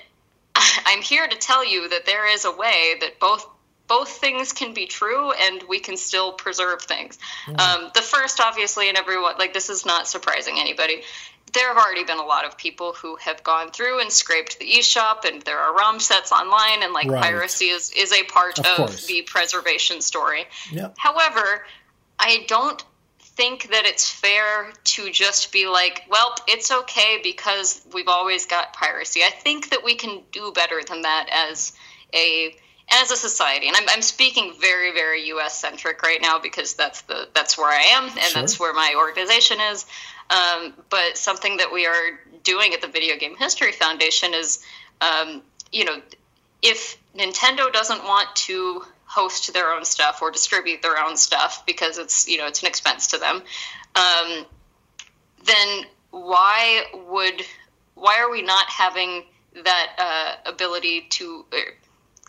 i'm 0.86 1.02
here 1.02 1.26
to 1.26 1.36
tell 1.36 1.66
you 1.66 1.88
that 1.88 2.06
there 2.06 2.32
is 2.32 2.44
a 2.44 2.52
way 2.52 2.94
that 3.00 3.18
both 3.18 3.46
both 3.92 4.08
things 4.08 4.54
can 4.54 4.72
be 4.72 4.86
true 4.86 5.32
and 5.32 5.62
we 5.68 5.78
can 5.78 5.98
still 5.98 6.32
preserve 6.32 6.80
things. 6.80 7.18
Mm. 7.46 7.60
Um, 7.60 7.90
the 7.94 8.00
first, 8.00 8.40
obviously, 8.40 8.88
and 8.88 8.96
everyone, 8.96 9.34
like, 9.38 9.52
this 9.52 9.68
is 9.68 9.84
not 9.84 10.08
surprising 10.08 10.54
anybody, 10.58 11.02
there 11.52 11.68
have 11.68 11.76
already 11.76 12.02
been 12.02 12.18
a 12.18 12.24
lot 12.24 12.46
of 12.46 12.56
people 12.56 12.94
who 12.94 13.16
have 13.16 13.44
gone 13.44 13.70
through 13.70 14.00
and 14.00 14.10
scraped 14.10 14.58
the 14.58 14.64
eShop, 14.64 15.26
and 15.26 15.42
there 15.42 15.58
are 15.58 15.74
ROM 15.74 16.00
sets 16.00 16.32
online, 16.32 16.82
and 16.82 16.94
like 16.94 17.06
right. 17.06 17.22
piracy 17.22 17.66
is, 17.66 17.92
is 17.94 18.12
a 18.12 18.22
part 18.22 18.58
of, 18.58 18.80
of 18.80 19.06
the 19.06 19.20
preservation 19.26 20.00
story. 20.00 20.46
Yep. 20.70 20.94
However, 20.96 21.66
I 22.18 22.46
don't 22.48 22.82
think 23.20 23.68
that 23.72 23.84
it's 23.84 24.10
fair 24.10 24.72
to 24.84 25.10
just 25.10 25.52
be 25.52 25.68
like, 25.68 26.06
well, 26.08 26.34
it's 26.48 26.70
okay 26.72 27.20
because 27.22 27.82
we've 27.92 28.08
always 28.08 28.46
got 28.46 28.72
piracy. 28.72 29.20
I 29.20 29.30
think 29.30 29.68
that 29.68 29.84
we 29.84 29.96
can 29.96 30.22
do 30.32 30.50
better 30.52 30.80
than 30.88 31.02
that 31.02 31.28
as 31.30 31.74
a 32.14 32.56
as 32.90 33.10
a 33.10 33.16
society. 33.16 33.68
And 33.68 33.76
I'm, 33.76 33.88
I'm 33.88 34.02
speaking 34.02 34.54
very, 34.60 34.92
very 34.92 35.26
U.S. 35.28 35.58
centric 35.58 36.02
right 36.02 36.20
now 36.20 36.38
because 36.38 36.74
that's 36.74 37.02
the 37.02 37.28
that's 37.34 37.56
where 37.56 37.68
I 37.68 37.82
am 37.96 38.04
and 38.04 38.18
sure. 38.18 38.40
that's 38.40 38.58
where 38.58 38.72
my 38.72 38.94
organization 38.96 39.58
is. 39.72 39.86
Um, 40.30 40.74
but 40.90 41.16
something 41.16 41.58
that 41.58 41.72
we 41.72 41.86
are 41.86 42.18
doing 42.42 42.72
at 42.74 42.80
the 42.80 42.88
Video 42.88 43.16
Game 43.16 43.36
History 43.36 43.72
Foundation 43.72 44.34
is, 44.34 44.64
um, 45.00 45.42
you 45.70 45.84
know, 45.84 46.00
if 46.62 46.96
Nintendo 47.16 47.72
doesn't 47.72 48.04
want 48.04 48.34
to 48.34 48.84
host 49.04 49.52
their 49.52 49.72
own 49.72 49.84
stuff 49.84 50.22
or 50.22 50.30
distribute 50.30 50.80
their 50.80 50.98
own 50.98 51.16
stuff 51.16 51.66
because 51.66 51.98
it's 51.98 52.26
you 52.26 52.38
know 52.38 52.46
it's 52.46 52.62
an 52.62 52.68
expense 52.68 53.08
to 53.08 53.18
them, 53.18 53.42
um, 53.94 54.46
then 55.44 55.84
why 56.10 56.84
would 57.08 57.42
why 57.94 58.18
are 58.20 58.30
we 58.30 58.42
not 58.42 58.68
having 58.68 59.24
that 59.64 59.94
uh, 59.98 60.50
ability 60.50 61.06
to? 61.10 61.44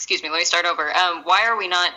Excuse 0.03 0.21
me. 0.21 0.29
Let 0.29 0.39
me 0.39 0.43
start 0.43 0.65
over. 0.65 0.93
Um, 0.93 1.23
why 1.23 1.47
are 1.47 1.57
we 1.57 1.69
not? 1.69 1.93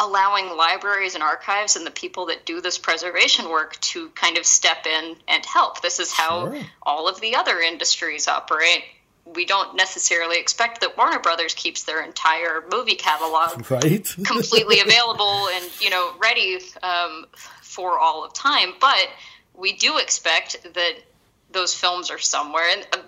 allowing 0.00 0.56
libraries 0.56 1.14
and 1.14 1.22
archives 1.22 1.74
and 1.74 1.84
the 1.84 1.90
people 1.90 2.26
that 2.26 2.46
do 2.46 2.60
this 2.60 2.78
preservation 2.78 3.48
work 3.48 3.78
to 3.80 4.08
kind 4.10 4.38
of 4.38 4.46
step 4.46 4.86
in 4.86 5.16
and 5.26 5.44
help. 5.44 5.82
This 5.82 5.98
is 5.98 6.12
how 6.12 6.52
sure. 6.52 6.62
all 6.82 7.08
of 7.08 7.20
the 7.20 7.34
other 7.34 7.58
industries 7.58 8.28
operate. 8.28 8.84
We 9.24 9.44
don't 9.44 9.76
necessarily 9.76 10.38
expect 10.38 10.82
that 10.82 10.96
Warner 10.96 11.18
Brothers 11.18 11.52
keeps 11.54 11.82
their 11.82 12.00
entire 12.02 12.62
movie 12.70 12.94
catalog 12.94 13.68
right. 13.70 14.14
completely 14.24 14.80
available 14.80 15.48
and 15.48 15.64
you 15.80 15.90
know 15.90 16.12
ready 16.22 16.58
um, 16.82 17.26
for 17.60 17.98
all 17.98 18.24
of 18.24 18.32
time, 18.34 18.74
but 18.80 19.08
we 19.52 19.72
do 19.72 19.98
expect 19.98 20.62
that 20.74 20.94
those 21.50 21.74
films 21.74 22.10
are 22.10 22.18
somewhere. 22.18 22.66
And 22.70 22.86
uh, 22.92 22.98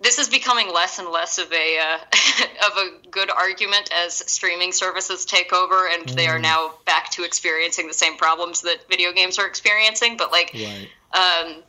this 0.00 0.18
is 0.18 0.28
becoming 0.28 0.72
less 0.72 0.98
and 0.98 1.08
less 1.08 1.38
of 1.38 1.52
a 1.52 1.78
uh, 1.78 1.98
of 2.66 2.76
a 2.76 3.08
good 3.10 3.30
argument 3.30 3.90
as 3.92 4.14
streaming 4.30 4.72
services 4.72 5.24
take 5.24 5.52
over, 5.52 5.88
and 5.88 6.06
mm. 6.06 6.14
they 6.14 6.26
are 6.26 6.38
mm. 6.38 6.42
now 6.42 6.74
back 6.84 7.10
to 7.12 7.24
experiencing 7.24 7.86
the 7.86 7.94
same 7.94 8.16
problems 8.16 8.62
that 8.62 8.88
video 8.88 9.12
games 9.12 9.38
are 9.38 9.46
experiencing. 9.46 10.16
But 10.16 10.32
like, 10.32 10.54
right. 10.54 10.88
um, 11.14 11.62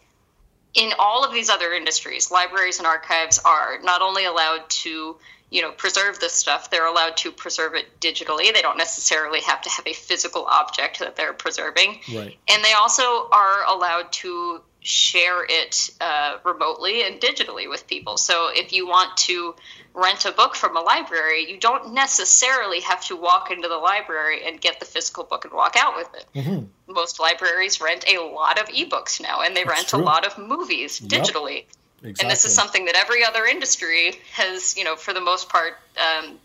in 0.74 0.92
all 1.00 1.24
of 1.24 1.34
these 1.34 1.50
other 1.50 1.72
industries, 1.72 2.30
libraries 2.30 2.80
and 2.80 2.88
archives 2.88 3.40
are 3.40 3.80
not 3.84 4.02
only 4.02 4.26
allowed 4.26 4.70
to 4.70 5.18
you 5.50 5.62
know 5.62 5.72
preserve 5.72 6.20
this 6.20 6.34
stuff 6.34 6.70
they're 6.70 6.88
allowed 6.88 7.16
to 7.16 7.32
preserve 7.32 7.74
it 7.74 7.86
digitally 8.02 8.54
they 8.54 8.62
don't 8.62 8.78
necessarily 8.78 9.40
have 9.40 9.62
to 9.62 9.70
have 9.70 9.88
a 9.88 9.94
physical 9.94 10.46
object 10.46 11.00
that 11.00 11.16
they're 11.16 11.32
preserving 11.32 12.02
right. 12.14 12.38
and 12.50 12.64
they 12.66 12.74
also 12.74 13.30
are 13.32 13.64
allowed 13.70 14.12
to 14.12 14.62
share 14.82 15.46
it 15.48 15.90
uh, 16.00 16.38
remotely 16.44 17.06
and 17.06 17.20
digitally 17.20 17.70
with 17.70 17.88
people 17.88 18.18
so 18.18 18.50
if 18.52 18.72
you 18.72 18.88
want 18.88 19.16
to 19.18 19.56
rent 19.94 20.26
a 20.26 20.32
book 20.32 20.56
from 20.56 20.78
a 20.78 20.82
library 20.82 21.50
you 21.50 21.58
don't 21.58 21.94
necessarily 21.94 22.80
have 22.80 23.04
to 23.04 23.16
walk 23.16 23.52
into 23.52 23.68
the 23.68 23.78
library 23.78 24.48
and 24.48 24.62
get 24.62 24.80
the 24.80 24.86
physical 24.86 25.24
book 25.24 25.44
and 25.46 25.54
walk 25.54 25.76
out 25.78 25.96
with 25.96 26.10
it 26.14 26.26
mm-hmm. 26.36 26.94
most 26.94 27.20
libraries 27.20 27.82
rent 27.82 28.06
a 28.08 28.20
lot 28.20 28.60
of 28.60 28.68
ebooks 28.68 29.20
now 29.22 29.42
and 29.42 29.56
they 29.56 29.64
That's 29.64 29.78
rent 29.78 29.88
true. 29.90 30.00
a 30.00 30.04
lot 30.04 30.26
of 30.26 30.38
movies 30.38 31.00
digitally 31.00 31.56
yep. 31.56 31.66
Exactly. 32.04 32.24
And 32.24 32.32
this 32.32 32.46
is 32.46 32.54
something 32.54 32.86
that 32.86 32.96
every 32.96 33.26
other 33.26 33.46
industry 33.46 34.20
has, 34.34 34.78
you 34.78 34.84
know, 34.84 34.96
for 34.96 35.16
the 35.16 35.20
most 35.20 35.50
part, 35.50 35.80
um, 35.98 36.38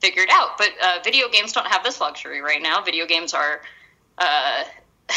figured 0.00 0.28
out. 0.30 0.56
But 0.58 0.70
uh, 0.82 0.98
video 1.04 1.28
games 1.28 1.52
don't 1.52 1.66
have 1.66 1.84
this 1.84 2.00
luxury 2.00 2.40
right 2.40 2.62
now. 2.62 2.82
Video 2.82 3.06
games 3.06 3.34
are 3.34 3.60
uh, 4.18 4.64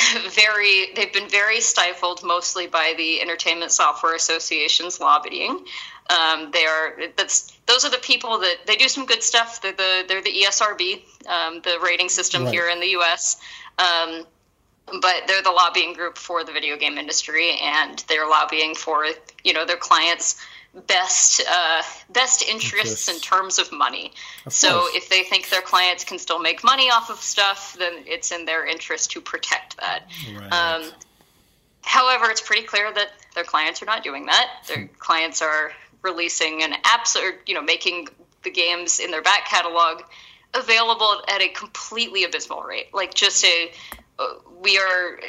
very, 0.29 0.93
they've 0.95 1.13
been 1.13 1.29
very 1.29 1.59
stifled 1.59 2.23
mostly 2.23 2.67
by 2.67 2.93
the 2.97 3.21
Entertainment 3.21 3.71
Software 3.71 4.15
Association's 4.15 4.99
lobbying. 4.99 5.65
Um, 6.09 6.51
they 6.51 6.65
are 6.65 6.97
that's 7.15 7.57
those 7.65 7.85
are 7.85 7.89
the 7.89 7.97
people 7.97 8.39
that 8.39 8.65
they 8.65 8.75
do 8.75 8.89
some 8.89 9.05
good 9.05 9.23
stuff. 9.23 9.61
They're 9.61 9.71
the 9.71 10.03
they're 10.07 10.21
the 10.21 10.33
ESRB, 10.33 11.01
um, 11.27 11.61
the 11.61 11.79
rating 11.81 12.09
system 12.09 12.43
right. 12.43 12.53
here 12.53 12.67
in 12.67 12.81
the 12.81 12.89
U.S. 12.89 13.39
Um, 13.79 14.25
but 15.01 15.23
they're 15.27 15.41
the 15.41 15.51
lobbying 15.51 15.93
group 15.93 16.17
for 16.17 16.43
the 16.43 16.51
video 16.51 16.77
game 16.77 16.97
industry, 16.97 17.57
and 17.61 18.03
they're 18.09 18.27
lobbying 18.27 18.75
for 18.75 19.07
you 19.43 19.53
know 19.53 19.65
their 19.65 19.77
clients' 19.77 20.35
best 20.87 21.41
uh, 21.49 21.83
best 22.09 22.43
interests 22.43 23.07
in 23.07 23.19
terms 23.19 23.59
of 23.59 23.71
money. 23.71 24.11
Of 24.45 24.53
so 24.53 24.79
course. 24.81 24.95
if 24.95 25.09
they 25.09 25.23
think 25.23 25.49
their 25.49 25.61
clients 25.61 26.03
can 26.03 26.17
still 26.17 26.39
make 26.39 26.63
money 26.63 26.89
off 26.89 27.09
of 27.09 27.17
stuff, 27.17 27.75
then 27.77 28.03
it's 28.05 28.31
in 28.31 28.45
their 28.45 28.65
interest 28.65 29.11
to 29.11 29.21
protect 29.21 29.77
that. 29.77 30.07
Right. 30.35 30.51
Um, 30.51 30.91
however, 31.81 32.29
it's 32.29 32.41
pretty 32.41 32.63
clear 32.63 32.91
that 32.93 33.09
their 33.35 33.43
clients 33.43 33.81
are 33.81 33.85
not 33.85 34.03
doing 34.03 34.25
that. 34.25 34.49
Their 34.67 34.87
hmm. 34.87 34.93
clients 34.97 35.41
are 35.41 35.71
releasing 36.01 36.63
an 36.63 36.73
apps 36.83 37.15
or 37.15 37.39
you 37.45 37.53
know 37.53 37.61
making 37.61 38.09
the 38.43 38.51
games 38.51 38.99
in 38.99 39.11
their 39.11 39.21
back 39.21 39.47
catalog 39.47 40.01
available 40.53 41.23
at 41.29 41.41
a 41.41 41.49
completely 41.49 42.25
abysmal 42.25 42.61
rate 42.61 42.93
like 42.93 43.13
just 43.13 43.43
a 43.45 43.71
we 44.61 44.77
are 44.77 45.19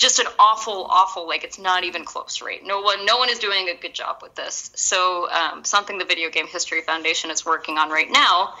just 0.00 0.18
an 0.18 0.26
awful, 0.38 0.86
awful 0.88 1.28
like 1.28 1.44
it's 1.44 1.58
not 1.58 1.84
even 1.84 2.06
close 2.06 2.40
rate. 2.40 2.62
No 2.64 2.80
one, 2.80 3.04
no 3.04 3.18
one 3.18 3.28
is 3.28 3.38
doing 3.38 3.68
a 3.68 3.74
good 3.74 3.92
job 3.92 4.20
with 4.22 4.34
this. 4.34 4.70
So 4.74 5.30
um, 5.30 5.62
something 5.62 5.98
the 5.98 6.06
Video 6.06 6.30
Game 6.30 6.46
History 6.46 6.80
Foundation 6.80 7.30
is 7.30 7.44
working 7.44 7.76
on 7.76 7.90
right 7.90 8.10
now 8.10 8.54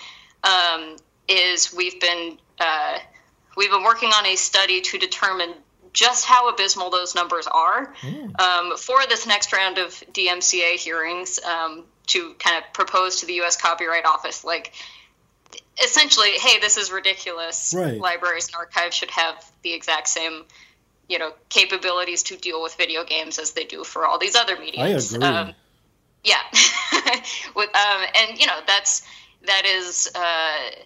um, 0.44 0.96
is 1.28 1.74
we've 1.74 1.98
been 1.98 2.36
uh, 2.58 2.98
we've 3.56 3.70
been 3.70 3.84
working 3.84 4.10
on 4.10 4.26
a 4.26 4.36
study 4.36 4.82
to 4.82 4.98
determine 4.98 5.54
just 5.94 6.26
how 6.26 6.50
abysmal 6.50 6.90
those 6.90 7.14
numbers 7.14 7.46
are 7.46 7.94
mm. 8.02 8.38
um, 8.38 8.76
for 8.76 8.98
this 9.08 9.26
next 9.26 9.54
round 9.54 9.78
of 9.78 9.88
DMCA 10.12 10.74
hearings 10.74 11.40
um, 11.40 11.84
to 12.08 12.34
kind 12.34 12.62
of 12.62 12.70
propose 12.74 13.20
to 13.20 13.26
the 13.26 13.32
U.S. 13.34 13.56
Copyright 13.56 14.04
Office 14.04 14.44
like 14.44 14.74
essentially, 15.82 16.32
hey, 16.32 16.60
this 16.60 16.76
is 16.76 16.92
ridiculous. 16.92 17.74
Right. 17.74 17.98
Libraries 17.98 18.48
and 18.48 18.56
archives 18.56 18.94
should 18.94 19.10
have 19.10 19.50
the 19.62 19.72
exact 19.72 20.08
same, 20.08 20.44
you 21.10 21.18
know, 21.18 21.32
capabilities 21.48 22.22
to 22.22 22.36
deal 22.36 22.62
with 22.62 22.76
video 22.76 23.04
games 23.04 23.38
as 23.38 23.50
they 23.52 23.64
do 23.64 23.82
for 23.82 24.06
all 24.06 24.18
these 24.18 24.36
other 24.36 24.56
mediums. 24.56 25.12
I 25.12 25.16
agree. 25.16 25.28
Um, 25.28 25.54
yeah, 26.22 26.40
with 27.56 27.68
um, 27.74 28.04
and 28.14 28.38
you 28.38 28.46
know 28.46 28.60
that's 28.66 29.02
that 29.46 29.66
is. 29.66 30.10
Uh, 30.14 30.82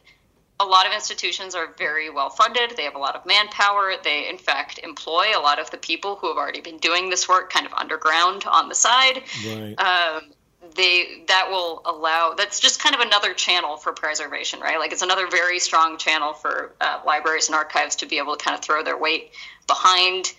a 0.60 0.64
lot 0.64 0.86
of 0.86 0.92
institutions 0.92 1.56
are 1.56 1.74
very 1.76 2.10
well 2.10 2.30
funded. 2.30 2.76
They 2.76 2.84
have 2.84 2.94
a 2.94 2.98
lot 2.98 3.16
of 3.16 3.26
manpower. 3.26 3.94
They, 4.02 4.28
in 4.28 4.38
fact, 4.38 4.78
employ 4.84 5.36
a 5.36 5.40
lot 5.40 5.58
of 5.58 5.68
the 5.72 5.76
people 5.76 6.14
who 6.14 6.28
have 6.28 6.36
already 6.36 6.60
been 6.60 6.78
doing 6.78 7.10
this 7.10 7.28
work 7.28 7.50
kind 7.50 7.66
of 7.66 7.72
underground 7.72 8.44
on 8.46 8.68
the 8.68 8.74
side. 8.76 9.24
Right. 9.44 9.74
Um, 9.76 10.30
they 10.74 11.22
that 11.28 11.48
will 11.50 11.82
allow 11.84 12.34
that's 12.36 12.60
just 12.60 12.82
kind 12.82 12.94
of 12.94 13.00
another 13.00 13.32
channel 13.32 13.76
for 13.76 13.92
preservation 13.92 14.60
right? 14.60 14.78
Like 14.78 14.92
it's 14.92 15.02
another 15.02 15.28
very 15.28 15.58
strong 15.58 15.98
channel 15.98 16.32
for 16.32 16.72
uh, 16.80 17.00
libraries 17.06 17.48
and 17.48 17.54
archives 17.54 17.96
to 17.96 18.06
be 18.06 18.18
able 18.18 18.36
to 18.36 18.44
kind 18.44 18.56
of 18.56 18.64
throw 18.64 18.82
their 18.82 18.98
weight 18.98 19.30
behind 19.66 20.32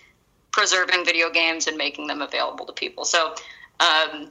preserving 0.52 1.04
video 1.04 1.30
games 1.30 1.66
and 1.66 1.76
making 1.76 2.06
them 2.06 2.22
available 2.22 2.66
to 2.66 2.72
people. 2.72 3.04
So 3.04 3.34
um, 3.80 4.30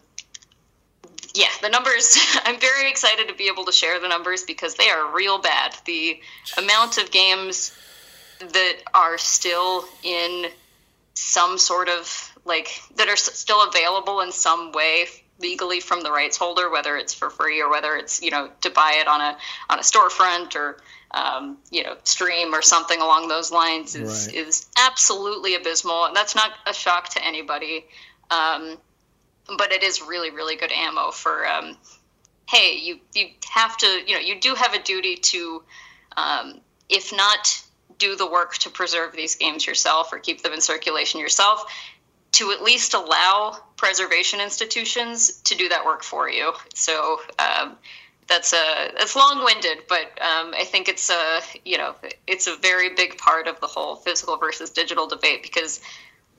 yeah 1.33 1.49
the 1.61 1.69
numbers 1.69 2.17
i'm 2.45 2.59
very 2.59 2.89
excited 2.89 3.27
to 3.27 3.35
be 3.35 3.47
able 3.47 3.65
to 3.65 3.71
share 3.71 3.99
the 3.99 4.07
numbers 4.07 4.43
because 4.43 4.75
they 4.75 4.89
are 4.89 5.13
real 5.13 5.39
bad. 5.39 5.75
The 5.85 6.19
amount 6.57 6.97
of 6.97 7.11
games 7.11 7.71
that 8.39 8.77
are 8.93 9.17
still 9.17 9.85
in 10.03 10.47
some 11.13 11.57
sort 11.57 11.89
of 11.89 12.31
like 12.43 12.69
that 12.95 13.07
are 13.07 13.15
still 13.15 13.67
available 13.67 14.21
in 14.21 14.31
some 14.31 14.71
way 14.71 15.07
legally 15.39 15.79
from 15.79 16.01
the 16.01 16.11
rights 16.11 16.37
holder, 16.37 16.69
whether 16.69 16.95
it's 16.95 17.13
for 17.13 17.29
free 17.29 17.61
or 17.61 17.69
whether 17.69 17.95
it's 17.95 18.21
you 18.21 18.31
know 18.31 18.49
to 18.61 18.69
buy 18.69 18.97
it 19.01 19.07
on 19.07 19.21
a 19.21 19.37
on 19.69 19.79
a 19.79 19.81
storefront 19.81 20.55
or 20.55 20.77
um, 21.11 21.57
you 21.71 21.83
know 21.83 21.95
stream 22.03 22.53
or 22.53 22.61
something 22.61 22.99
along 23.01 23.27
those 23.27 23.51
lines 23.51 23.95
is 23.95 24.27
right. 24.27 24.35
is 24.35 24.65
absolutely 24.77 25.55
abysmal, 25.55 26.05
and 26.05 26.15
that's 26.15 26.35
not 26.35 26.51
a 26.67 26.73
shock 26.73 27.09
to 27.09 27.25
anybody. 27.25 27.85
Um, 28.31 28.77
but 29.57 29.71
it 29.71 29.83
is 29.83 30.01
really 30.01 30.31
really 30.31 30.55
good 30.55 30.71
ammo 30.71 31.11
for 31.11 31.45
um, 31.47 31.77
hey 32.49 32.77
you 32.77 32.99
you 33.13 33.27
have 33.49 33.77
to 33.77 33.87
you 33.87 34.15
know 34.15 34.21
you 34.21 34.39
do 34.39 34.55
have 34.55 34.73
a 34.73 34.81
duty 34.81 35.17
to 35.17 35.63
um, 36.17 36.59
if 36.89 37.13
not 37.15 37.61
do 37.97 38.15
the 38.15 38.29
work 38.29 38.55
to 38.55 38.69
preserve 38.69 39.13
these 39.13 39.35
games 39.35 39.65
yourself 39.65 40.11
or 40.11 40.19
keep 40.19 40.41
them 40.41 40.53
in 40.53 40.61
circulation 40.61 41.19
yourself 41.19 41.63
to 42.35 42.51
at 42.51 42.61
least 42.61 42.93
allow 42.93 43.57
preservation 43.77 44.41
institutions 44.41 45.39
to 45.43 45.55
do 45.55 45.69
that 45.69 45.85
work 45.85 46.03
for 46.03 46.29
you. 46.29 46.51
So 46.73 47.21
um, 47.39 47.77
that's 48.27 48.51
a 48.51 48.91
that's 48.97 49.15
long-winded, 49.15 49.83
but 49.87 50.01
um, 50.21 50.53
I 50.53 50.65
think 50.65 50.89
it's 50.89 51.09
a 51.09 51.39
you 51.63 51.77
know 51.77 51.95
it's 52.27 52.47
a 52.47 52.57
very 52.57 52.93
big 52.93 53.17
part 53.17 53.47
of 53.47 53.61
the 53.61 53.67
whole 53.67 53.95
physical 53.95 54.35
versus 54.35 54.69
digital 54.69 55.07
debate 55.07 55.43
because 55.43 55.79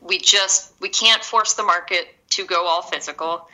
we 0.02 0.18
just 0.18 0.72
we 0.80 0.90
can't 0.90 1.24
force 1.24 1.54
the 1.54 1.62
market 1.62 2.08
to 2.30 2.44
go 2.44 2.66
all 2.66 2.82
physical, 2.82 3.48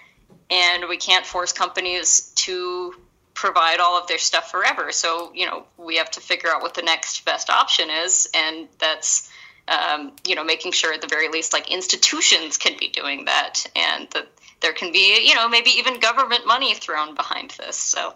and 0.51 0.89
we 0.89 0.97
can't 0.97 1.25
force 1.25 1.53
companies 1.53 2.33
to 2.35 2.95
provide 3.35 3.79
all 3.79 4.01
of 4.01 4.09
their 4.09 4.19
stuff 4.19 4.51
forever. 4.51 4.91
So 4.91 5.31
you 5.33 5.47
know 5.47 5.65
we 5.77 5.97
have 5.99 6.11
to 6.13 6.21
figure 6.21 6.51
out 6.51 6.61
what 6.61 6.75
the 6.75 6.83
next 6.83 7.25
best 7.25 7.51
option 7.51 7.89
is, 7.89 8.29
and 8.35 8.67
that's 8.81 9.31
um, 9.69 10.13
you 10.27 10.35
know, 10.35 10.45
making 10.45 10.73
sure 10.73 10.93
at 10.93 11.01
the 11.01 11.07
very 11.09 11.29
least, 11.29 11.53
like 11.53 11.71
institutions 11.71 12.57
can 12.59 12.77
be 12.79 12.89
doing 12.89 13.27
that, 13.27 13.65
and 13.77 14.09
that 14.11 14.29
there 14.61 14.73
can 14.73 14.93
be, 14.93 15.27
you 15.27 15.35
know, 15.35 15.49
maybe 15.49 15.71
even 15.71 16.01
government 16.01 16.47
money 16.47 16.75
thrown 16.75 17.15
behind 17.15 17.53
this. 17.59 17.77
So, 17.77 18.15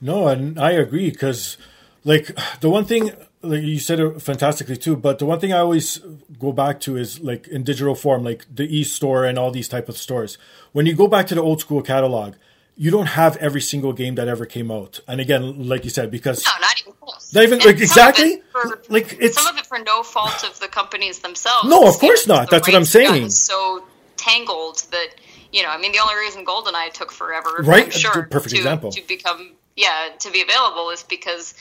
no, 0.00 0.28
and 0.28 0.58
I 0.58 0.72
agree 0.72 1.10
because, 1.10 1.56
like, 2.04 2.36
the 2.60 2.70
one 2.70 2.84
thing 2.84 3.12
like 3.44 3.62
you 3.62 3.78
said 3.78 4.00
it 4.00 4.20
fantastically 4.20 4.76
too, 4.76 4.96
but 4.96 5.18
the 5.18 5.26
one 5.26 5.38
thing 5.38 5.52
I 5.52 5.58
always 5.58 5.98
go 6.38 6.52
back 6.52 6.80
to 6.80 6.96
is 6.96 7.20
like 7.20 7.46
in 7.48 7.62
digital 7.62 7.94
form, 7.94 8.24
like 8.24 8.46
the 8.52 8.64
e 8.64 8.84
store 8.84 9.24
and 9.24 9.38
all 9.38 9.50
these 9.50 9.68
type 9.68 9.88
of 9.88 9.96
stores. 9.96 10.38
When 10.72 10.86
you 10.86 10.94
go 10.94 11.06
back 11.06 11.26
to 11.28 11.34
the 11.34 11.42
old 11.42 11.60
school 11.60 11.82
catalog, 11.82 12.34
you 12.76 12.90
don't 12.90 13.06
have 13.06 13.36
every 13.36 13.60
single 13.60 13.92
game 13.92 14.16
that 14.16 14.28
ever 14.28 14.46
came 14.46 14.70
out. 14.70 15.00
And 15.06 15.20
again, 15.20 15.68
like 15.68 15.84
you 15.84 15.90
said, 15.90 16.10
because 16.10 16.44
no, 16.44 16.50
not 16.60 16.80
even 16.80 16.92
close. 17.00 17.32
Not 17.32 17.44
even 17.44 17.58
like 17.60 17.80
exactly. 17.80 18.42
For, 18.50 18.82
like 18.88 19.16
it's 19.20 19.40
some 19.40 19.52
of 19.52 19.58
it 19.58 19.66
for 19.66 19.78
no 19.78 20.02
fault 20.02 20.44
of 20.44 20.58
the 20.60 20.68
companies 20.68 21.20
themselves. 21.20 21.68
No, 21.68 21.86
of 21.86 21.98
course 21.98 22.26
not. 22.26 22.50
That's 22.50 22.66
what 22.66 22.74
I'm 22.74 22.84
saying. 22.84 23.30
So 23.30 23.84
tangled 24.16 24.84
that 24.90 25.08
you 25.52 25.62
know. 25.62 25.70
I 25.70 25.78
mean, 25.78 25.92
the 25.92 26.00
only 26.00 26.16
reason 26.16 26.44
GoldenEye 26.44 26.92
took 26.92 27.12
forever, 27.12 27.56
right? 27.60 27.84
I'm 27.84 27.90
sure, 27.90 28.24
perfect 28.24 28.54
to, 28.54 28.56
example 28.56 28.90
to 28.92 29.06
become 29.06 29.52
yeah 29.76 30.10
to 30.20 30.30
be 30.30 30.42
available 30.42 30.90
is 30.90 31.02
because 31.04 31.54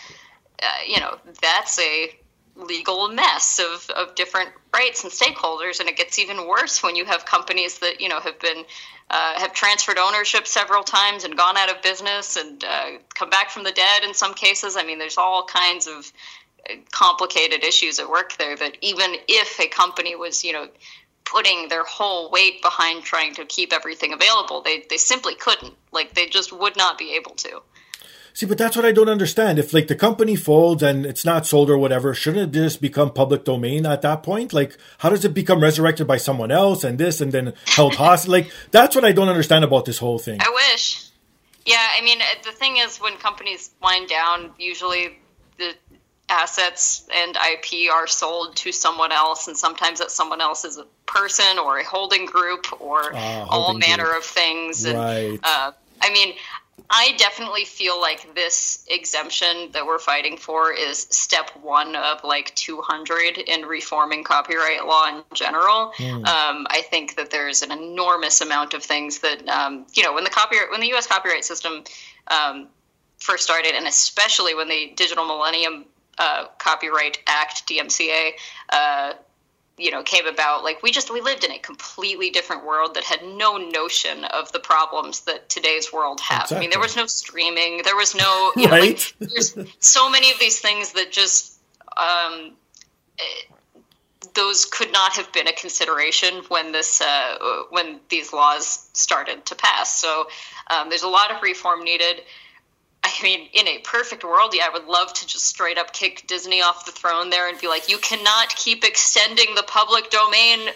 uh, 0.61 0.67
you 0.87 0.99
know 0.99 1.17
that's 1.41 1.79
a 1.79 2.15
legal 2.55 3.07
mess 3.09 3.59
of, 3.59 3.89
of 3.91 4.15
different 4.15 4.49
rights 4.73 5.03
and 5.03 5.11
stakeholders 5.11 5.79
and 5.79 5.89
it 5.89 5.97
gets 5.97 6.19
even 6.19 6.47
worse 6.47 6.83
when 6.83 6.95
you 6.95 7.03
have 7.05 7.25
companies 7.25 7.79
that 7.79 7.99
you 7.99 8.07
know 8.07 8.19
have 8.19 8.39
been 8.39 8.63
uh, 9.09 9.39
have 9.39 9.53
transferred 9.53 9.97
ownership 9.97 10.45
several 10.45 10.83
times 10.83 11.23
and 11.23 11.35
gone 11.35 11.57
out 11.57 11.69
of 11.75 11.81
business 11.81 12.37
and 12.37 12.63
uh, 12.63 12.91
come 13.15 13.29
back 13.29 13.49
from 13.49 13.63
the 13.63 13.71
dead 13.71 14.03
in 14.03 14.13
some 14.13 14.33
cases 14.35 14.77
i 14.77 14.83
mean 14.83 14.99
there's 14.99 15.17
all 15.17 15.45
kinds 15.45 15.87
of 15.87 16.11
uh, 16.69 16.75
complicated 16.91 17.63
issues 17.63 17.97
at 17.99 18.07
work 18.07 18.37
there 18.37 18.55
that 18.55 18.77
even 18.81 19.15
if 19.27 19.59
a 19.59 19.67
company 19.67 20.15
was 20.15 20.43
you 20.43 20.53
know 20.53 20.67
putting 21.25 21.67
their 21.67 21.83
whole 21.83 22.29
weight 22.29 22.61
behind 22.61 23.03
trying 23.03 23.33
to 23.35 23.45
keep 23.45 23.73
everything 23.73 24.13
available. 24.13 24.61
They 24.61 24.83
they 24.89 24.97
simply 24.97 25.35
couldn't. 25.35 25.73
Like 25.91 26.13
they 26.13 26.27
just 26.27 26.51
would 26.51 26.77
not 26.77 26.97
be 26.97 27.15
able 27.15 27.35
to. 27.35 27.61
See, 28.35 28.47
but 28.47 28.57
that's 28.57 28.75
what 28.75 28.83
I 28.83 28.91
don't 28.91 29.09
understand. 29.09 29.59
If 29.59 29.73
like 29.73 29.87
the 29.87 29.95
company 29.95 30.35
folds 30.35 30.81
and 30.81 31.05
it's 31.05 31.23
not 31.23 31.45
sold 31.45 31.69
or 31.69 31.77
whatever, 31.77 32.15
shouldn't 32.15 32.55
it 32.55 32.59
just 32.59 32.81
become 32.81 33.11
public 33.11 33.45
domain 33.45 33.85
at 33.85 34.01
that 34.01 34.23
point? 34.23 34.53
Like, 34.53 34.75
how 34.97 35.09
does 35.09 35.23
it 35.23 35.35
become 35.35 35.61
resurrected 35.61 36.07
by 36.07 36.17
someone 36.17 36.49
else 36.49 36.83
and 36.83 36.97
this 36.97 37.21
and 37.21 37.31
then 37.31 37.53
held 37.67 37.95
hostage? 37.95 38.29
like, 38.29 38.51
that's 38.71 38.95
what 38.95 39.05
I 39.05 39.11
don't 39.11 39.29
understand 39.29 39.63
about 39.63 39.85
this 39.85 39.99
whole 39.99 40.17
thing. 40.17 40.39
I 40.41 40.49
wish. 40.71 41.07
Yeah, 41.65 41.77
I 41.77 42.01
mean, 42.03 42.19
the 42.43 42.51
thing 42.51 42.77
is, 42.77 42.97
when 42.97 43.15
companies 43.17 43.69
wind 43.81 44.09
down, 44.09 44.51
usually 44.57 45.17
the 45.57 45.73
assets 46.27 47.07
and 47.13 47.35
IP 47.35 47.91
are 47.93 48.07
sold 48.07 48.55
to 48.57 48.71
someone 48.71 49.11
else, 49.11 49.47
and 49.47 49.55
sometimes 49.55 49.99
that 49.99 50.11
someone 50.11 50.41
else 50.41 50.65
is 50.65 50.77
a 50.77 50.85
person 51.05 51.59
or 51.59 51.77
a 51.77 51.85
holding 51.85 52.25
group 52.25 52.65
or 52.81 53.15
uh, 53.15 53.45
all 53.47 53.73
manner 53.75 54.05
group. 54.05 54.17
of 54.17 54.23
things. 54.25 54.85
And, 54.85 54.97
right. 54.97 55.39
Uh, 55.41 55.71
I 56.01 56.11
mean, 56.11 56.33
I 56.89 57.13
definitely 57.17 57.65
feel 57.65 57.99
like 57.99 58.35
this 58.35 58.85
exemption 58.87 59.69
that 59.71 59.85
we're 59.85 59.99
fighting 59.99 60.37
for 60.37 60.71
is 60.71 61.07
step 61.09 61.49
one 61.61 61.95
of 61.95 62.23
like 62.23 62.53
200 62.55 63.37
in 63.37 63.61
reforming 63.63 64.23
copyright 64.23 64.85
law 64.85 65.07
in 65.07 65.23
general. 65.33 65.91
Mm. 65.97 66.25
Um, 66.27 66.67
I 66.69 66.83
think 66.89 67.15
that 67.15 67.31
there's 67.31 67.61
an 67.61 67.71
enormous 67.71 68.41
amount 68.41 68.73
of 68.73 68.83
things 68.83 69.19
that, 69.19 69.47
um, 69.47 69.85
you 69.93 70.03
know, 70.03 70.13
when 70.13 70.23
the 70.23 70.29
copyright, 70.29 70.69
when 70.71 70.81
the 70.81 70.87
U.S. 70.87 71.07
copyright 71.07 71.45
system 71.45 71.83
um, 72.27 72.67
first 73.17 73.43
started, 73.43 73.73
and 73.75 73.87
especially 73.87 74.53
when 74.53 74.67
the 74.67 74.93
Digital 74.95 75.25
Millennium 75.25 75.85
uh, 76.17 76.45
Copyright 76.59 77.19
Act 77.27 77.67
(DMCA) 77.67 78.31
uh, 78.71 79.13
you 79.77 79.91
know 79.91 80.03
came 80.03 80.27
about 80.27 80.63
like 80.63 80.83
we 80.83 80.91
just 80.91 81.11
we 81.11 81.21
lived 81.21 81.43
in 81.43 81.51
a 81.51 81.59
completely 81.59 82.29
different 82.29 82.65
world 82.65 82.93
that 82.93 83.03
had 83.03 83.23
no 83.23 83.57
notion 83.57 84.23
of 84.25 84.51
the 84.51 84.59
problems 84.59 85.21
that 85.21 85.49
today's 85.49 85.91
world 85.91 86.19
has 86.19 86.43
exactly. 86.43 86.57
i 86.57 86.59
mean 86.59 86.69
there 86.69 86.79
was 86.79 86.95
no 86.95 87.05
streaming 87.05 87.81
there 87.83 87.95
was 87.95 88.15
no 88.15 88.51
you 88.55 88.67
know 88.67 88.73
right? 88.73 89.13
like, 89.19 89.29
there's 89.31 89.57
so 89.79 90.09
many 90.09 90.31
of 90.31 90.39
these 90.39 90.59
things 90.59 90.93
that 90.93 91.11
just 91.11 91.57
um, 91.97 92.53
those 94.33 94.65
could 94.65 94.91
not 94.91 95.13
have 95.13 95.31
been 95.31 95.47
a 95.47 95.53
consideration 95.53 96.43
when 96.47 96.71
this 96.71 97.01
uh, 97.01 97.63
when 97.69 97.99
these 98.09 98.33
laws 98.33 98.89
started 98.93 99.45
to 99.45 99.55
pass 99.55 99.99
so 99.99 100.27
um, 100.69 100.89
there's 100.89 101.03
a 101.03 101.07
lot 101.07 101.31
of 101.31 101.41
reform 101.41 101.83
needed 101.83 102.21
I 103.03 103.11
mean, 103.21 103.49
in 103.53 103.67
a 103.67 103.79
perfect 103.79 104.23
world, 104.23 104.53
yeah, 104.53 104.65
I 104.65 104.69
would 104.69 104.85
love 104.85 105.13
to 105.13 105.27
just 105.27 105.45
straight 105.45 105.77
up 105.77 105.91
kick 105.93 106.25
Disney 106.27 106.61
off 106.61 106.85
the 106.85 106.91
throne 106.91 107.29
there 107.29 107.49
and 107.49 107.59
be 107.59 107.67
like, 107.67 107.89
you 107.89 107.97
cannot 107.97 108.49
keep 108.55 108.83
extending 108.83 109.55
the 109.55 109.63
public 109.63 110.09
domain 110.09 110.69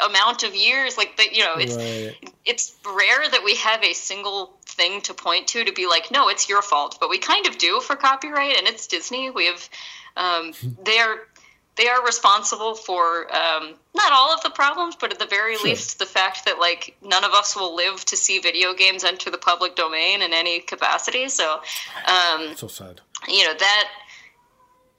amount 0.00 0.42
of 0.42 0.54
years. 0.54 0.96
Like 0.96 1.16
that 1.18 1.34
you 1.34 1.44
know 1.44 1.54
it's 1.56 1.76
right. 1.76 2.32
it's 2.44 2.74
rare 2.84 3.28
that 3.30 3.42
we 3.44 3.56
have 3.56 3.82
a 3.82 3.92
single 3.92 4.56
thing 4.66 5.00
to 5.02 5.14
point 5.14 5.48
to 5.48 5.64
to 5.64 5.72
be 5.72 5.86
like 5.86 6.10
no 6.10 6.28
it's 6.28 6.48
your 6.48 6.62
fault. 6.62 6.98
But 7.00 7.10
we 7.10 7.18
kind 7.18 7.46
of 7.46 7.58
do 7.58 7.80
for 7.80 7.96
copyright 7.96 8.56
and 8.56 8.66
it's 8.66 8.86
disney. 8.86 9.30
We 9.30 9.46
have 9.46 9.68
um, 10.16 10.52
they're 10.84 11.26
they 11.76 11.88
are 11.88 12.04
responsible 12.04 12.74
for 12.74 13.26
um, 13.34 13.74
not 13.94 14.12
all 14.12 14.32
of 14.32 14.42
the 14.42 14.50
problems, 14.50 14.96
but 14.96 15.12
at 15.12 15.18
the 15.18 15.26
very 15.26 15.56
sure. 15.56 15.70
least, 15.70 15.98
the 15.98 16.06
fact 16.06 16.44
that 16.44 16.58
like 16.58 16.96
none 17.02 17.24
of 17.24 17.32
us 17.32 17.56
will 17.56 17.74
live 17.74 18.04
to 18.06 18.16
see 18.16 18.38
video 18.38 18.74
games 18.74 19.04
enter 19.04 19.30
the 19.30 19.38
public 19.38 19.74
domain 19.74 20.22
in 20.22 20.32
any 20.32 20.60
capacity. 20.60 21.28
So, 21.28 21.60
um, 22.06 22.54
so 22.56 22.68
sad. 22.68 23.00
You 23.28 23.44
know 23.44 23.54
that 23.54 23.88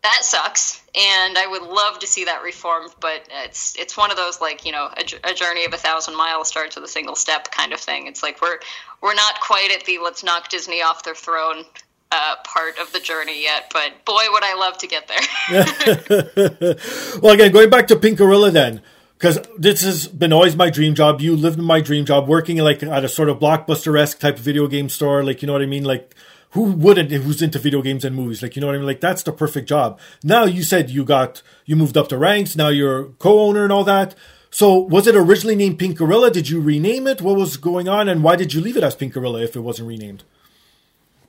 that 0.03 0.19
sucks, 0.23 0.83
and 0.93 1.37
I 1.37 1.47
would 1.47 1.63
love 1.63 1.99
to 1.99 2.07
see 2.07 2.25
that 2.25 2.43
reformed. 2.43 2.91
But 2.99 3.27
it's 3.43 3.75
it's 3.77 3.95
one 3.95 4.11
of 4.11 4.17
those 4.17 4.41
like 4.41 4.65
you 4.65 4.71
know 4.71 4.89
a, 4.97 5.31
a 5.31 5.33
journey 5.33 5.65
of 5.65 5.73
a 5.73 5.77
thousand 5.77 6.15
miles 6.15 6.47
starts 6.49 6.75
with 6.75 6.83
a 6.83 6.89
single 6.89 7.15
step 7.15 7.51
kind 7.51 7.71
of 7.71 7.79
thing. 7.79 8.07
It's 8.07 8.21
like 8.21 8.41
we're 8.41 8.59
we're 9.01 9.15
not 9.15 9.39
quite 9.39 9.71
at 9.71 9.85
the 9.85 9.99
let's 10.03 10.23
knock 10.23 10.49
Disney 10.49 10.81
off 10.81 11.03
their 11.03 11.15
throne 11.15 11.63
uh, 12.11 12.35
part 12.43 12.77
of 12.79 12.91
the 12.93 12.99
journey 12.99 13.43
yet, 13.43 13.71
but 13.73 14.05
boy, 14.05 14.23
would 14.31 14.43
I 14.43 14.55
love 14.55 14.77
to 14.79 14.87
get 14.87 15.07
there. 15.07 16.75
well, 17.21 17.33
again, 17.33 17.51
going 17.51 17.69
back 17.69 17.87
to 17.87 17.95
Pink 17.95 18.17
Gorilla 18.17 18.51
then, 18.51 18.81
because 19.17 19.39
this 19.57 19.81
has 19.83 20.07
been 20.07 20.33
always 20.33 20.55
my 20.55 20.69
dream 20.69 20.93
job. 20.93 21.21
You 21.21 21.35
lived 21.35 21.57
in 21.57 21.65
my 21.65 21.81
dream 21.81 22.05
job, 22.05 22.27
working 22.27 22.57
like 22.57 22.83
at 22.83 23.03
a 23.03 23.09
sort 23.09 23.29
of 23.29 23.39
blockbuster 23.39 23.99
esque 23.99 24.19
type 24.19 24.37
video 24.37 24.67
game 24.67 24.89
store. 24.89 25.23
Like, 25.23 25.41
you 25.41 25.47
know 25.47 25.53
what 25.53 25.61
I 25.61 25.67
mean? 25.67 25.83
Like, 25.83 26.13
who 26.51 26.71
wouldn't, 26.71 27.11
who's 27.11 27.41
into 27.41 27.59
video 27.59 27.81
games 27.81 28.05
and 28.05 28.15
movies? 28.15 28.41
Like, 28.41 28.55
you 28.55 28.61
know 28.61 28.67
what 28.67 28.75
I 28.75 28.79
mean? 28.79 28.87
Like, 28.87 29.01
that's 29.01 29.23
the 29.23 29.33
perfect 29.33 29.67
job. 29.67 29.99
Now, 30.23 30.45
you 30.45 30.63
said 30.63 30.89
you 30.89 31.03
got, 31.03 31.41
you 31.65 31.75
moved 31.75 31.97
up 31.97 32.09
the 32.09 32.17
ranks. 32.17 32.55
Now 32.55 32.69
you're 32.69 33.05
co 33.19 33.41
owner 33.41 33.63
and 33.63 33.73
all 33.73 33.83
that. 33.83 34.15
So, 34.51 34.79
was 34.79 35.05
it 35.05 35.17
originally 35.17 35.55
named 35.55 35.79
Pink 35.79 35.97
Gorilla? 35.97 36.31
Did 36.31 36.49
you 36.49 36.61
rename 36.61 37.07
it? 37.07 37.21
What 37.21 37.35
was 37.35 37.57
going 37.57 37.89
on? 37.89 38.07
And 38.07 38.23
why 38.23 38.37
did 38.37 38.53
you 38.53 38.61
leave 38.61 38.77
it 38.77 38.83
as 38.83 38.95
Pink 38.95 39.13
Gorilla 39.13 39.41
if 39.41 39.55
it 39.55 39.61
wasn't 39.61 39.89
renamed? 39.89 40.23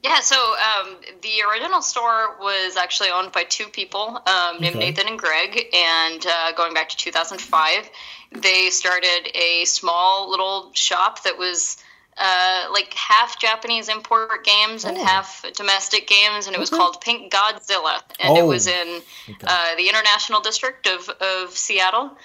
Yeah, 0.06 0.20
so 0.20 0.36
um, 0.36 0.96
the 1.20 1.42
original 1.50 1.82
store 1.82 2.36
was 2.38 2.76
actually 2.76 3.08
owned 3.10 3.32
by 3.32 3.42
two 3.42 3.66
people 3.66 4.22
um, 4.24 4.60
named 4.60 4.76
okay. 4.76 4.90
Nathan 4.90 5.08
and 5.08 5.18
Greg, 5.18 5.66
and 5.74 6.24
uh, 6.24 6.52
going 6.52 6.72
back 6.74 6.90
to 6.90 6.96
2005, 6.96 7.90
they 8.30 8.70
started 8.70 9.28
a 9.34 9.64
small 9.64 10.30
little 10.30 10.70
shop 10.74 11.24
that 11.24 11.38
was 11.38 11.78
uh, 12.18 12.66
like 12.72 12.94
half 12.94 13.40
Japanese 13.40 13.88
import 13.88 14.44
games 14.44 14.84
and 14.84 14.96
oh. 14.96 15.04
half 15.04 15.44
domestic 15.54 16.06
games, 16.06 16.46
and 16.46 16.54
it 16.54 16.60
was 16.60 16.72
okay. 16.72 16.78
called 16.78 17.00
Pink 17.00 17.32
Godzilla, 17.32 18.00
and 18.20 18.38
oh. 18.38 18.44
it 18.44 18.46
was 18.46 18.68
in 18.68 19.02
okay. 19.28 19.44
uh, 19.44 19.74
the 19.76 19.88
International 19.88 20.40
District 20.40 20.86
of, 20.86 21.08
of 21.08 21.50
Seattle. 21.50 22.16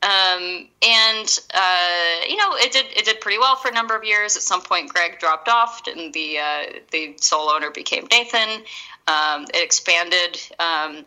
Um, 0.00 0.68
and 0.80 1.38
uh, 1.52 2.20
you 2.28 2.36
know, 2.36 2.54
it 2.54 2.70
did 2.70 2.86
it 2.96 3.04
did 3.04 3.20
pretty 3.20 3.38
well 3.38 3.56
for 3.56 3.68
a 3.68 3.74
number 3.74 3.96
of 3.96 4.04
years. 4.04 4.36
At 4.36 4.42
some 4.42 4.62
point, 4.62 4.92
Greg 4.92 5.18
dropped 5.18 5.48
off, 5.48 5.82
and 5.88 6.12
the 6.14 6.38
uh, 6.38 6.62
the 6.92 7.16
sole 7.20 7.50
owner 7.50 7.70
became 7.70 8.06
Nathan. 8.10 8.62
Um, 9.08 9.44
it 9.52 9.64
expanded 9.64 10.40
um, 10.60 11.04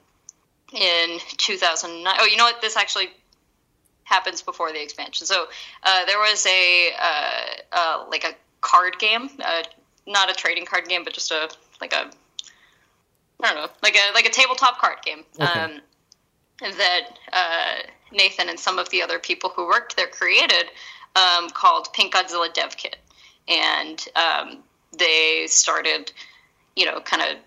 in 0.74 1.20
2009. 1.38 2.16
Oh, 2.20 2.26
you 2.26 2.36
know 2.36 2.44
what? 2.44 2.62
This 2.62 2.76
actually 2.76 3.10
happens 4.04 4.42
before 4.42 4.74
the 4.74 4.82
expansion. 4.82 5.26
So 5.26 5.46
uh, 5.84 6.06
there 6.06 6.20
was 6.20 6.46
a 6.46 6.90
uh, 7.02 7.44
uh, 7.72 8.06
like 8.10 8.26
a 8.26 8.34
card 8.60 9.00
game, 9.00 9.30
uh, 9.42 9.64
not 10.06 10.30
a 10.30 10.34
trading 10.34 10.66
card 10.66 10.90
game, 10.90 11.06
but 11.06 11.14
just 11.14 11.32
a 11.32 11.50
like 11.80 11.94
a 11.94 12.12
I 13.42 13.54
don't 13.54 13.56
know, 13.56 13.70
like 13.82 13.96
a 13.96 14.14
like 14.14 14.26
a 14.26 14.32
tabletop 14.32 14.80
card 14.80 14.98
game 15.06 15.24
okay. 15.40 15.60
um, 15.62 15.80
that 16.60 17.88
Nathan 18.12 18.50
and 18.50 18.60
some 18.60 18.80
of 18.80 18.90
the 18.90 19.02
other 19.02 19.20
people 19.20 19.50
who 19.50 19.68
worked 19.68 19.96
there 19.96 20.08
created 20.08 20.66
um, 21.16 21.50
called 21.50 21.92
Pink 21.94 22.14
Godzilla 22.14 22.54
Dev 22.54 22.78
Kit. 22.78 22.98
And 23.48 24.04
um, 24.16 24.60
they 24.98 25.46
started, 25.48 26.12
you 26.76 26.86
know, 26.86 27.00
kind 27.02 27.22
of 27.24 27.38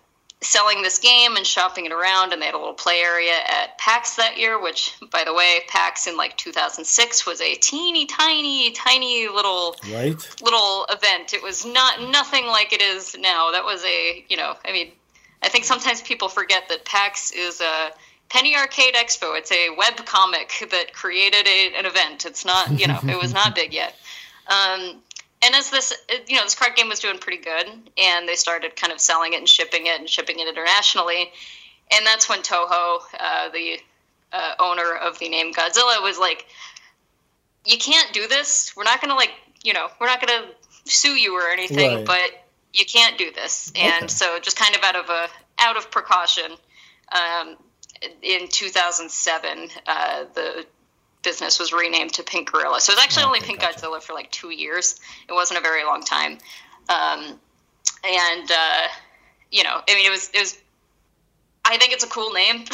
selling 0.41 0.83
this 0.83 0.99
game 0.99 1.37
and 1.37 1.47
shopping 1.47 1.87
it 1.87 1.93
around. 1.93 2.33
And 2.33 2.43
they 2.43 2.47
had 2.47 2.55
a 2.55 2.59
little 2.59 2.75
play 2.75 3.01
area 3.01 3.33
at 3.33 3.79
PAX 3.79 4.17
that 4.17 4.37
year, 4.37 4.61
which, 4.61 4.95
by 5.11 5.25
the 5.25 5.33
way, 5.33 5.61
PAX 5.69 6.07
in 6.07 6.17
like 6.17 6.37
2006 6.37 7.27
was 7.27 7.41
a 7.41 7.55
teeny 7.55 8.07
tiny, 8.07 8.73
tiny 8.73 9.29
little 9.29 9.77
right. 9.91 10.43
little 10.43 10.87
event. 10.91 11.33
It 11.33 11.43
was 11.43 11.65
not 11.65 12.11
nothing 12.11 12.47
like 12.47 12.73
it 12.73 12.83
is 12.83 13.17
now. 13.19 13.53
That 13.53 13.65
was 13.65 13.83
a, 13.85 14.25
you 14.29 14.37
know, 14.37 14.55
I 14.65 14.73
mean, 14.73 14.93
I 15.43 15.49
think 15.49 15.65
sometimes 15.65 16.03
people 16.03 16.29
forget 16.29 16.69
that 16.69 16.85
PAX 16.85 17.31
is 17.33 17.61
a 17.61 17.91
Penny 18.29 18.57
Arcade 18.57 18.95
Expo. 18.95 19.37
It's 19.37 19.53
a 19.53 19.71
web 19.77 19.97
comic 20.07 20.53
that 20.71 20.93
created 20.93 21.47
a, 21.47 21.75
an 21.79 21.87
event. 21.87 22.27
It's 22.27 22.45
not, 22.45 22.79
you 22.79 22.89
know, 22.89 22.99
it 23.03 23.21
was 23.21 23.33
not 23.33 23.55
big 23.55 23.73
yet. 23.73 23.95
Um, 24.49 25.03
and 25.45 25.55
as 25.55 25.71
this, 25.71 25.93
you 26.27 26.37
know, 26.37 26.43
this 26.43 26.55
card 26.55 26.75
game 26.75 26.89
was 26.89 27.01
doing 27.01 27.19
pretty 27.19 27.43
good, 27.43 27.67
and 27.99 28.29
they 28.29 28.35
started 28.35 28.77
kind 28.77 28.93
of 28.93 29.01
selling 29.01 29.35
it 29.35 29.39
and 29.39 29.49
shipping 29.49 29.87
it 29.87 29.99
and 29.99 30.09
shipping 30.09 30.39
it 30.39 30.49
internationally. 30.49 31.31
And 31.93 32.07
that's 32.07 32.29
when 32.29 32.41
Toho, 32.41 33.01
uh, 33.21 33.51
the 33.51 33.79
uh, 34.33 34.55
owner 34.59 34.97
of 34.97 35.19
the 35.19 35.29
name 35.29 35.53
Godzilla, 35.53 36.03
was 36.03 36.19
like, 36.19 36.47
"You 37.67 37.77
can't 37.77 38.13
do 38.13 38.27
this. 38.27 38.75
We're 38.75 38.85
not 38.85 39.01
going 39.03 39.11
to 39.11 39.17
like, 39.17 39.33
you 39.63 39.75
know, 39.75 39.89
we're 40.01 40.07
not 40.07 40.27
going 40.27 40.45
to 40.45 40.91
sue 40.91 41.15
you 41.15 41.37
or 41.37 41.51
anything, 41.51 41.97
right. 41.97 42.07
but 42.07 42.31
you 42.73 42.87
can't 42.87 43.19
do 43.19 43.31
this." 43.31 43.71
And 43.77 44.05
okay. 44.05 44.09
so, 44.09 44.39
just 44.41 44.57
kind 44.57 44.75
of 44.75 44.83
out 44.83 44.97
of 44.97 45.11
a 45.11 45.29
out 45.59 45.77
of 45.77 45.91
precaution, 45.91 46.53
um, 47.13 47.57
in 48.23 48.49
2007, 48.49 49.69
uh, 49.87 50.25
the 50.35 50.67
business 51.23 51.59
was 51.59 51.73
renamed 51.73 52.13
to 52.15 52.23
Pink 52.23 52.53
Gorilla. 52.53 52.81
So 52.81 52.93
it 52.93 52.97
was 52.97 53.05
actually 53.05 53.25
oh, 53.25 53.29
only 53.29 53.41
Pink 53.41 53.61
gotcha. 53.61 53.81
Godzilla 53.81 54.03
for 54.03 54.13
like 54.13 54.31
two 54.31 54.51
years. 54.51 55.01
It 55.29 55.33
wasn't 55.33 55.59
a 55.59 55.63
very 55.63 55.85
long 55.85 56.03
time. 56.03 56.39
Um, 56.89 57.41
and 58.05 58.51
uh, 58.51 58.89
you 59.51 59.65
know, 59.65 59.81
I 59.89 59.95
mean, 59.95 60.07
it 60.07 60.11
was 60.11 60.31
it 60.35 60.41
was. 60.41 60.59
I 61.65 61.79
think 61.79 61.93
it's 61.93 62.05
a 62.05 62.09
cool 62.09 62.33
name. 62.33 62.65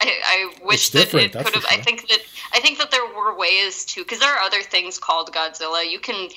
I, 0.00 0.10
I, 0.24 0.64
wish 0.64 0.90
that 0.90 1.14
it 1.14 1.32
could 1.32 1.34
have. 1.34 1.46
Sure. 1.46 1.62
I 1.70 1.76
think 1.76 2.08
that 2.08 2.18
I 2.52 2.58
think 2.58 2.78
that 2.78 2.90
there 2.90 3.06
were 3.06 3.36
ways 3.36 3.84
to 3.86 4.02
because 4.02 4.18
there 4.18 4.34
are 4.34 4.40
other 4.40 4.62
things 4.62 4.98
called 4.98 5.32
Godzilla. 5.32 5.88
You 5.88 6.00
can 6.00 6.28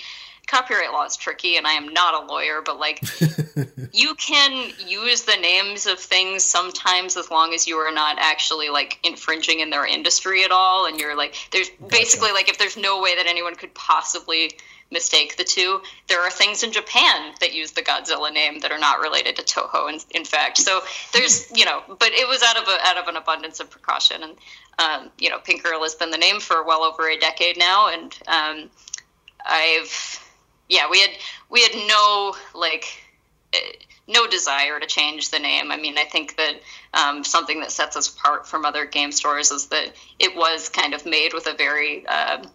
copyright 0.46 0.92
law 0.92 1.06
is 1.06 1.16
tricky, 1.16 1.58
and 1.58 1.66
I 1.66 1.74
am 1.74 1.94
not 1.94 2.24
a 2.24 2.26
lawyer, 2.26 2.62
but 2.64 2.80
like 2.80 3.04
you 3.94 4.16
can 4.16 4.72
use 4.86 5.24
the 5.24 5.38
names 5.38 5.86
of 5.86 6.00
things 6.00 6.44
sometimes 6.44 7.18
as 7.18 7.32
long 7.32 7.54
as 7.54 7.68
you 7.68 7.78
are 7.78 7.92
not 7.92 8.18
actually 8.20 8.70
like 8.70 9.00
infringing 9.04 9.60
in 9.60 9.70
their 9.70 9.86
industry 9.86 10.44
at 10.44 10.52
all, 10.52 10.86
and 10.86 11.00
you're 11.00 11.16
like 11.16 11.36
there's 11.52 11.70
basically 11.90 12.32
like 12.32 12.50
if 12.50 12.58
there's 12.58 12.78
no 12.78 13.02
way 13.02 13.16
that 13.16 13.28
anyone 13.28 13.56
could 13.56 13.74
possibly 13.74 14.52
mistake 14.92 15.36
the 15.38 15.44
two. 15.44 15.82
There 16.08 16.22
are 16.22 16.30
things 16.30 16.64
in 16.64 16.72
Japan 16.72 17.34
that 17.42 17.54
use 17.54 17.72
the 17.72 17.82
Godzilla 17.82 18.32
name 18.32 18.60
that 18.60 18.72
are 18.72 18.78
not 18.78 19.00
related 19.00 19.36
to 19.38 19.42
Toho. 19.44 19.92
In, 19.92 20.00
in 20.12 20.26
fact, 20.26 20.58
so 20.58 20.82
there's 21.14 21.52
you 21.56 21.66
know, 21.66 21.82
but 21.88 22.10
it 22.12 22.28
was 22.28 22.44
out 22.44 22.58
of 22.58 22.68
a, 22.68 22.78
out 22.88 22.98
of 22.98 23.08
an 23.08 23.16
abundance 23.16 23.60
of 23.60 23.70
precaution, 23.70 24.24
and 24.24 24.36
um, 24.80 25.12
you 25.18 25.30
know, 25.30 25.40
Pink 25.40 25.64
Gorilla 25.64 25.84
has 25.84 25.96
been 25.96 26.12
the 26.12 26.18
name 26.18 26.40
for 26.40 26.64
well 26.64 26.84
over 26.84 27.08
a 27.10 27.18
decade 27.18 27.58
now, 27.58 27.90
and 27.90 28.18
um, 28.28 28.70
I've 29.46 30.25
yeah, 30.70 30.90
we 30.90 31.02
had 31.02 31.12
we 31.50 31.62
had 31.62 31.76
no 31.88 32.36
like. 32.54 32.86
Eh, 33.54 33.60
no 34.08 34.28
desire 34.28 34.80
to 34.80 34.86
change 34.86 35.32
the 35.32 35.40
name. 35.40 35.72
I 35.72 35.78
mean, 35.78 35.98
I 35.98 36.04
think 36.04 36.38
that 36.38 36.62
um, 36.94 37.24
something 37.24 37.62
that 37.62 37.72
sets 37.72 37.96
us 37.98 38.08
apart 38.08 38.48
from 38.48 38.64
other 38.64 38.86
game 38.86 39.12
stores 39.12 39.50
is 39.50 39.68
that 39.70 39.94
it 40.20 40.36
was 40.36 40.70
kind 40.70 40.94
of 40.94 41.08
made 41.08 41.34
with 41.34 41.48
a 41.48 41.56
very 41.56 42.06
uh, 42.06 42.46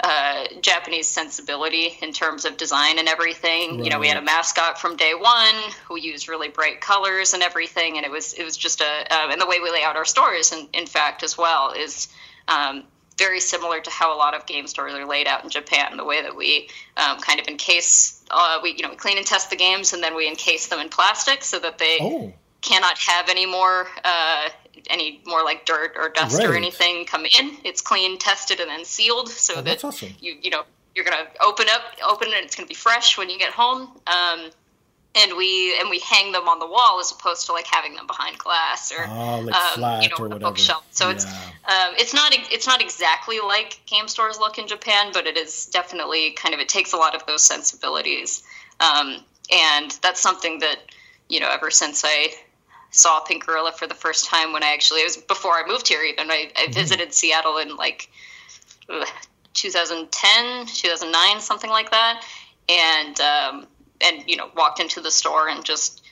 uh, 0.00 0.44
Japanese 0.60 1.08
sensibility 1.08 1.98
in 2.02 2.12
terms 2.12 2.44
of 2.44 2.56
design 2.56 2.98
and 2.98 3.08
everything. 3.08 3.76
Right. 3.76 3.84
You 3.84 3.90
know, 3.90 3.98
we 3.98 4.08
had 4.08 4.16
a 4.16 4.22
mascot 4.22 4.78
from 4.78 4.96
day 4.96 5.12
one 5.14 5.54
who 5.86 5.98
used 5.98 6.28
really 6.28 6.48
bright 6.48 6.80
colors 6.80 7.34
and 7.34 7.42
everything, 7.42 7.96
and 7.96 8.06
it 8.06 8.10
was 8.10 8.32
it 8.34 8.44
was 8.44 8.56
just 8.56 8.80
a 8.80 8.84
uh, 8.84 9.28
and 9.30 9.40
the 9.40 9.46
way 9.46 9.60
we 9.60 9.70
lay 9.70 9.82
out 9.82 9.96
our 9.96 10.04
stores, 10.04 10.52
in, 10.52 10.68
in 10.72 10.86
fact, 10.86 11.22
as 11.22 11.36
well, 11.36 11.72
is 11.72 12.08
um, 12.46 12.84
very 13.18 13.40
similar 13.40 13.80
to 13.80 13.90
how 13.90 14.14
a 14.14 14.16
lot 14.16 14.34
of 14.34 14.46
game 14.46 14.66
stores 14.66 14.94
are 14.94 15.06
laid 15.06 15.26
out 15.26 15.44
in 15.44 15.50
Japan. 15.50 15.96
The 15.96 16.04
way 16.04 16.22
that 16.22 16.34
we 16.34 16.68
um, 16.96 17.18
kind 17.18 17.40
of 17.40 17.48
encase, 17.48 18.24
uh, 18.30 18.60
we 18.62 18.74
you 18.74 18.82
know, 18.82 18.90
we 18.90 18.96
clean 18.96 19.18
and 19.18 19.26
test 19.26 19.50
the 19.50 19.56
games, 19.56 19.92
and 19.92 20.02
then 20.02 20.14
we 20.14 20.28
encase 20.28 20.68
them 20.68 20.78
in 20.78 20.88
plastic 20.88 21.44
so 21.44 21.58
that 21.58 21.78
they. 21.78 21.98
Oh. 22.00 22.32
Cannot 22.60 22.98
have 22.98 23.28
any 23.28 23.46
more 23.46 23.86
uh, 24.04 24.48
any 24.90 25.22
more 25.24 25.44
like 25.44 25.64
dirt 25.64 25.92
or 25.96 26.08
dust 26.08 26.38
right. 26.38 26.48
or 26.48 26.56
anything 26.56 27.04
come 27.04 27.24
in. 27.24 27.56
It's 27.64 27.80
clean, 27.80 28.18
tested, 28.18 28.58
and 28.58 28.68
then 28.68 28.84
sealed 28.84 29.28
so 29.28 29.54
oh, 29.58 29.62
that 29.62 29.84
awesome. 29.84 30.08
you 30.18 30.36
you 30.42 30.50
know 30.50 30.64
you're 30.94 31.04
gonna 31.04 31.28
open 31.40 31.66
up, 31.70 31.82
open 32.04 32.28
it. 32.28 32.34
And 32.34 32.44
it's 32.44 32.56
gonna 32.56 32.66
be 32.66 32.74
fresh 32.74 33.16
when 33.16 33.30
you 33.30 33.38
get 33.38 33.52
home. 33.52 33.82
Um, 34.08 34.50
and 35.18 35.36
we 35.36 35.78
and 35.78 35.90
we 35.90 35.98
hang 36.00 36.32
them 36.32 36.48
on 36.48 36.58
the 36.58 36.66
wall 36.66 36.98
as 37.00 37.10
opposed 37.10 37.46
to 37.46 37.52
like 37.52 37.66
having 37.66 37.94
them 37.94 38.06
behind 38.06 38.38
glass 38.38 38.92
or 38.92 39.04
oh, 39.08 39.40
like 39.40 39.54
um, 39.54 40.02
you 40.02 40.08
know, 40.08 40.16
or 40.18 40.28
whatever. 40.28 40.50
bookshelf. 40.50 40.86
So 40.90 41.06
yeah. 41.06 41.14
it's 41.14 41.24
um, 41.24 41.94
it's 41.96 42.14
not 42.14 42.32
it's 42.34 42.66
not 42.66 42.80
exactly 42.80 43.40
like 43.40 43.80
game 43.86 44.08
stores 44.08 44.38
look 44.38 44.58
in 44.58 44.66
Japan, 44.66 45.10
but 45.12 45.26
it 45.26 45.36
is 45.36 45.66
definitely 45.66 46.32
kind 46.32 46.54
of 46.54 46.60
it 46.60 46.68
takes 46.68 46.92
a 46.92 46.96
lot 46.96 47.14
of 47.14 47.26
those 47.26 47.42
sensibilities, 47.42 48.42
um, 48.80 49.16
and 49.52 49.90
that's 50.02 50.20
something 50.20 50.60
that 50.60 50.78
you 51.28 51.40
know 51.40 51.48
ever 51.50 51.70
since 51.70 52.04
I 52.04 52.28
saw 52.90 53.20
Pink 53.20 53.46
Gorilla 53.46 53.72
for 53.72 53.86
the 53.86 53.94
first 53.94 54.26
time 54.26 54.52
when 54.52 54.62
I 54.62 54.72
actually 54.72 55.00
it 55.00 55.04
was 55.04 55.16
before 55.16 55.52
I 55.52 55.66
moved 55.66 55.88
here. 55.88 56.02
Even 56.02 56.30
I, 56.30 56.50
I 56.56 56.62
mm-hmm. 56.62 56.72
visited 56.72 57.12
Seattle 57.12 57.58
in 57.58 57.76
like 57.76 58.10
2010, 59.54 60.66
2009, 60.66 61.40
something 61.40 61.70
like 61.70 61.90
that, 61.90 62.24
and 62.68 63.20
um, 63.20 63.66
and 64.00 64.24
you 64.26 64.36
know 64.36 64.50
walked 64.56 64.80
into 64.80 65.00
the 65.00 65.10
store 65.10 65.48
and 65.48 65.64
just 65.64 66.02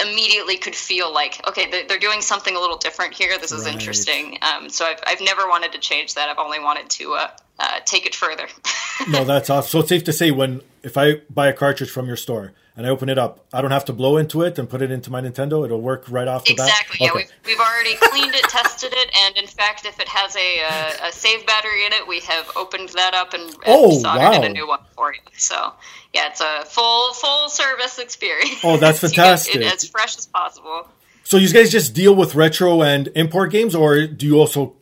immediately 0.00 0.56
could 0.56 0.76
feel 0.76 1.12
like 1.12 1.40
okay 1.48 1.84
they're 1.88 1.98
doing 1.98 2.20
something 2.20 2.54
a 2.54 2.60
little 2.60 2.76
different 2.76 3.14
here. 3.14 3.38
This 3.38 3.52
is 3.52 3.64
right. 3.64 3.74
interesting. 3.74 4.38
Um, 4.42 4.68
so 4.68 4.84
I've, 4.84 5.00
I've 5.06 5.20
never 5.20 5.48
wanted 5.48 5.72
to 5.72 5.78
change 5.78 6.14
that. 6.14 6.28
I've 6.28 6.38
only 6.38 6.60
wanted 6.60 6.88
to 6.90 7.14
uh, 7.14 7.30
uh, 7.58 7.80
take 7.84 8.06
it 8.06 8.14
further. 8.14 8.48
No 9.08 9.24
that's 9.24 9.50
awesome. 9.50 9.68
So 9.68 9.78
it's 9.80 9.88
safe 9.88 10.04
to 10.04 10.12
say 10.12 10.30
when 10.30 10.60
if 10.82 10.96
i 10.96 11.14
buy 11.28 11.48
a 11.48 11.52
cartridge 11.52 11.90
from 11.90 12.06
your 12.06 12.16
store 12.16 12.52
and 12.76 12.86
I 12.86 12.90
open 12.90 13.08
it 13.08 13.18
up, 13.18 13.44
I 13.52 13.60
don't 13.60 13.70
have 13.70 13.84
to 13.86 13.92
blow 13.92 14.16
into 14.16 14.42
it 14.42 14.58
and 14.58 14.68
put 14.68 14.80
it 14.80 14.90
into 14.90 15.10
my 15.10 15.20
Nintendo. 15.20 15.64
It'll 15.64 15.80
work 15.80 16.04
right 16.10 16.26
off 16.26 16.44
the 16.44 16.52
exactly, 16.52 17.06
bat. 17.06 17.16
Exactly. 17.16 17.22
Yeah, 17.22 17.28
we've, 17.46 17.58
we've 17.58 17.60
already 17.60 17.96
cleaned 17.96 18.34
it, 18.34 18.42
tested 18.48 18.92
it, 18.94 19.10
and 19.14 19.36
in 19.36 19.46
fact, 19.46 19.84
if 19.84 20.00
it 20.00 20.08
has 20.08 20.34
a, 20.36 20.62
uh, 20.62 21.08
a 21.08 21.12
save 21.12 21.46
battery 21.46 21.84
in 21.84 21.92
it, 21.92 22.08
we 22.08 22.20
have 22.20 22.50
opened 22.56 22.88
that 22.90 23.14
up 23.14 23.34
and, 23.34 23.42
and 23.42 23.62
oh, 23.66 23.98
soldered 23.98 24.22
wow. 24.22 24.42
a 24.42 24.48
new 24.48 24.66
one 24.66 24.80
for 24.96 25.12
you. 25.12 25.20
So 25.36 25.74
yeah, 26.14 26.28
it's 26.28 26.40
a 26.40 26.64
full 26.64 27.12
full 27.12 27.48
service 27.50 27.98
experience. 27.98 28.60
Oh, 28.64 28.78
that's 28.78 28.98
fantastic! 29.00 29.56
it 29.56 29.62
as 29.62 29.88
fresh 29.88 30.16
as 30.16 30.26
possible. 30.26 30.88
So 31.24 31.36
you 31.36 31.50
guys 31.52 31.70
just 31.70 31.94
deal 31.94 32.14
with 32.14 32.34
retro 32.34 32.82
and 32.82 33.08
import 33.14 33.52
games, 33.52 33.74
or 33.74 34.06
do 34.06 34.26
you 34.26 34.38
also 34.40 34.76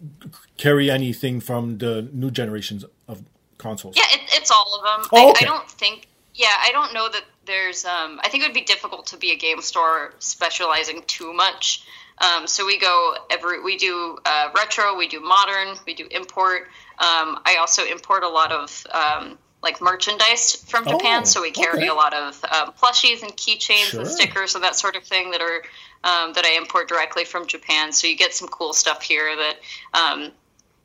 carry 0.57 0.91
anything 0.91 1.41
from 1.41 1.79
the 1.79 2.09
new 2.13 2.31
generations 2.31 2.85
of 3.09 3.25
consoles? 3.59 3.97
Yeah, 3.97 4.05
it, 4.11 4.21
it's 4.33 4.51
all 4.51 4.79
of 4.79 4.83
them. 4.83 5.09
Oh, 5.13 5.31
okay. 5.31 5.45
I, 5.45 5.49
I 5.49 5.53
don't 5.53 5.71
think 5.71 6.07
yeah, 6.35 6.57
I 6.59 6.73
don't 6.73 6.95
know 6.95 7.09
that 7.09 7.25
there's. 7.47 7.85
Um, 7.85 8.21
I 8.23 8.29
think 8.29 8.45
it 8.45 8.49
would 8.49 8.55
be 8.55 8.63
difficult 8.63 9.07
to 9.09 9.17
be 9.17 9.33
a 9.33 9.37
game 9.37 9.61
store 9.61 10.15
specializing 10.19 11.03
too 11.07 11.33
much. 11.33 11.85
Um, 12.19 12.47
so 12.47 12.67
we 12.67 12.79
go 12.79 13.15
every. 13.31 13.63
We 13.63 13.77
do 13.77 14.19
uh, 14.25 14.51
retro. 14.55 14.97
We 14.97 15.09
do 15.09 15.21
modern. 15.21 15.77
We 15.87 15.95
do 15.95 16.07
import. 16.11 16.69
Um, 16.99 17.39
I 17.47 17.57
also 17.61 17.85
import 17.85 18.23
a 18.23 18.29
lot 18.29 18.53
of 18.53 18.87
um, 18.93 19.39
like 19.63 19.81
merchandise 19.81 20.57
from 20.57 20.85
Japan. 20.87 21.23
Oh, 21.23 21.25
so 21.25 21.43
we 21.43 21.51
carry 21.51 21.79
okay. 21.79 21.89
a 21.89 21.95
lot 21.95 22.15
of 22.15 22.45
um, 22.45 22.73
plushies 22.73 23.23
and 23.23 23.33
keychains 23.33 23.91
sure. 23.91 24.01
and 24.01 24.09
stickers 24.09 24.55
and 24.55 24.65
that 24.65 24.77
sort 24.77 24.97
of 24.97 25.05
thing 25.05 25.31
that 25.31 25.41
are 25.41 25.63
um, 26.05 26.33
that 26.35 26.45
I 26.45 26.57
import 26.57 26.89
directly 26.89 27.25
from 27.25 27.47
Japan. 27.47 27.93
So 27.93 28.07
you 28.07 28.17
get 28.17 28.35
some 28.35 28.49
cool 28.49 28.73
stuff 28.73 29.03
here 29.03 29.35
that 29.37 30.33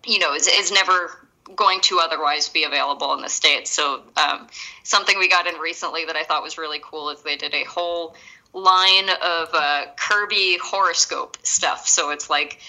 you 0.06 0.20
know 0.20 0.34
is, 0.36 0.48
is 0.48 0.72
never 0.72 1.25
going 1.54 1.82
to 1.82 2.00
otherwise 2.00 2.50
be 2.50 2.64
available 2.64 3.14
in 3.14 3.22
the 3.22 3.30
states. 3.30 3.72
So 3.72 4.02
um, 4.18 4.48
something 4.84 5.18
we 5.20 5.30
got 5.30 5.48
in 5.48 5.56
recently 5.56 6.06
that 6.06 6.16
I 6.16 6.24
thought 6.24 6.42
was 6.42 6.58
really 6.58 6.80
cool 6.82 7.10
is 7.10 7.22
they 7.22 7.36
did 7.36 7.54
a 7.54 7.64
whole 7.64 8.16
line 8.54 9.10
of 9.10 9.50
uh, 9.54 9.86
Kirby 9.98 10.58
horoscope 10.62 11.38
stuff. 11.44 11.88
So 11.88 12.12
it's 12.12 12.30
like 12.30 12.60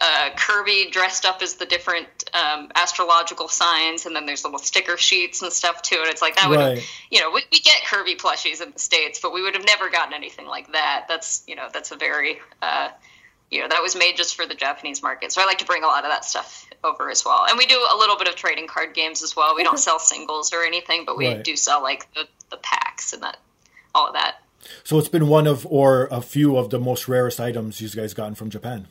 uh, 0.00 0.30
Kirby 0.36 0.88
dressed 0.90 1.24
up 1.24 1.42
as 1.42 1.54
the 1.54 1.66
different 1.66 2.06
um, 2.34 2.70
astrological 2.74 3.48
signs, 3.48 4.06
and 4.06 4.14
then 4.14 4.26
there's 4.26 4.44
little 4.44 4.58
sticker 4.58 4.96
sheets 4.96 5.42
and 5.42 5.52
stuff 5.52 5.82
too. 5.82 5.96
And 6.00 6.08
it's 6.08 6.22
like 6.22 6.36
that 6.36 6.48
would, 6.48 6.58
right. 6.58 6.90
you 7.10 7.20
know, 7.20 7.30
we, 7.30 7.42
we, 7.50 7.60
get 7.60 7.82
Kirby 7.86 8.16
plushies 8.16 8.60
in 8.60 8.72
the 8.72 8.78
states, 8.78 9.20
but 9.20 9.32
we 9.32 9.42
would 9.42 9.54
have 9.54 9.64
never 9.64 9.90
gotten 9.90 10.14
anything 10.14 10.46
like 10.46 10.72
that. 10.72 11.06
That's 11.08 11.42
you 11.46 11.56
know, 11.56 11.68
that's 11.72 11.90
a 11.90 11.96
very, 11.96 12.38
uh, 12.60 12.90
you 13.50 13.60
know, 13.60 13.68
that 13.68 13.82
was 13.82 13.96
made 13.96 14.16
just 14.16 14.36
for 14.36 14.46
the 14.46 14.54
Japanese 14.54 15.02
market. 15.02 15.32
So 15.32 15.40
I 15.40 15.46
like 15.46 15.58
to 15.58 15.64
bring 15.64 15.82
a 15.82 15.86
lot 15.86 16.04
of 16.04 16.10
that 16.10 16.24
stuff 16.24 16.68
over 16.84 17.10
as 17.10 17.24
well. 17.24 17.46
And 17.48 17.56
we 17.56 17.66
do 17.66 17.76
a 17.76 17.96
little 17.96 18.16
bit 18.16 18.28
of 18.28 18.36
trading 18.36 18.66
card 18.66 18.94
games 18.94 19.22
as 19.22 19.34
well. 19.34 19.54
We 19.54 19.64
don't 19.64 19.78
sell 19.78 19.98
singles 19.98 20.52
or 20.52 20.62
anything, 20.64 21.04
but 21.06 21.16
we 21.16 21.28
right. 21.28 21.42
do 21.42 21.56
sell 21.56 21.82
like 21.82 22.12
the, 22.14 22.26
the 22.50 22.58
packs 22.58 23.12
and 23.12 23.22
that 23.22 23.38
all 23.94 24.08
of 24.08 24.14
that. 24.14 24.36
So 24.84 24.98
it's 24.98 25.08
been 25.08 25.28
one 25.28 25.46
of 25.46 25.66
or 25.66 26.08
a 26.10 26.20
few 26.20 26.56
of 26.56 26.70
the 26.70 26.78
most 26.78 27.08
rarest 27.08 27.40
items 27.40 27.80
you 27.80 27.88
guys 27.88 28.12
gotten 28.12 28.34
from 28.34 28.50
Japan. 28.50 28.86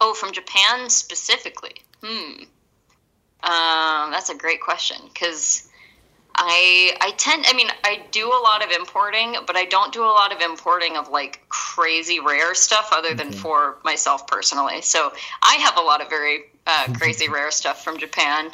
Oh, 0.00 0.12
from 0.12 0.32
Japan 0.32 0.90
specifically. 0.90 1.76
Hmm. 2.02 2.42
Um, 3.42 4.10
that's 4.10 4.28
a 4.28 4.34
great 4.34 4.60
question 4.60 4.96
because 5.12 5.68
I 6.38 6.96
I 7.00 7.12
tend 7.12 7.46
I 7.48 7.54
mean 7.54 7.68
I 7.82 8.02
do 8.10 8.28
a 8.28 8.40
lot 8.42 8.64
of 8.64 8.70
importing, 8.70 9.36
but 9.46 9.56
I 9.56 9.64
don't 9.64 9.92
do 9.92 10.02
a 10.02 10.12
lot 10.12 10.34
of 10.34 10.40
importing 10.40 10.96
of 10.96 11.08
like 11.08 11.42
crazy 11.48 12.20
rare 12.20 12.54
stuff 12.54 12.90
other 12.92 13.14
than 13.14 13.30
mm-hmm. 13.30 13.40
for 13.40 13.78
myself 13.84 14.26
personally. 14.26 14.82
So 14.82 15.12
I 15.42 15.54
have 15.54 15.78
a 15.78 15.80
lot 15.80 16.00
of 16.02 16.10
very 16.10 16.44
uh, 16.66 16.92
crazy 16.98 17.28
rare 17.28 17.50
stuff 17.50 17.82
from 17.82 17.98
Japan. 17.98 18.46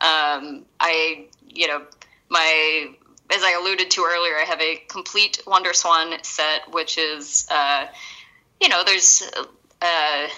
Um, 0.00 0.64
I 0.78 1.26
you 1.48 1.66
know 1.66 1.82
my 2.28 2.90
as 3.32 3.42
I 3.42 3.52
alluded 3.60 3.90
to 3.92 4.02
earlier, 4.02 4.34
I 4.36 4.44
have 4.44 4.60
a 4.60 4.76
complete 4.88 5.40
Wonder 5.46 5.72
Swan 5.72 6.12
set, 6.22 6.72
which 6.72 6.98
is 6.98 7.46
uh, 7.50 7.86
you 8.60 8.68
know 8.68 8.82
there's 8.84 9.22
uh, 9.80 10.28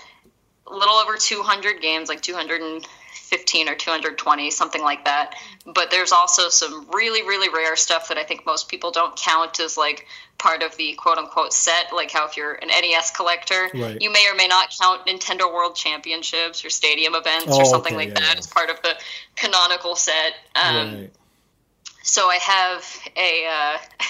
a 0.67 0.75
little 0.75 0.95
over 0.95 1.17
200 1.17 1.81
games, 1.81 2.09
like 2.09 2.21
200 2.21 2.87
215 3.33 3.69
or 3.69 3.75
220, 3.75 4.51
something 4.51 4.83
like 4.83 5.05
that. 5.05 5.35
But 5.65 5.91
there's 5.91 6.13
also 6.13 6.49
some 6.49 6.87
really, 6.91 7.23
really 7.23 7.49
rare 7.49 7.77
stuff 7.77 8.09
that 8.09 8.19
I 8.19 8.25
think 8.25 8.45
most 8.45 8.69
people 8.69 8.91
don't 8.91 9.17
count 9.17 9.61
as 9.61 9.77
like 9.77 10.07
part 10.39 10.63
of 10.63 10.77
the 10.77 10.95
quote 10.95 11.19
unquote 11.19 11.53
set. 11.53 11.93
Like 11.95 12.11
how 12.11 12.27
if 12.27 12.37
you're 12.37 12.55
an 12.55 12.69
NES 12.69 13.11
collector, 13.13 13.69
right. 13.75 14.01
you 14.01 14.13
may 14.13 14.29
or 14.31 14.35
may 14.35 14.49
not 14.49 14.73
count 14.81 15.07
Nintendo 15.07 15.53
World 15.53 15.77
Championships 15.77 16.65
or 16.65 16.71
stadium 16.71 17.15
events 17.15 17.47
oh, 17.49 17.61
or 17.61 17.65
something 17.65 17.95
okay, 17.95 18.07
like 18.07 18.09
yeah, 18.09 18.21
that 18.21 18.35
yeah. 18.35 18.39
as 18.39 18.47
part 18.47 18.71
of 18.71 18.81
the 18.83 18.95
canonical 19.37 19.97
set. 19.97 20.35
Um, 20.55 20.95
right. 20.95 21.11
So 22.03 22.29
I 22.29 22.37
have 22.37 22.85
a. 23.17 23.47
Uh, 23.47 23.79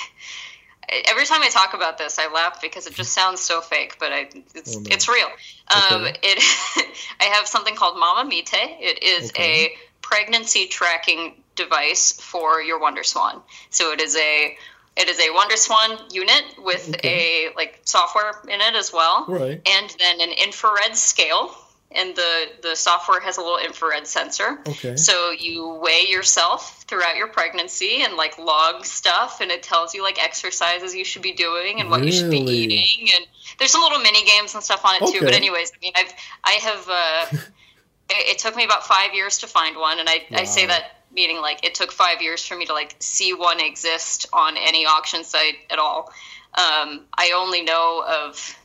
every 0.88 1.26
time 1.26 1.42
I 1.42 1.48
talk 1.48 1.74
about 1.74 1.98
this, 1.98 2.18
I 2.18 2.32
laugh 2.32 2.60
because 2.60 2.86
it 2.86 2.94
just 2.94 3.12
sounds 3.20 3.40
so 3.40 3.60
fake, 3.60 3.96
but 3.98 4.12
I, 4.12 4.28
it's, 4.54 4.76
oh, 4.76 4.80
no. 4.80 4.90
it's 4.90 5.08
real. 5.08 5.28
Um, 5.68 6.04
okay. 6.04 6.16
It, 6.22 6.96
I 7.20 7.24
have 7.24 7.46
something 7.46 7.74
called 7.74 7.98
Mama 7.98 8.28
Mitte. 8.28 8.52
It 8.52 9.02
is 9.02 9.30
okay. 9.30 9.66
a 9.66 9.76
pregnancy 10.00 10.66
tracking 10.66 11.34
device 11.56 12.12
for 12.12 12.60
your 12.60 12.78
Wonder 12.78 13.02
Swan. 13.02 13.40
So 13.70 13.92
it 13.92 14.00
is 14.00 14.16
a 14.16 14.56
it 14.94 15.08
is 15.08 15.18
a 15.18 15.32
Wonder 15.32 15.56
Swan 15.56 15.98
unit 16.10 16.44
with 16.58 16.90
okay. 16.96 17.46
a 17.46 17.56
like 17.56 17.80
software 17.84 18.32
in 18.44 18.60
it 18.60 18.74
as 18.74 18.92
well, 18.92 19.24
right? 19.28 19.60
And 19.66 19.96
then 19.98 20.20
an 20.20 20.30
infrared 20.32 20.96
scale 20.96 21.54
and 21.95 22.14
the 22.16 22.45
the 22.62 22.74
software 22.74 23.20
has 23.20 23.36
a 23.36 23.40
little 23.40 23.59
infrared 23.59 24.07
sensor. 24.07 24.59
Okay. 24.66 24.97
So 24.97 25.30
you 25.30 25.80
weigh 25.82 26.07
yourself 26.09 26.84
throughout 26.88 27.16
your 27.16 27.28
pregnancy 27.28 28.03
and 28.03 28.16
like 28.16 28.38
log 28.38 28.84
stuff, 28.84 29.40
and 29.40 29.51
it 29.51 29.62
tells 29.62 29.95
you 29.95 30.03
like 30.03 30.22
exercises 30.22 30.95
you 30.95 31.05
should 31.05 31.22
be 31.22 31.32
doing 31.32 31.80
and 31.80 31.90
what 31.90 32.05
you 32.05 32.12
should 32.12 32.30
be 32.30 32.40
eating, 32.40 33.09
and 33.16 33.26
there's 33.59 33.70
some 33.70 33.82
little 33.82 34.01
mini 34.01 34.24
games 34.24 34.55
and 34.55 34.62
stuff 34.62 34.84
on 34.84 34.97
it 34.97 35.12
too. 35.12 35.24
But 35.24 35.34
anyways, 35.34 35.72
I 35.72 35.78
mean, 35.82 35.93
I've 35.95 36.12
I 36.45 36.53
have. 36.53 36.88
Uh, 36.88 37.38
it, 38.11 38.30
it 38.30 38.38
took 38.38 38.57
me 38.57 38.64
about 38.64 38.86
five 38.86 39.14
years 39.14 39.38
to 39.38 39.47
find 39.47 39.76
one, 39.76 39.99
and 39.99 40.09
I 40.09 40.24
I 40.32 40.45
say 40.45 40.66
that 40.66 41.03
meaning 41.14 41.40
like 41.40 41.64
it 41.64 41.74
took 41.74 41.93
five 41.93 42.22
years 42.22 42.45
for 42.45 42.57
me 42.57 42.66
to 42.66 42.72
like 42.72 42.97
see 42.99 43.34
one 43.34 43.61
exist 43.61 44.26
on 44.32 44.57
any 44.57 44.86
auction 44.86 45.24
site 45.24 45.57
at 45.70 45.78
all. 45.78 46.12
Um, 46.55 47.07
I 47.16 47.32
only 47.36 47.62
know 47.62 48.05
of 48.07 48.57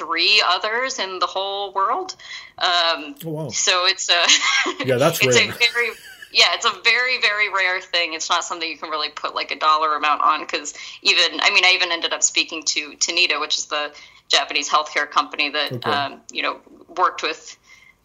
three 0.00 0.42
others 0.54 0.98
in 0.98 1.18
the 1.18 1.26
whole 1.26 1.72
world. 1.72 2.16
Um, 2.58 3.14
Oh 3.26 3.30
wow. 3.30 3.48
so 3.50 3.86
it's 3.86 4.08
a 4.08 4.84
Yeah, 4.86 4.96
that's 4.98 5.18
it's 5.24 5.36
rare. 5.36 5.50
a 5.50 5.58
very 5.72 5.90
yeah, 6.32 6.46
it's 6.54 6.64
a 6.64 6.72
very 6.84 7.20
very 7.20 7.48
rare 7.52 7.80
thing. 7.80 8.14
It's 8.14 8.30
not 8.30 8.44
something 8.44 8.68
you 8.68 8.78
can 8.78 8.90
really 8.90 9.10
put 9.10 9.34
like 9.34 9.50
a 9.50 9.58
dollar 9.58 9.94
amount 9.96 10.22
on 10.22 10.40
because 10.40 10.74
even 11.02 11.40
I 11.40 11.50
mean 11.54 11.64
I 11.64 11.72
even 11.74 11.90
ended 11.92 12.12
up 12.12 12.22
speaking 12.22 12.62
to 12.74 12.92
Tanita, 13.04 13.40
which 13.40 13.58
is 13.58 13.66
the 13.66 13.92
Japanese 14.28 14.68
healthcare 14.68 15.08
company 15.10 15.50
that 15.50 15.72
Okay. 15.72 15.90
um, 15.90 16.20
you 16.32 16.42
know 16.42 16.60
worked 16.96 17.22
with 17.22 17.56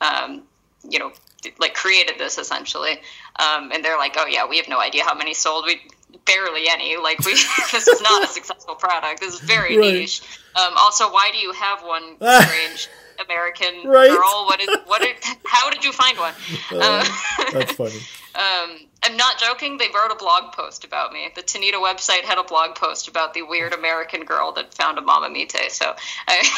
um, 0.02 0.44
you 0.90 1.00
know 1.00 1.12
like 1.60 1.76
created 1.76 2.16
this 2.18 2.40
essentially, 2.40 2.94
um, 3.40 3.72
and 3.72 3.86
they're 3.86 4.00
like, 4.00 4.16
oh 4.18 4.26
yeah, 4.28 4.48
we 4.48 4.58
have 4.58 4.68
no 4.68 4.80
idea 4.80 5.04
how 5.04 5.14
many 5.14 5.34
sold. 5.36 5.66
We 5.68 5.80
barely 6.26 6.66
any. 6.70 6.98
Like 6.98 7.20
we 7.26 7.34
this 7.72 7.88
is 7.88 8.02
not 8.02 8.24
a 8.24 8.28
successful 8.32 8.76
product. 8.76 9.20
This 9.22 9.34
is 9.36 9.40
very 9.42 9.78
Right. 9.78 9.94
niche. 9.96 10.22
Um, 10.56 10.74
also, 10.78 11.12
why 11.12 11.30
do 11.32 11.38
you 11.38 11.52
have 11.54 11.82
one 11.84 12.16
strange 12.44 12.90
American 13.26 13.88
Right. 13.88 14.10
girl? 14.10 14.46
What 14.46 14.62
is 14.62 14.70
what? 14.86 15.02
Did, 15.02 15.16
how 15.46 15.70
did 15.70 15.84
you 15.84 15.92
find 15.92 16.18
one? 16.18 16.34
Uh, 16.72 17.06
That's 17.52 17.74
funny. 17.74 18.00
um, 18.36 18.80
I'm 19.04 19.18
not 19.18 19.38
joking. 19.38 19.78
They 19.78 19.88
wrote 19.94 20.12
a 20.12 20.16
blog 20.16 20.52
post 20.54 20.84
about 20.84 21.14
me. 21.14 21.30
The 21.36 21.42
Tanita 21.44 21.74
website 21.74 22.22
had 22.24 22.38
a 22.40 22.44
blog 22.44 22.76
post 22.76 23.08
about 23.08 23.34
the 23.34 23.44
weird 23.44 23.74
American 23.74 24.24
girl 24.26 24.52
that 24.54 24.74
found 24.74 24.98
a 24.98 25.02
Mama 25.02 25.30
Mitte. 25.30 25.70
So 25.70 25.94
I, 26.28 26.50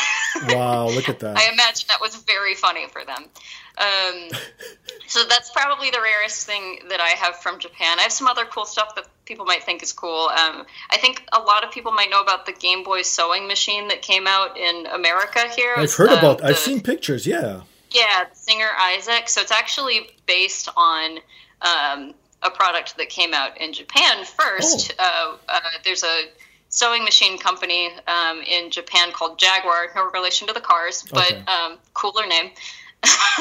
Wow, 0.53 0.87
look 0.89 1.09
at 1.09 1.19
that. 1.19 1.35
I 1.37 1.51
imagine 1.51 1.87
that 1.89 1.99
was 2.01 2.15
very 2.15 2.55
funny 2.55 2.87
for 2.87 3.03
them. 3.03 3.25
Um, 3.77 4.29
so 5.07 5.23
that's 5.25 5.51
probably 5.51 5.89
the 5.91 5.99
rarest 6.01 6.45
thing 6.47 6.79
that 6.89 6.99
I 7.01 7.09
have 7.09 7.35
from 7.37 7.59
Japan. 7.59 7.99
I 7.99 8.03
have 8.03 8.11
some 8.13 8.27
other 8.27 8.45
cool 8.45 8.65
stuff 8.65 8.95
that 8.95 9.07
people 9.27 9.45
might 9.45 9.63
think 9.63 9.83
is 9.83 9.93
cool. 9.93 10.29
Um, 10.29 10.65
I 10.89 10.97
think 10.97 11.23
a 11.33 11.39
lot 11.39 11.63
of 11.63 11.71
people 11.71 11.91
might 11.91 12.09
know 12.09 12.21
about 12.21 12.45
the 12.45 12.53
Game 12.53 12.83
Boy 12.83 13.01
sewing 13.01 13.47
machine 13.47 13.89
that 13.89 14.01
came 14.01 14.25
out 14.25 14.57
in 14.57 14.87
America 14.87 15.41
here. 15.55 15.75
I've 15.77 15.93
heard 15.93 16.09
um, 16.09 16.17
about. 16.19 16.43
I've 16.43 16.57
seen 16.57 16.81
pictures. 16.81 17.27
Yeah. 17.27 17.61
yeah, 17.91 18.23
the 18.31 18.35
singer 18.35 18.69
IZEK. 18.79 19.27
So 19.29 19.41
it's 19.41 19.51
actually 19.51 20.09
based 20.25 20.69
on 20.75 21.17
um, 21.61 22.13
a 22.41 22.49
product 22.49 22.97
that 22.97 23.09
came 23.09 23.33
out 23.33 23.59
in 23.59 23.73
Japan 23.73 24.23
first. 24.25 24.93
Uh, 24.97 25.35
uh, 25.49 25.59
there's 25.83 26.03
a 26.03 26.23
sewing 26.69 27.03
machine 27.03 27.37
company 27.37 27.89
um, 28.07 28.41
in 28.41 28.71
Japan 28.71 29.11
called 29.11 29.39
Jaguar, 29.39 29.87
no 29.95 30.09
relation 30.11 30.47
to 30.47 30.53
the 30.53 30.61
cars, 30.61 31.03
but 31.11 31.31
Okay. 31.31 31.43
um, 31.45 31.77
cooler 31.93 32.25
name. 32.27 32.51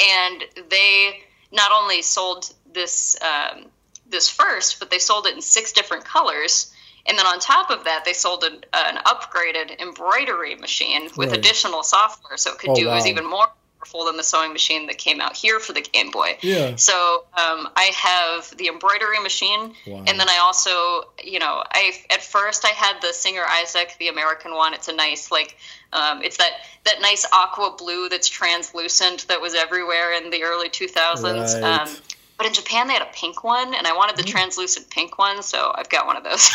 and 0.00 0.44
they 0.70 1.20
not 1.52 1.70
only 1.72 2.02
sold 2.02 2.52
this 2.72 3.16
um, 3.22 3.66
this 4.08 4.28
first, 4.28 4.78
but 4.78 4.90
they 4.90 4.98
sold 4.98 5.26
it 5.26 5.34
in 5.34 5.42
six 5.42 5.72
different 5.72 6.04
colors. 6.04 6.72
And 7.06 7.18
then 7.18 7.26
on 7.26 7.38
top 7.40 7.70
of 7.70 7.84
that, 7.84 8.04
they 8.04 8.12
sold 8.12 8.44
an, 8.44 8.64
an 8.72 8.96
upgraded 9.04 9.80
embroidery 9.80 10.54
machine 10.56 11.04
with 11.16 11.30
Right. 11.30 11.38
additional 11.38 11.82
software, 11.82 12.36
so 12.36 12.52
it 12.52 12.58
could 12.58 12.70
Oh, 12.70 12.74
do 12.74 12.90
it 12.90 12.94
was 12.94 13.06
even 13.06 13.24
more 13.26 13.48
powerful 13.78 14.04
than 14.04 14.16
the 14.18 14.22
sewing 14.24 14.52
machine 14.52 14.86
that 14.88 14.98
came 14.98 15.20
out 15.20 15.34
here 15.34 15.58
for 15.60 15.72
the 15.72 15.80
Game 15.80 16.10
Boy. 16.10 16.36
Yeah. 16.42 16.76
So 16.76 17.24
um, 17.34 17.68
I 17.76 17.92
have 17.94 18.54
the 18.58 18.68
embroidery 18.68 19.20
machine, 19.20 19.72
Wow. 19.86 20.04
and 20.06 20.20
then 20.20 20.28
I 20.28 20.38
also, 20.42 21.04
you 21.24 21.38
know, 21.38 21.62
I 21.70 21.92
at 22.10 22.22
first 22.22 22.64
I 22.66 22.70
had 22.74 23.00
the 23.00 23.12
Singer 23.14 23.42
IZEK, 23.42 23.96
the 23.98 24.08
American 24.08 24.52
one. 24.54 24.74
It's 24.74 24.88
a 24.88 24.92
nice 24.94 25.30
like, 25.30 25.56
um, 25.94 26.22
it's 26.22 26.36
that 26.36 26.50
that 26.84 27.00
nice 27.00 27.24
aqua 27.32 27.74
blue 27.78 28.08
that's 28.10 28.28
translucent 28.28 29.26
that 29.28 29.40
was 29.40 29.54
everywhere 29.54 30.12
in 30.12 30.28
the 30.30 30.42
early 30.42 30.68
two 30.68 30.88
thousands. 30.88 31.54
Right. 31.54 31.62
Um, 31.62 31.96
but 32.38 32.46
in 32.46 32.54
Japan 32.54 32.86
they 32.86 32.94
had 32.94 33.02
a 33.02 33.10
pink 33.12 33.44
one, 33.44 33.74
and 33.74 33.86
I 33.86 33.94
wanted 33.94 34.16
the 34.16 34.22
translucent 34.22 34.88
pink 34.88 35.18
one, 35.18 35.42
so 35.42 35.70
I've 35.74 35.88
got 35.90 36.06
one 36.06 36.16
of 36.16 36.24
those. 36.24 36.50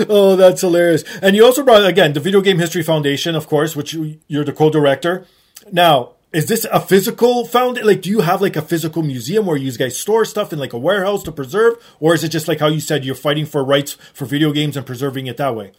Oh, 0.08 0.36
that's 0.36 0.60
hilarious. 0.60 1.02
And 1.20 1.34
you 1.34 1.44
also 1.44 1.64
brought 1.64 1.84
again 1.84 2.12
the 2.12 2.20
Video 2.20 2.40
Game 2.40 2.58
History 2.58 2.84
Foundation, 2.84 3.34
of 3.34 3.48
course, 3.48 3.74
which 3.74 3.92
you- 3.92 4.20
you're 4.28 4.44
the 4.44 4.52
co-director. 4.52 5.26
Now, 5.72 6.12
is 6.32 6.46
this 6.46 6.64
a 6.70 6.78
physical 6.78 7.44
found? 7.44 7.82
Like, 7.82 8.00
do 8.00 8.08
you 8.10 8.20
have 8.20 8.40
like 8.40 8.54
a 8.54 8.62
physical 8.62 9.02
museum 9.02 9.44
where 9.46 9.56
you 9.56 9.72
guys 9.72 9.98
store 9.98 10.24
stuff 10.24 10.52
in 10.52 10.60
like 10.60 10.72
a 10.72 10.78
warehouse 10.78 11.24
to 11.24 11.32
preserve, 11.32 11.74
or 11.98 12.14
is 12.14 12.22
it 12.22 12.28
just 12.28 12.46
like 12.46 12.60
how 12.60 12.68
you 12.68 12.78
said 12.78 13.04
you're 13.04 13.16
fighting 13.16 13.44
for 13.44 13.64
rights 13.64 13.96
for 14.14 14.24
video 14.24 14.52
games 14.52 14.76
and 14.76 14.86
preserving 14.86 15.26
it 15.26 15.36
that 15.38 15.56
way? 15.56 15.72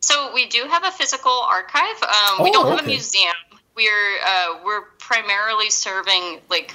So 0.00 0.30
we 0.32 0.46
do 0.46 0.64
have 0.68 0.84
a 0.84 0.92
physical 0.92 1.32
archive. 1.32 2.00
Um, 2.02 2.44
we 2.44 2.50
Oh, 2.50 2.52
don't 2.52 2.70
have 2.76 2.84
a 2.84 2.86
museum. 2.86 3.34
We're 3.76 4.18
uh, 4.24 4.60
we're 4.64 4.82
primarily 4.98 5.70
serving 5.70 6.40
like 6.48 6.72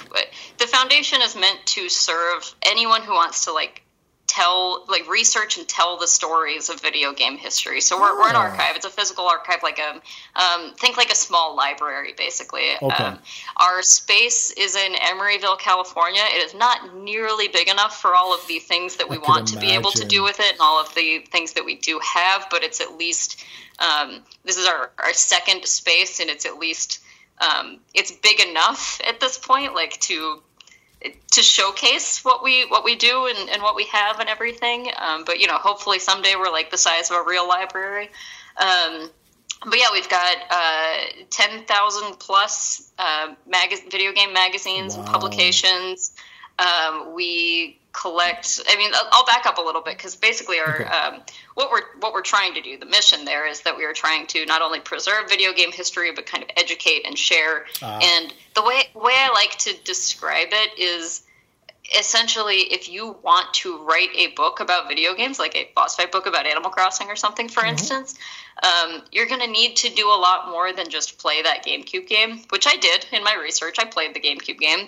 the 0.57 0.67
foundation 0.67 1.21
is 1.21 1.35
meant 1.35 1.59
to 1.67 1.89
serve 1.89 2.53
anyone 2.61 3.01
who 3.01 3.13
wants 3.13 3.45
to 3.45 3.53
like 3.53 3.83
tell 4.29 4.85
like 4.87 5.09
research 5.09 5.57
and 5.57 5.67
tell 5.67 5.97
the 5.97 6.07
stories 6.07 6.69
of 6.69 6.79
video 6.79 7.11
game 7.13 7.35
history. 7.35 7.81
So 7.81 7.99
we're, 7.99 8.17
we're 8.17 8.29
an 8.29 8.35
archive. 8.35 8.75
It's 8.75 8.85
a 8.85 8.89
physical 8.89 9.25
archive, 9.27 9.63
like 9.63 9.79
a 9.79 10.39
um, 10.39 10.73
think 10.75 10.97
like 10.97 11.11
a 11.11 11.15
small 11.15 11.55
library, 11.55 12.13
basically. 12.15 12.69
Okay. 12.81 13.03
Um, 13.03 13.19
our 13.57 13.81
space 13.81 14.51
is 14.51 14.75
in 14.75 14.93
Emeryville, 14.93 15.59
California. 15.59 16.21
It 16.25 16.45
is 16.45 16.53
not 16.53 16.95
nearly 16.95 17.47
big 17.47 17.69
enough 17.69 17.99
for 17.99 18.13
all 18.13 18.33
of 18.33 18.45
the 18.47 18.59
things 18.59 18.97
that 18.97 19.09
we 19.09 19.17
could 19.17 19.27
want 19.27 19.47
to 19.49 19.59
be 19.59 19.71
able 19.71 19.91
to 19.91 20.05
do 20.05 20.23
with 20.23 20.39
it 20.39 20.51
and 20.51 20.61
all 20.61 20.79
of 20.79 20.93
the 20.93 21.19
things 21.31 21.53
that 21.53 21.65
we 21.65 21.75
do 21.75 21.99
have, 21.99 22.47
but 22.51 22.63
it's 22.63 22.79
at 22.79 22.97
least 22.97 23.43
um, 23.79 24.23
this 24.45 24.57
is 24.57 24.67
our, 24.67 24.91
our 24.97 25.13
second 25.13 25.65
space 25.65 26.19
and 26.19 26.29
it's 26.29 26.45
at 26.45 26.57
least 26.57 26.99
um, 27.39 27.79
it's 27.93 28.11
big 28.11 28.39
enough 28.41 28.99
at 29.07 29.19
this 29.19 29.37
point 29.37 29.73
like 29.73 29.99
to 30.01 30.41
to 31.31 31.41
showcase 31.41 32.25
what 32.25 32.43
we 32.43 32.65
what 32.65 32.83
we 32.83 32.95
do 32.95 33.27
and, 33.27 33.49
and 33.49 33.61
what 33.61 33.75
we 33.75 33.85
have 33.85 34.19
and 34.19 34.29
everything. 34.29 34.89
Um, 34.97 35.23
but 35.23 35.39
you 35.39 35.47
know 35.47 35.57
hopefully 35.57 35.99
someday 35.99 36.35
we're 36.37 36.51
like 36.51 36.71
the 36.71 36.77
size 36.77 37.09
of 37.09 37.17
a 37.17 37.23
real 37.23 37.47
library. 37.47 38.09
Um, 38.57 39.09
but 39.65 39.77
yeah, 39.77 39.87
we've 39.91 40.09
got 40.09 40.37
uh, 40.49 40.97
ten 41.29 41.63
thousand 41.65 42.19
plus 42.19 42.91
uh, 42.97 43.33
mag- 43.47 43.89
video 43.89 44.11
game 44.11 44.33
magazines 44.33 44.95
and 44.95 45.05
publications. 45.05 46.13
Um, 46.57 47.13
we 47.13 47.79
collect. 47.99 48.61
I 48.69 48.77
mean, 48.77 48.91
I'll- 49.11 49.25
back 49.25 49.45
up 49.45 49.57
a 49.57 49.61
little 49.61 49.81
bit 49.81 49.95
because 49.97 50.15
basically, 50.15 50.59
our 50.59 50.81
Okay. 50.81 50.83
um, 50.85 51.21
what 51.53 51.69
we're 51.71 51.85
what 51.99 52.13
we're 52.13 52.21
trying 52.21 52.53
to 52.55 52.61
do, 52.61 52.77
the 52.77 52.85
mission 52.85 53.25
there 53.25 53.45
is 53.45 53.61
that 53.61 53.77
we 53.77 53.85
are 53.85 53.93
trying 53.93 54.25
to 54.27 54.45
not 54.45 54.61
only 54.61 54.79
preserve 54.79 55.29
video 55.29 55.53
game 55.53 55.71
history, 55.71 56.11
but 56.11 56.25
kind 56.25 56.43
of 56.43 56.49
educate 56.57 57.05
and 57.05 57.17
share. 57.17 57.65
Ah. 57.83 57.99
And 58.01 58.33
the 58.55 58.63
way 58.63 58.89
way 58.95 59.13
I 59.15 59.29
like 59.33 59.55
to 59.59 59.73
describe 59.83 60.47
it 60.51 60.79
is 60.79 61.21
essentially 61.97 62.57
if 62.71 62.87
you 62.89 63.17
want 63.23 63.51
to 63.53 63.83
write 63.83 64.09
a 64.15 64.27
book 64.27 64.59
about 64.59 64.87
video 64.87 65.15
games 65.15 65.39
like 65.39 65.55
a 65.55 65.69
boss 65.75 65.95
fight 65.95 66.11
book 66.11 66.27
about 66.27 66.45
animal 66.45 66.69
crossing 66.69 67.07
or 67.09 67.15
something 67.15 67.49
for 67.49 67.65
instance 67.65 68.15
um, 68.61 69.01
you're 69.11 69.25
going 69.25 69.41
to 69.41 69.47
need 69.47 69.75
to 69.75 69.89
do 69.89 70.07
a 70.07 70.19
lot 70.19 70.49
more 70.51 70.71
than 70.71 70.89
just 70.89 71.17
play 71.17 71.41
that 71.41 71.65
gamecube 71.65 72.07
game 72.07 72.41
which 72.49 72.67
i 72.67 72.75
did 72.75 73.07
in 73.11 73.23
my 73.23 73.35
research 73.41 73.77
i 73.79 73.85
played 73.85 74.13
the 74.13 74.19
gamecube 74.19 74.59
game 74.59 74.87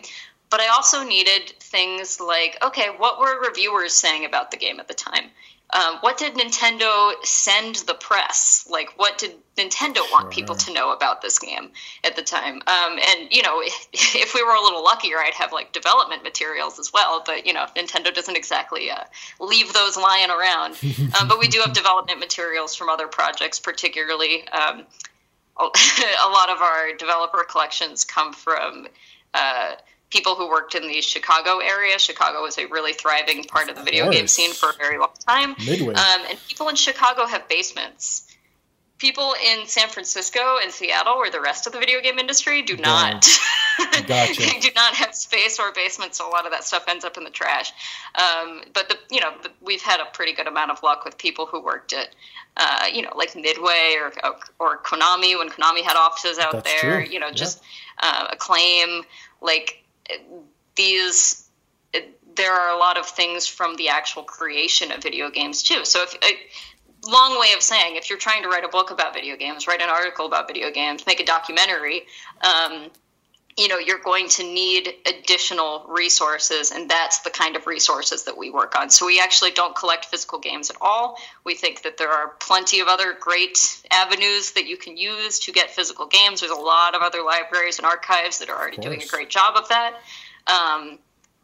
but 0.52 0.60
i 0.60 0.68
also 0.68 1.04
needed 1.04 1.49
things 1.60 2.20
like 2.20 2.58
okay 2.64 2.88
what 2.97 3.20
were 3.20 3.41
reviewers 3.41 3.93
saying 3.93 4.26
about 4.26 4.52
the 4.52 4.58
game 4.58 4.80
at 4.80 4.88
the 4.88 4.93
time 4.93 5.32
um, 5.74 5.97
what 6.02 6.18
did 6.18 6.34
Nintendo 6.34 7.14
send 7.24 7.76
the 7.76 7.93
press? 7.93 8.68
Like, 8.70 8.89
what 8.97 9.18
did 9.18 9.36
Nintendo 9.56 9.99
want 10.12 10.30
people 10.30 10.56
to 10.56 10.74
know 10.74 10.91
about 10.91 11.22
this 11.22 11.39
game 11.39 11.72
at 12.04 12.16
the 12.18 12.22
time? 12.22 12.56
Um, 12.56 12.99
and 12.99 13.32
you 13.32 13.41
know, 13.41 13.62
if, 13.62 13.88
if 13.93 14.34
we 14.34 14.43
were 14.43 14.54
a 14.54 14.62
little 14.62 14.84
luckier, 14.84 15.18
I'd 15.18 15.34
have 15.36 15.54
like 15.54 15.72
development 15.72 16.24
materials 16.24 16.78
as 16.78 16.91
well. 16.93 17.24
But 17.26 17.45
you 17.45 17.54
know, 17.54 17.66
Nintendo 17.76 18.14
doesn't 18.14 18.36
exactly 18.36 18.91
uh, 18.91 19.04
leave 19.39 19.72
those 19.72 19.95
lying 19.95 20.30
around. 20.30 20.78
um, 21.20 21.28
but 21.28 21.39
we 21.39 21.47
do 21.47 21.62
have 21.62 21.74
development 21.74 22.20
materials 22.20 22.76
from 22.76 22.89
other 22.89 23.08
projects, 23.08 23.60
particularly. 23.60 24.47
Um, 24.49 24.86
a 25.60 26.30
lot 26.30 26.49
of 26.49 26.60
our 26.62 26.93
developer 26.97 27.45
collections 27.47 28.04
come 28.04 28.34
from. 28.34 28.88
Uh, 29.34 29.74
people 30.12 30.36
who 30.36 30.47
worked 30.47 30.76
in 30.76 30.88
the 30.88 31.01
Chicago 31.01 31.59
area. 31.59 31.97
Chicago 31.97 32.41
was 32.41 32.57
a 32.57 32.66
really 32.68 32.93
thriving 32.93 33.43
part 33.45 33.70
of 33.70 33.76
the 33.76 33.84
video 33.84 34.12
game 34.12 34.28
scene 34.28 34.53
for 34.53 34.70
a 34.70 34.74
very 34.74 34.97
long 34.99 35.14
time. 35.28 35.55
Midway. 35.66 35.95
Um, 35.95 36.22
and 36.30 36.38
people 36.47 36.70
in 36.70 36.76
Chicago 36.76 37.26
have 37.26 37.47
basements. 37.47 38.28
people 39.01 39.34
in 39.51 39.66
San 39.66 39.89
Francisco 39.89 40.57
and 40.62 40.72
Seattle, 40.72 41.16
or 41.16 41.32
the 41.32 41.41
rest 41.41 41.66
of 41.66 41.74
the 41.74 41.80
video 41.80 41.99
game 42.01 42.20
industry, 42.20 42.62
do 42.62 42.78
not 42.78 43.28
gotcha. 44.07 44.43
do 44.62 44.70
not 44.76 44.93
have 44.93 45.16
space 45.16 45.59
or 45.59 45.72
basement, 45.74 46.14
so 46.14 46.30
a 46.30 46.32
lot 46.32 46.45
of 46.45 46.51
that 46.51 46.64
stuff 46.64 46.86
ends 46.88 47.03
up 47.03 47.18
in 47.18 47.24
the 47.24 47.32
trash. 47.32 47.72
Um, 48.16 48.62
but 48.74 48.89
the 48.89 48.97
you 49.09 49.20
know 49.20 49.32
the, 49.41 49.49
we've 49.62 49.82
had 49.82 49.99
a 49.99 50.05
pretty 50.14 50.34
good 50.34 50.47
amount 50.47 50.72
of 50.72 50.84
luck 50.84 51.03
with 51.03 51.18
people 51.18 51.47
who 51.47 51.64
worked 51.64 51.93
at 51.93 52.09
uh, 52.57 52.86
you 52.93 53.01
know 53.01 53.12
like 53.16 53.36
Midway 53.36 53.95
or 53.99 54.14
or 54.59 54.78
Konami 54.80 55.38
when 55.38 55.49
Konami 55.49 55.82
had 55.82 55.97
offices 55.97 56.38
out 56.38 56.51
That's 56.51 56.82
there. 56.82 57.03
True. 57.03 57.12
You 57.12 57.20
know, 57.20 57.32
just 57.32 57.64
yeah. 58.01 58.09
uh, 58.09 58.28
Acclaim 58.34 59.03
like 59.41 59.81
these 60.76 61.47
there 62.36 62.53
are 62.53 62.74
a 62.74 62.80
lot 62.80 62.97
of 62.97 63.05
things 63.05 63.45
from 63.45 63.76
the 63.76 63.89
actual 63.89 64.24
creation 64.24 64.91
of 64.91 65.03
video 65.03 65.30
games 65.30 65.64
too. 65.64 65.84
So 65.84 66.03
if 66.03 66.16
long 67.05 67.39
way 67.39 67.47
of 67.55 67.62
saying 67.62 67.95
if 67.95 68.09
you're 68.09 68.20
trying 68.20 68.43
to 68.43 68.49
write 68.49 68.64
a 68.64 68.68
book 68.68 68.91
about 68.91 69.14
video 69.14 69.36
games, 69.36 69.68
write 69.68 69.82
an 69.82 69.89
article 69.89 70.26
about 70.26 70.47
video 70.47 70.72
games, 70.72 71.05
make 71.07 71.20
a 71.20 71.26
documentary, 71.26 72.03
um, 72.43 72.89
you 73.58 73.68
know, 73.68 73.78
you're 73.78 73.99
going 73.99 74.30
to 74.30 74.43
need 74.43 74.93
additional 75.06 75.86
resources, 75.89 76.72
and 76.72 76.89
that's 76.89 77.20
the 77.20 77.30
kind 77.30 77.56
of 77.56 77.68
resources 77.68 78.24
that 78.24 78.38
we 78.38 78.49
work 78.49 78.76
on. 78.76 78.89
So 78.89 79.06
we 79.06 79.20
actually 79.20 79.52
don't 79.52 79.76
collect 79.76 80.06
physical 80.06 80.39
games 80.39 80.70
at 80.70 80.78
all. 80.80 81.18
We 81.43 81.56
think 81.56 81.84
that 81.84 81.97
there 81.97 82.10
are 82.10 82.30
plenty 82.39 82.80
of 82.80 82.88
other 82.88 83.14
great 83.20 83.84
avenues 83.91 84.52
that 84.52 84.68
you 84.68 84.78
can 84.78 84.95
use 84.95 85.39
to 85.39 85.52
get 85.52 85.70
physical 85.70 86.08
games. 86.08 86.39
There's 86.39 86.52
a 86.52 86.56
lot 86.56 86.95
of 86.95 87.02
other 87.02 87.24
libraries 87.24 87.78
and 87.78 87.86
archives 87.86 88.39
that 88.39 88.49
are 88.49 88.58
already 88.58 88.78
doing 88.78 89.02
a 89.02 89.08
great 89.08 89.30
job 89.30 89.56
of 89.58 89.68
that. 89.70 89.95
Um, 90.47 90.99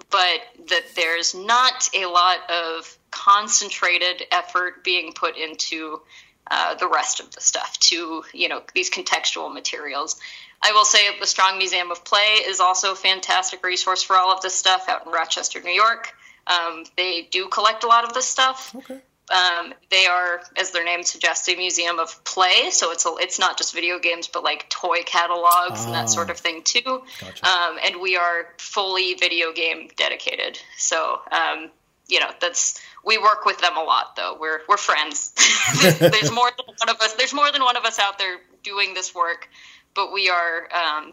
but 0.10 0.42
that 0.70 0.84
there's 0.96 1.36
not 1.36 1.90
a 1.94 2.06
lot 2.06 2.50
of 2.50 2.98
concentrated 3.12 4.24
effort 4.32 4.84
being 4.84 5.12
put 5.12 5.38
into 5.38 6.02
uh, 6.50 6.76
the 6.76 6.88
rest 6.88 7.20
of 7.20 7.30
the 7.32 7.42
stuff 7.42 7.78
to 7.80 8.24
you 8.34 8.48
know 8.48 8.62
these 8.74 8.90
contextual 8.90 9.54
materials 9.54 10.18
i 10.62 10.72
will 10.72 10.86
say 10.86 11.00
the 11.20 11.28
strong 11.28 11.58
museum 11.58 11.92
of 11.92 12.04
play 12.04 12.40
is 12.46 12.60
also 12.60 12.94
a 12.94 12.96
fantastic 12.96 13.64
resource 13.64 14.04
for 14.04 14.16
all 14.16 14.32
of 14.32 14.42
this 14.42 14.54
stuff 14.54 14.88
out 14.88 15.06
in 15.06 15.12
rochester 15.12 15.62
new 15.62 15.72
york 15.72 16.14
um, 16.48 16.86
they 16.96 17.28
do 17.30 17.50
collect 17.50 17.84
a 17.84 17.88
lot 17.88 18.06
of 18.06 18.14
this 18.14 18.26
stuff 18.26 18.74
okay 18.76 19.02
um, 19.30 19.74
they 19.92 20.06
are, 20.06 20.42
as 20.56 20.72
their 20.72 20.86
name 20.86 21.04
suggests, 21.04 21.50
a 21.50 21.56
museum 21.56 22.00
of 22.00 22.24
play. 22.24 22.70
So 22.72 22.92
it's 22.92 23.06
a, 23.06 23.14
it's 23.20 23.40
not 23.40 23.58
just 23.58 23.74
video 23.74 24.00
games, 24.00 24.28
but 24.28 24.44
like 24.44 24.70
toy 24.70 25.04
catalogs 25.06 25.84
and 25.84 25.94
that 25.94 26.10
sort 26.10 26.30
of 26.30 26.38
thing 26.38 26.64
too. 26.64 27.04
Gotcha. 27.20 27.46
Um, 27.46 27.78
and 27.84 28.02
we 28.02 28.16
are 28.16 28.48
fully 28.58 29.16
video 29.16 29.52
game 29.52 29.90
dedicated. 29.98 30.60
So 30.78 31.20
um, 31.32 31.72
you 32.08 32.22
know 32.22 32.30
that's 32.40 32.82
we 33.04 33.18
work 33.18 33.46
with 33.46 33.60
them 33.60 33.76
a 33.76 33.84
lot 33.84 34.16
though. 34.16 34.38
We're 34.40 34.62
we're 34.70 34.78
friends. 34.78 35.34
there's 36.00 36.32
more 36.32 36.52
than 36.58 36.66
one 36.78 36.90
of 36.90 37.02
us. 37.02 37.14
There's 37.16 37.34
more 37.34 37.52
than 37.52 37.64
one 37.64 37.76
of 37.76 37.84
us 37.84 38.00
out 38.00 38.18
there 38.18 38.38
doing 38.64 38.94
this 38.94 39.14
work, 39.14 39.50
but 39.98 40.14
we 40.14 40.30
are 40.30 40.70
um, 40.74 41.12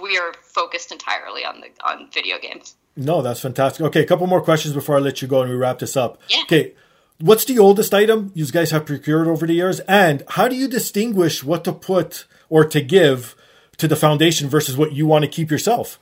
we 0.00 0.16
are 0.16 0.32
focused 0.42 0.92
entirely 0.92 1.44
on 1.44 1.60
the 1.60 1.70
on 1.84 2.08
video 2.12 2.38
games. 2.38 2.76
No, 2.96 3.22
that's 3.22 3.40
fantastic. 3.40 3.84
Okay, 3.86 4.02
a 4.02 4.06
couple 4.06 4.28
more 4.28 4.40
questions 4.40 4.74
before 4.74 4.96
I 4.96 5.00
let 5.00 5.20
you 5.20 5.26
go 5.26 5.42
and 5.42 5.50
we 5.50 5.56
wrap 5.56 5.80
this 5.80 5.96
up. 5.96 6.20
Yeah. 6.28 6.42
Okay 6.42 6.74
What's 7.20 7.44
the 7.44 7.58
oldest 7.58 7.92
item 7.94 8.30
you 8.34 8.46
guys 8.46 8.70
have 8.70 8.86
procured 8.86 9.26
over 9.26 9.44
the 9.44 9.54
years? 9.54 9.80
And 9.80 10.22
how 10.28 10.46
do 10.46 10.54
you 10.54 10.68
distinguish 10.68 11.42
what 11.42 11.64
to 11.64 11.72
put 11.72 12.26
or 12.48 12.64
to 12.66 12.80
give 12.80 13.34
to 13.78 13.88
the 13.88 13.96
foundation 13.96 14.48
versus 14.48 14.76
what 14.76 14.92
you 14.92 15.04
want 15.04 15.24
to 15.24 15.30
keep 15.30 15.50
yourself? 15.50 15.98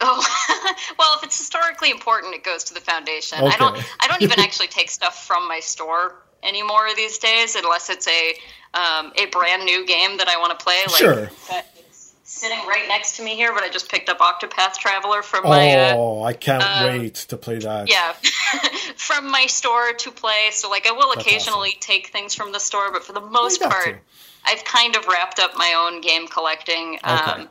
Oh, 0.00 0.26
well, 0.98 1.18
if 1.18 1.22
it's 1.22 1.38
historically 1.38 1.92
important, 1.92 2.34
it 2.34 2.42
goes 2.42 2.64
to 2.64 2.74
the 2.74 2.80
foundation. 2.80 3.38
Okay. 3.38 3.54
I 3.54 3.56
don't. 3.56 3.84
I 4.00 4.08
don't 4.08 4.22
even 4.22 4.40
actually 4.40 4.66
take 4.66 4.90
stuff 4.90 5.24
from 5.24 5.46
my 5.46 5.60
store 5.60 6.16
anymore 6.42 6.88
these 6.96 7.18
days, 7.18 7.54
unless 7.54 7.90
it's 7.90 8.08
a 8.08 8.34
um, 8.74 9.12
a 9.16 9.26
brand 9.26 9.64
new 9.64 9.86
game 9.86 10.16
that 10.18 10.28
I 10.28 10.38
want 10.38 10.58
to 10.58 10.64
play. 10.64 10.82
Like, 10.86 10.96
sure 10.96 11.30
sitting 12.32 12.58
right 12.66 12.88
next 12.88 13.16
to 13.16 13.22
me 13.22 13.36
here, 13.36 13.52
but 13.52 13.62
I 13.62 13.68
just 13.68 13.90
picked 13.90 14.08
up 14.08 14.18
Octopath 14.18 14.74
Traveler 14.74 15.22
from 15.22 15.44
my. 15.44 15.74
Uh, 15.74 15.94
oh, 15.96 16.22
uh, 16.22 16.24
I 16.24 16.32
can't 16.32 16.62
um, 16.62 16.84
wait 16.84 17.14
to 17.14 17.36
play 17.36 17.58
that. 17.58 17.88
Yeah, 17.88 18.12
from 18.96 19.30
my 19.30 19.46
store 19.46 19.92
to 19.92 20.10
play. 20.10 20.48
So, 20.52 20.70
like, 20.70 20.86
I 20.86 20.92
will 20.92 21.14
That's 21.14 21.26
occasionally 21.26 21.70
awesome. 21.70 21.80
take 21.80 22.08
things 22.08 22.34
from 22.34 22.52
the 22.52 22.58
store, 22.58 22.90
but 22.90 23.04
for 23.04 23.12
the 23.12 23.20
most 23.20 23.60
part, 23.60 23.84
to. 23.84 23.98
I've 24.44 24.64
kind 24.64 24.96
of 24.96 25.06
wrapped 25.06 25.38
up 25.38 25.52
my 25.56 25.74
own 25.76 26.00
game 26.00 26.26
collecting. 26.26 26.94
Okay. 26.96 27.08
Um, 27.08 27.48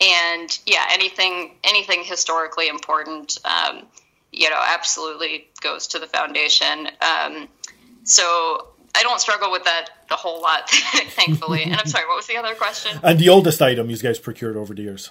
and 0.00 0.58
yeah, 0.64 0.86
anything 0.92 1.56
anything 1.62 2.04
historically 2.04 2.68
important, 2.68 3.38
um, 3.44 3.82
you 4.32 4.48
know, 4.48 4.60
absolutely 4.62 5.48
goes 5.60 5.88
to 5.88 5.98
the 5.98 6.06
foundation. 6.06 6.88
Um, 7.02 7.48
so 8.10 8.66
I 8.94 9.02
don't 9.02 9.20
struggle 9.20 9.52
with 9.52 9.64
that 9.64 9.86
a 10.10 10.16
whole 10.16 10.42
lot, 10.42 10.68
thankfully. 10.70 11.62
and 11.62 11.76
I'm 11.76 11.86
sorry, 11.86 12.06
what 12.06 12.16
was 12.16 12.26
the 12.26 12.36
other 12.36 12.54
question? 12.54 12.98
And 13.02 13.18
the 13.18 13.28
oldest 13.28 13.62
item 13.62 13.88
you 13.88 13.96
guys 13.98 14.18
procured 14.18 14.56
over 14.56 14.74
the 14.74 14.82
years? 14.82 15.10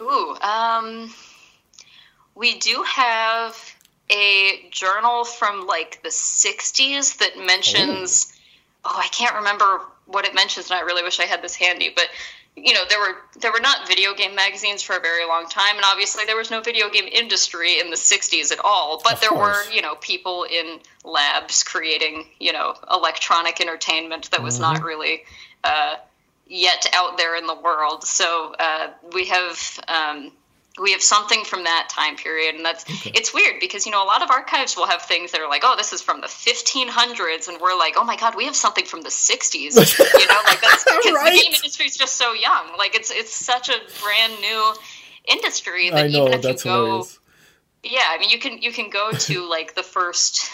Ooh, 0.00 0.36
um, 0.42 1.12
we 2.34 2.58
do 2.58 2.84
have 2.86 3.56
a 4.10 4.68
journal 4.70 5.24
from 5.24 5.66
like 5.66 6.02
the 6.02 6.10
60s 6.10 7.18
that 7.18 7.38
mentions. 7.38 8.32
Oh. 8.84 8.92
oh, 8.94 9.00
I 9.02 9.08
can't 9.08 9.34
remember 9.36 9.80
what 10.06 10.26
it 10.26 10.34
mentions, 10.34 10.70
and 10.70 10.78
I 10.78 10.82
really 10.82 11.02
wish 11.02 11.18
I 11.18 11.24
had 11.24 11.42
this 11.42 11.54
handy. 11.54 11.90
But 11.94 12.08
you 12.64 12.72
know 12.72 12.80
there 12.88 12.98
were 12.98 13.16
there 13.40 13.52
were 13.52 13.60
not 13.60 13.86
video 13.88 14.14
game 14.14 14.34
magazines 14.34 14.82
for 14.82 14.96
a 14.96 15.00
very 15.00 15.26
long 15.26 15.46
time 15.48 15.76
and 15.76 15.84
obviously 15.84 16.24
there 16.26 16.36
was 16.36 16.50
no 16.50 16.60
video 16.60 16.88
game 16.90 17.08
industry 17.10 17.78
in 17.80 17.90
the 17.90 17.96
60s 17.96 18.52
at 18.52 18.58
all 18.64 19.00
but 19.04 19.14
of 19.14 19.20
there 19.20 19.30
course. 19.30 19.66
were 19.66 19.72
you 19.72 19.82
know 19.82 19.94
people 19.96 20.44
in 20.50 20.78
labs 21.04 21.62
creating 21.62 22.26
you 22.38 22.52
know 22.52 22.74
electronic 22.90 23.60
entertainment 23.60 24.30
that 24.30 24.42
was 24.42 24.54
Mm-hmm. 24.58 24.62
not 24.74 24.82
really 24.82 25.22
uh, 25.64 25.96
yet 26.46 26.86
out 26.94 27.16
there 27.18 27.36
in 27.36 27.46
the 27.46 27.54
world 27.54 28.02
so 28.04 28.54
uh, 28.58 28.88
we 29.12 29.26
have 29.26 29.80
um, 29.88 30.32
we 30.80 30.92
have 30.92 31.02
something 31.02 31.44
from 31.44 31.64
that 31.64 31.88
time 31.90 32.16
period 32.16 32.54
and 32.54 32.64
that's 32.64 32.84
Okay. 32.88 33.10
it's 33.14 33.32
weird 33.34 33.60
because 33.60 33.84
you 33.86 33.92
know 33.92 34.02
a 34.02 34.06
lot 34.06 34.22
of 34.22 34.30
archives 34.30 34.76
will 34.76 34.86
have 34.86 35.02
things 35.02 35.32
that 35.32 35.40
are 35.40 35.48
like 35.48 35.62
oh 35.64 35.74
this 35.76 35.92
is 35.92 36.00
from 36.02 36.20
the 36.20 36.26
1500s 36.28 37.48
and 37.48 37.60
we're 37.60 37.76
like 37.76 37.94
oh 37.96 38.04
my 38.04 38.16
god 38.16 38.34
we 38.36 38.44
have 38.44 38.56
something 38.56 38.84
from 38.84 39.02
the 39.02 39.08
60s 39.08 39.74
you 40.18 40.26
know 40.26 40.40
like 40.46 40.60
that's 40.60 40.84
because 40.88 41.14
Right. 41.14 41.32
the 41.34 41.42
game 41.42 41.54
industry 41.54 41.86
is 41.86 41.96
just 41.96 42.16
so 42.16 42.32
young 42.32 42.76
like 42.78 42.94
it's 42.94 43.10
it's 43.10 43.34
such 43.34 43.68
a 43.68 43.76
brand 44.00 44.34
new 44.40 44.74
industry 45.28 45.90
that 45.90 46.10
know 46.10 46.26
even 46.28 46.32
if 46.38 46.44
you 46.44 46.54
go 46.58 46.84
hilarious. 46.86 47.18
yeah 47.82 48.00
i 48.10 48.18
mean 48.18 48.30
you 48.30 48.38
can 48.38 48.58
you 48.62 48.72
can 48.72 48.90
go 48.90 49.10
to 49.18 49.48
like 49.48 49.74
the 49.74 49.82
first 49.82 50.50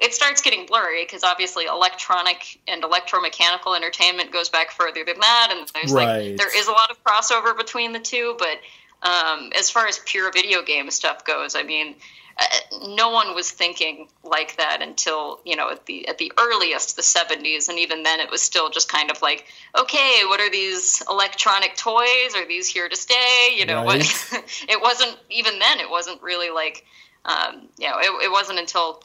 it 0.00 0.12
starts 0.12 0.42
getting 0.42 0.66
blurry 0.66 1.04
because 1.04 1.22
obviously 1.24 1.64
electronic 1.64 2.58
and 2.68 2.82
electromechanical 2.82 3.74
entertainment 3.76 4.30
goes 4.32 4.48
back 4.48 4.70
further 4.72 5.04
than 5.04 5.18
that 5.20 5.48
and 5.52 5.68
there's 5.74 5.92
Right. 5.92 6.26
like 6.32 6.36
there 6.36 6.54
is 6.54 6.66
a 6.66 6.72
lot 6.72 6.90
of 6.90 7.02
crossover 7.04 7.56
between 7.56 7.92
the 7.92 8.00
two 8.00 8.34
but 8.38 8.58
um, 9.04 9.50
as 9.58 9.70
far 9.70 9.86
as 9.86 10.00
pure 10.06 10.32
video 10.32 10.62
game 10.62 10.90
stuff 10.90 11.24
goes 11.24 11.54
i 11.54 11.62
mean 11.62 11.94
uh, 12.36 12.44
no 12.88 13.10
one 13.10 13.32
was 13.34 13.50
thinking 13.50 14.08
like 14.24 14.56
that 14.56 14.82
until 14.82 15.38
you 15.44 15.54
know 15.54 15.70
at 15.70 15.86
the 15.86 16.08
at 16.08 16.18
the 16.18 16.32
earliest 16.38 16.96
the 16.96 17.02
70s 17.02 17.68
and 17.68 17.78
even 17.78 18.02
then 18.02 18.18
it 18.18 18.28
was 18.28 18.42
still 18.42 18.70
just 18.70 18.90
kind 18.90 19.10
of 19.10 19.22
like 19.22 19.46
okay 19.78 20.22
what 20.26 20.40
are 20.40 20.50
these 20.50 21.00
electronic 21.08 21.76
toys? 21.76 22.34
Are 22.34 22.46
these 22.46 22.66
here 22.66 22.88
to 22.88 22.96
stay? 22.96 23.54
You 23.56 23.66
know 23.66 23.84
Right. 23.84 24.04
what 24.32 24.44
it 24.68 24.80
wasn't 24.82 25.16
even 25.30 25.60
then 25.60 25.78
it 25.78 25.88
wasn't 25.88 26.20
really 26.22 26.50
like 26.50 26.84
um, 27.24 27.68
you 27.78 27.88
know 27.88 27.98
it, 27.98 28.24
it 28.24 28.30
wasn't 28.32 28.58
until 28.58 29.02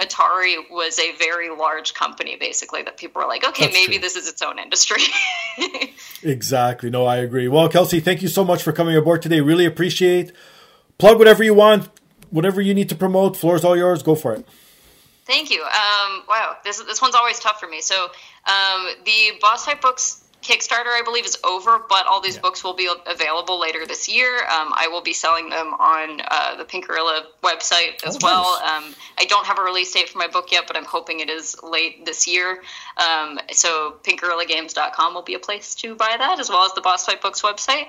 Atari 0.00 0.56
was 0.70 0.98
a 0.98 1.12
very 1.16 1.50
large 1.50 1.94
company, 1.94 2.36
basically, 2.36 2.82
that 2.82 2.96
people 2.96 3.20
were 3.22 3.28
like, 3.28 3.46
okay, 3.46 3.64
That's 3.64 3.74
maybe 3.74 3.94
true. 3.94 4.00
this 4.00 4.16
is 4.16 4.28
its 4.28 4.42
own 4.42 4.58
industry. 4.58 5.02
Exactly. 6.22 6.90
No, 6.90 7.06
I 7.06 7.16
agree. 7.16 7.46
Well, 7.46 7.68
Kelsey, 7.68 8.00
thank 8.00 8.22
you 8.22 8.28
so 8.28 8.44
much 8.44 8.62
for 8.62 8.72
coming 8.72 8.96
aboard 8.96 9.22
today. 9.22 9.40
Really 9.40 9.64
appreciate. 9.64 10.32
Plug 10.98 11.16
whatever 11.16 11.44
you 11.44 11.54
want, 11.54 11.88
whatever 12.30 12.60
you 12.60 12.74
need 12.74 12.88
to 12.88 12.96
promote. 12.96 13.36
Floor's 13.36 13.64
all 13.64 13.76
yours. 13.76 14.02
Go 14.02 14.16
for 14.16 14.34
it. 14.34 14.44
Thank 15.26 15.50
you. 15.50 15.62
Um, 15.62 16.22
wow, 16.28 16.56
this 16.64 16.82
this 16.82 17.00
one's 17.00 17.14
always 17.14 17.38
tough 17.38 17.60
for 17.60 17.68
me. 17.68 17.80
So 17.80 17.94
um, 18.04 18.88
the 19.04 19.38
Boss 19.40 19.64
Fight 19.64 19.80
Books 19.80 20.24
Kickstarter, 20.42 20.86
I 20.88 21.02
believe, 21.04 21.26
is 21.26 21.36
over, 21.44 21.78
but 21.88 22.06
all 22.06 22.20
these 22.20 22.36
Yeah. 22.36 22.42
books 22.42 22.62
will 22.62 22.74
be 22.74 22.88
available 23.06 23.58
later 23.58 23.86
this 23.86 24.08
year. 24.08 24.38
Um, 24.48 24.72
I 24.74 24.88
will 24.88 25.00
be 25.00 25.12
selling 25.12 25.50
them 25.50 25.74
on 25.74 26.20
uh, 26.26 26.54
the 26.56 26.64
Pink 26.64 26.86
Gorilla 26.86 27.26
website 27.42 28.02
as 28.04 28.16
Oh, 28.16 28.18
well. 28.22 28.60
nice. 28.60 28.70
Um, 28.84 28.94
I 29.18 29.24
don't 29.24 29.46
have 29.46 29.58
a 29.58 29.62
release 29.62 29.92
date 29.92 30.08
for 30.08 30.18
my 30.18 30.28
book 30.28 30.52
yet, 30.52 30.64
but 30.66 30.76
I'm 30.76 30.84
hoping 30.84 31.20
it 31.20 31.28
is 31.28 31.56
late 31.62 32.04
this 32.04 32.26
year. 32.28 32.62
Um, 32.96 33.38
so 33.52 33.96
pinkgorillagames.com 34.04 35.14
will 35.14 35.22
be 35.22 35.34
a 35.34 35.38
place 35.40 35.74
to 35.76 35.94
buy 35.94 36.14
that, 36.16 36.38
as 36.38 36.48
well 36.48 36.64
as 36.64 36.72
the 36.74 36.80
Boss 36.80 37.04
Fight 37.04 37.20
Books 37.20 37.42
website. 37.42 37.86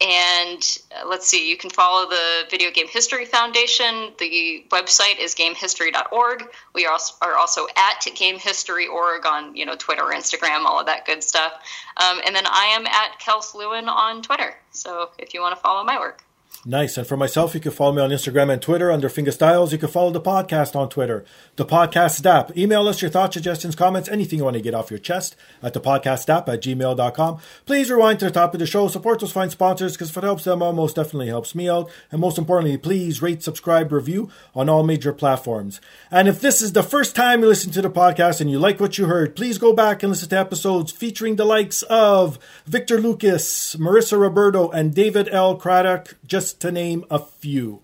And 0.00 0.78
uh, 0.96 1.08
let's 1.08 1.26
see, 1.26 1.48
you 1.48 1.56
can 1.56 1.70
follow 1.70 2.08
the 2.08 2.44
Video 2.50 2.70
Game 2.70 2.86
History 2.86 3.24
Foundation. 3.24 4.12
The 4.18 4.64
website 4.70 5.18
is 5.18 5.34
gamehistory.org. 5.34 6.44
We 6.74 6.86
are 6.86 6.92
also, 6.92 7.14
are 7.20 7.36
also 7.36 7.66
at 7.76 8.06
Game 8.14 8.38
History 8.38 8.86
Org 8.86 9.26
on 9.26 9.56
you 9.56 9.66
know 9.66 9.74
Twitter, 9.76 10.04
Instagram, 10.04 10.64
all 10.64 10.78
of 10.78 10.86
that 10.86 11.04
good 11.04 11.24
stuff. 11.24 11.52
Um, 11.96 12.20
and 12.24 12.34
then 12.34 12.44
I 12.46 12.66
am 12.76 12.86
at 12.86 13.18
Kels 13.20 13.54
Lewin 13.54 13.88
on 13.88 14.22
Twitter. 14.22 14.54
So 14.70 15.10
if 15.18 15.34
you 15.34 15.40
want 15.40 15.56
to 15.56 15.60
follow 15.60 15.82
my 15.82 15.98
work. 15.98 16.22
Nice. 16.64 16.98
And 16.98 17.06
for 17.06 17.16
myself, 17.16 17.54
you 17.54 17.60
can 17.60 17.70
follow 17.70 17.92
me 17.92 18.02
on 18.02 18.10
Instagram 18.10 18.52
and 18.52 18.60
Twitter 18.60 18.90
under 18.90 19.08
Finger 19.08 19.30
Styles. 19.30 19.72
You 19.72 19.78
can 19.78 19.88
follow 19.88 20.10
the 20.10 20.20
podcast 20.20 20.74
on 20.74 20.88
Twitter, 20.88 21.24
the 21.54 21.64
podcast 21.64 22.26
app. 22.26 22.56
Email 22.58 22.88
us 22.88 23.00
your 23.00 23.10
thoughts, 23.12 23.34
suggestions, 23.34 23.76
comments, 23.76 24.08
anything 24.08 24.40
you 24.40 24.44
want 24.44 24.56
to 24.56 24.62
get 24.62 24.74
off 24.74 24.90
your 24.90 24.98
chest 24.98 25.36
at 25.62 25.72
dapodcastdap 25.72 26.48
at 26.48 26.60
gmail.com. 26.60 27.38
Please 27.64 27.90
rewind 27.90 28.18
to 28.18 28.24
the 28.24 28.32
top 28.32 28.54
of 28.54 28.60
the 28.60 28.66
show. 28.66 28.88
Support 28.88 29.20
those 29.20 29.30
fine 29.30 29.50
sponsors 29.50 29.92
because 29.92 30.10
if 30.10 30.16
it 30.16 30.24
helps 30.24 30.44
them 30.44 30.62
out, 30.62 30.74
most 30.74 30.96
definitely 30.96 31.28
helps 31.28 31.54
me 31.54 31.68
out. 31.68 31.88
And 32.10 32.20
most 32.20 32.38
importantly, 32.38 32.76
please 32.76 33.22
rate, 33.22 33.42
subscribe, 33.44 33.92
review 33.92 34.28
on 34.54 34.68
all 34.68 34.82
major 34.82 35.12
platforms. 35.12 35.80
And 36.10 36.26
if 36.26 36.40
this 36.40 36.62
is 36.62 36.72
the 36.72 36.82
first 36.82 37.14
time 37.14 37.42
you 37.42 37.48
listen 37.48 37.70
to 37.72 37.82
the 37.82 37.90
podcast 37.90 38.40
and 38.40 38.50
you 38.50 38.58
like 38.58 38.80
what 38.80 38.96
you 38.96 39.06
heard, 39.06 39.36
please 39.36 39.58
go 39.58 39.74
back 39.74 40.02
and 40.02 40.10
listen 40.10 40.30
to 40.30 40.38
episodes 40.38 40.90
featuring 40.90 41.36
the 41.36 41.44
likes 41.44 41.82
of 41.82 42.38
Victor 42.64 42.98
Lucas, 42.98 43.76
Marissa 43.76 44.18
Roberto, 44.18 44.70
and 44.70 44.94
David 44.94 45.28
L. 45.30 45.56
Craddock. 45.56 46.16
Just 46.26 46.60
to 46.62 46.72
name 46.72 47.04
a 47.10 47.18
few. 47.18 47.80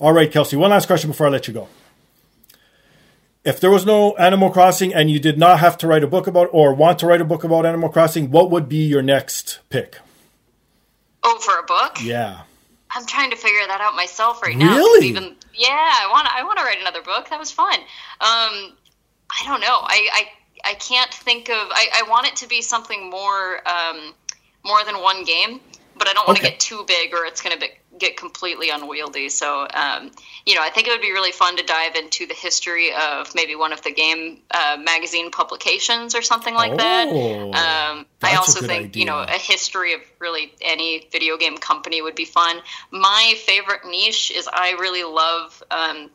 All 0.00 0.12
right, 0.12 0.30
Kelsey, 0.30 0.56
one 0.56 0.70
last 0.70 0.86
question 0.86 1.10
before 1.10 1.28
I 1.28 1.30
let 1.30 1.46
you 1.46 1.54
go. 1.54 1.68
If 3.44 3.60
there 3.60 3.70
was 3.70 3.86
no 3.86 4.16
Animal 4.16 4.50
Crossing 4.50 4.92
and 4.92 5.10
you 5.10 5.18
did 5.18 5.38
not 5.38 5.60
have 5.60 5.78
to 5.78 5.86
write 5.86 6.04
a 6.04 6.08
book 6.08 6.26
about 6.26 6.48
or 6.52 6.74
want 6.74 6.98
to 6.98 7.06
write 7.06 7.20
a 7.20 7.24
book 7.24 7.44
about 7.44 7.64
Animal 7.64 7.88
Crossing, 7.88 8.30
what 8.30 8.50
would 8.50 8.68
be 8.68 8.84
your 8.84 9.00
next 9.00 9.60
pick? 9.70 9.98
Oh, 11.22 11.38
for 11.38 11.58
a 11.58 11.62
book? 11.62 11.98
Yeah. 12.02 12.42
I'm 12.94 13.06
trying 13.06 13.30
to 13.30 13.36
figure 13.36 13.66
that 13.68 13.80
out 13.80 13.94
myself 13.96 14.42
right 14.42 14.58
now. 14.58 14.76
Really? 14.76 15.00
Even 15.00 15.36
yeah, 15.54 15.68
I 15.70 16.08
want 16.10 16.28
I 16.34 16.44
want 16.44 16.58
to 16.58 16.64
write 16.64 16.80
another 16.80 17.02
book. 17.02 17.30
That 17.30 17.38
was 17.38 17.50
fun. 17.52 17.74
Um, 18.20 18.76
I 19.30 19.44
don't 19.46 19.60
know. 19.60 19.78
I, 19.82 20.08
I 20.12 20.70
I 20.72 20.74
can't 20.74 21.12
think 21.12 21.48
of. 21.50 21.56
I, 21.70 21.88
I 22.04 22.10
want 22.10 22.26
it 22.26 22.36
to 22.36 22.48
be 22.48 22.62
something 22.62 23.10
more 23.10 23.68
um, 23.68 24.14
more 24.64 24.84
than 24.84 25.02
one 25.02 25.24
game, 25.24 25.60
but 25.96 26.08
I 26.08 26.12
don't 26.14 26.26
want 26.26 26.38
to 26.38 26.42
Okay. 26.42 26.50
get 26.50 26.60
too 26.60 26.84
big 26.86 27.14
or 27.14 27.24
it's 27.26 27.42
going 27.42 27.54
to 27.54 27.60
be, 27.60 27.68
get 27.98 28.16
completely 28.16 28.70
unwieldy. 28.70 29.28
So 29.28 29.66
um, 29.72 30.10
you 30.46 30.54
know, 30.54 30.62
I 30.62 30.70
think 30.70 30.86
it 30.86 30.90
would 30.90 31.00
be 31.00 31.12
really 31.12 31.32
fun 31.32 31.56
to 31.56 31.62
dive 31.64 31.96
into 31.96 32.26
the 32.26 32.34
history 32.34 32.92
of 32.92 33.34
maybe 33.34 33.54
one 33.56 33.72
of 33.72 33.82
the 33.82 33.92
game 33.92 34.38
uh, 34.50 34.76
magazine 34.82 35.30
publications 35.30 36.14
or 36.14 36.22
something 36.22 36.54
like 36.54 36.76
that. 36.78 37.08
Oh, 37.10 37.52
Um, 37.52 38.06
that's 38.20 38.34
I 38.34 38.36
also 38.36 38.66
think 38.66 38.96
you 38.96 39.04
know 39.04 39.18
a 39.18 39.38
history 39.38 39.94
of 39.94 40.00
really 40.18 40.52
any 40.60 41.08
video 41.12 41.36
game 41.36 41.58
company 41.58 42.00
would 42.02 42.14
be 42.14 42.24
fun. 42.24 42.58
My 42.90 43.34
favorite 43.44 43.84
niche 43.84 44.30
is 44.30 44.48
I 44.52 44.72
really 44.72 45.04
love. 45.04 45.62
Um, 45.70 46.10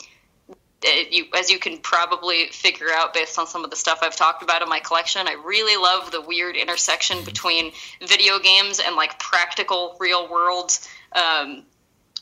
it- 0.82 1.12
you, 1.12 1.26
as 1.36 1.50
you 1.50 1.58
can 1.58 1.80
probably 1.80 2.48
figure 2.48 2.92
out 2.92 3.14
based 3.14 3.40
on 3.40 3.48
some 3.48 3.64
of 3.64 3.70
the 3.70 3.76
stuff 3.76 4.00
I've 4.04 4.16
talked 4.16 4.44
about 4.44 4.62
in 4.62 4.70
my 4.70 4.80
collection, 4.80 5.28
I 5.28 5.34
really 5.34 5.82
love 5.82 6.12
the 6.12 6.22
weird 6.22 6.56
intersection 6.56 7.24
between 7.24 7.72
video 8.06 8.38
games 8.40 8.80
and 8.80 8.96
like 8.96 9.18
practical 9.18 9.98
real 10.00 10.30
world 10.30 10.78
um, 11.16 11.64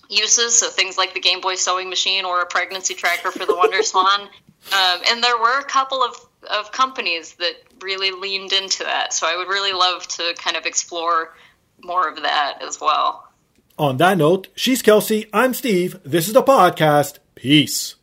uses. 0.09 0.59
So 0.59 0.69
things 0.69 0.97
like 0.97 1.13
the 1.13 1.19
Game 1.19 1.41
Boy 1.41 1.55
sewing 1.55 1.89
machine 1.89 2.25
or 2.25 2.41
a 2.41 2.45
pregnancy 2.45 2.93
tracker 2.93 3.31
for 3.31 3.45
the 3.45 3.55
Wonder 3.55 3.83
Swan. 3.83 4.29
Um, 4.71 5.01
and 5.09 5.21
there 5.21 5.37
were 5.37 5.59
a 5.59 5.65
couple 5.65 6.01
of, 6.01 6.15
of 6.49 6.71
companies 6.71 7.33
that 7.33 7.55
really 7.81 8.11
leaned 8.11 8.53
into 8.53 8.85
that. 8.85 9.11
So 9.11 9.27
I 9.27 9.35
would 9.35 9.49
really 9.49 9.73
love 9.73 10.07
to 10.07 10.33
kind 10.37 10.55
of 10.55 10.65
explore 10.65 11.35
more 11.83 12.07
of 12.07 12.21
that 12.21 12.59
as 12.65 12.79
well. 12.79 13.27
On 13.77 13.97
that 13.97 14.17
note, 14.17 14.47
she's 14.55 14.81
Kelsey. 14.81 15.27
I'm 15.33 15.53
Steve. 15.53 15.99
This 16.05 16.27
is 16.27 16.33
the 16.33 16.41
podcast. 16.41 17.19
Peace. 17.35 17.95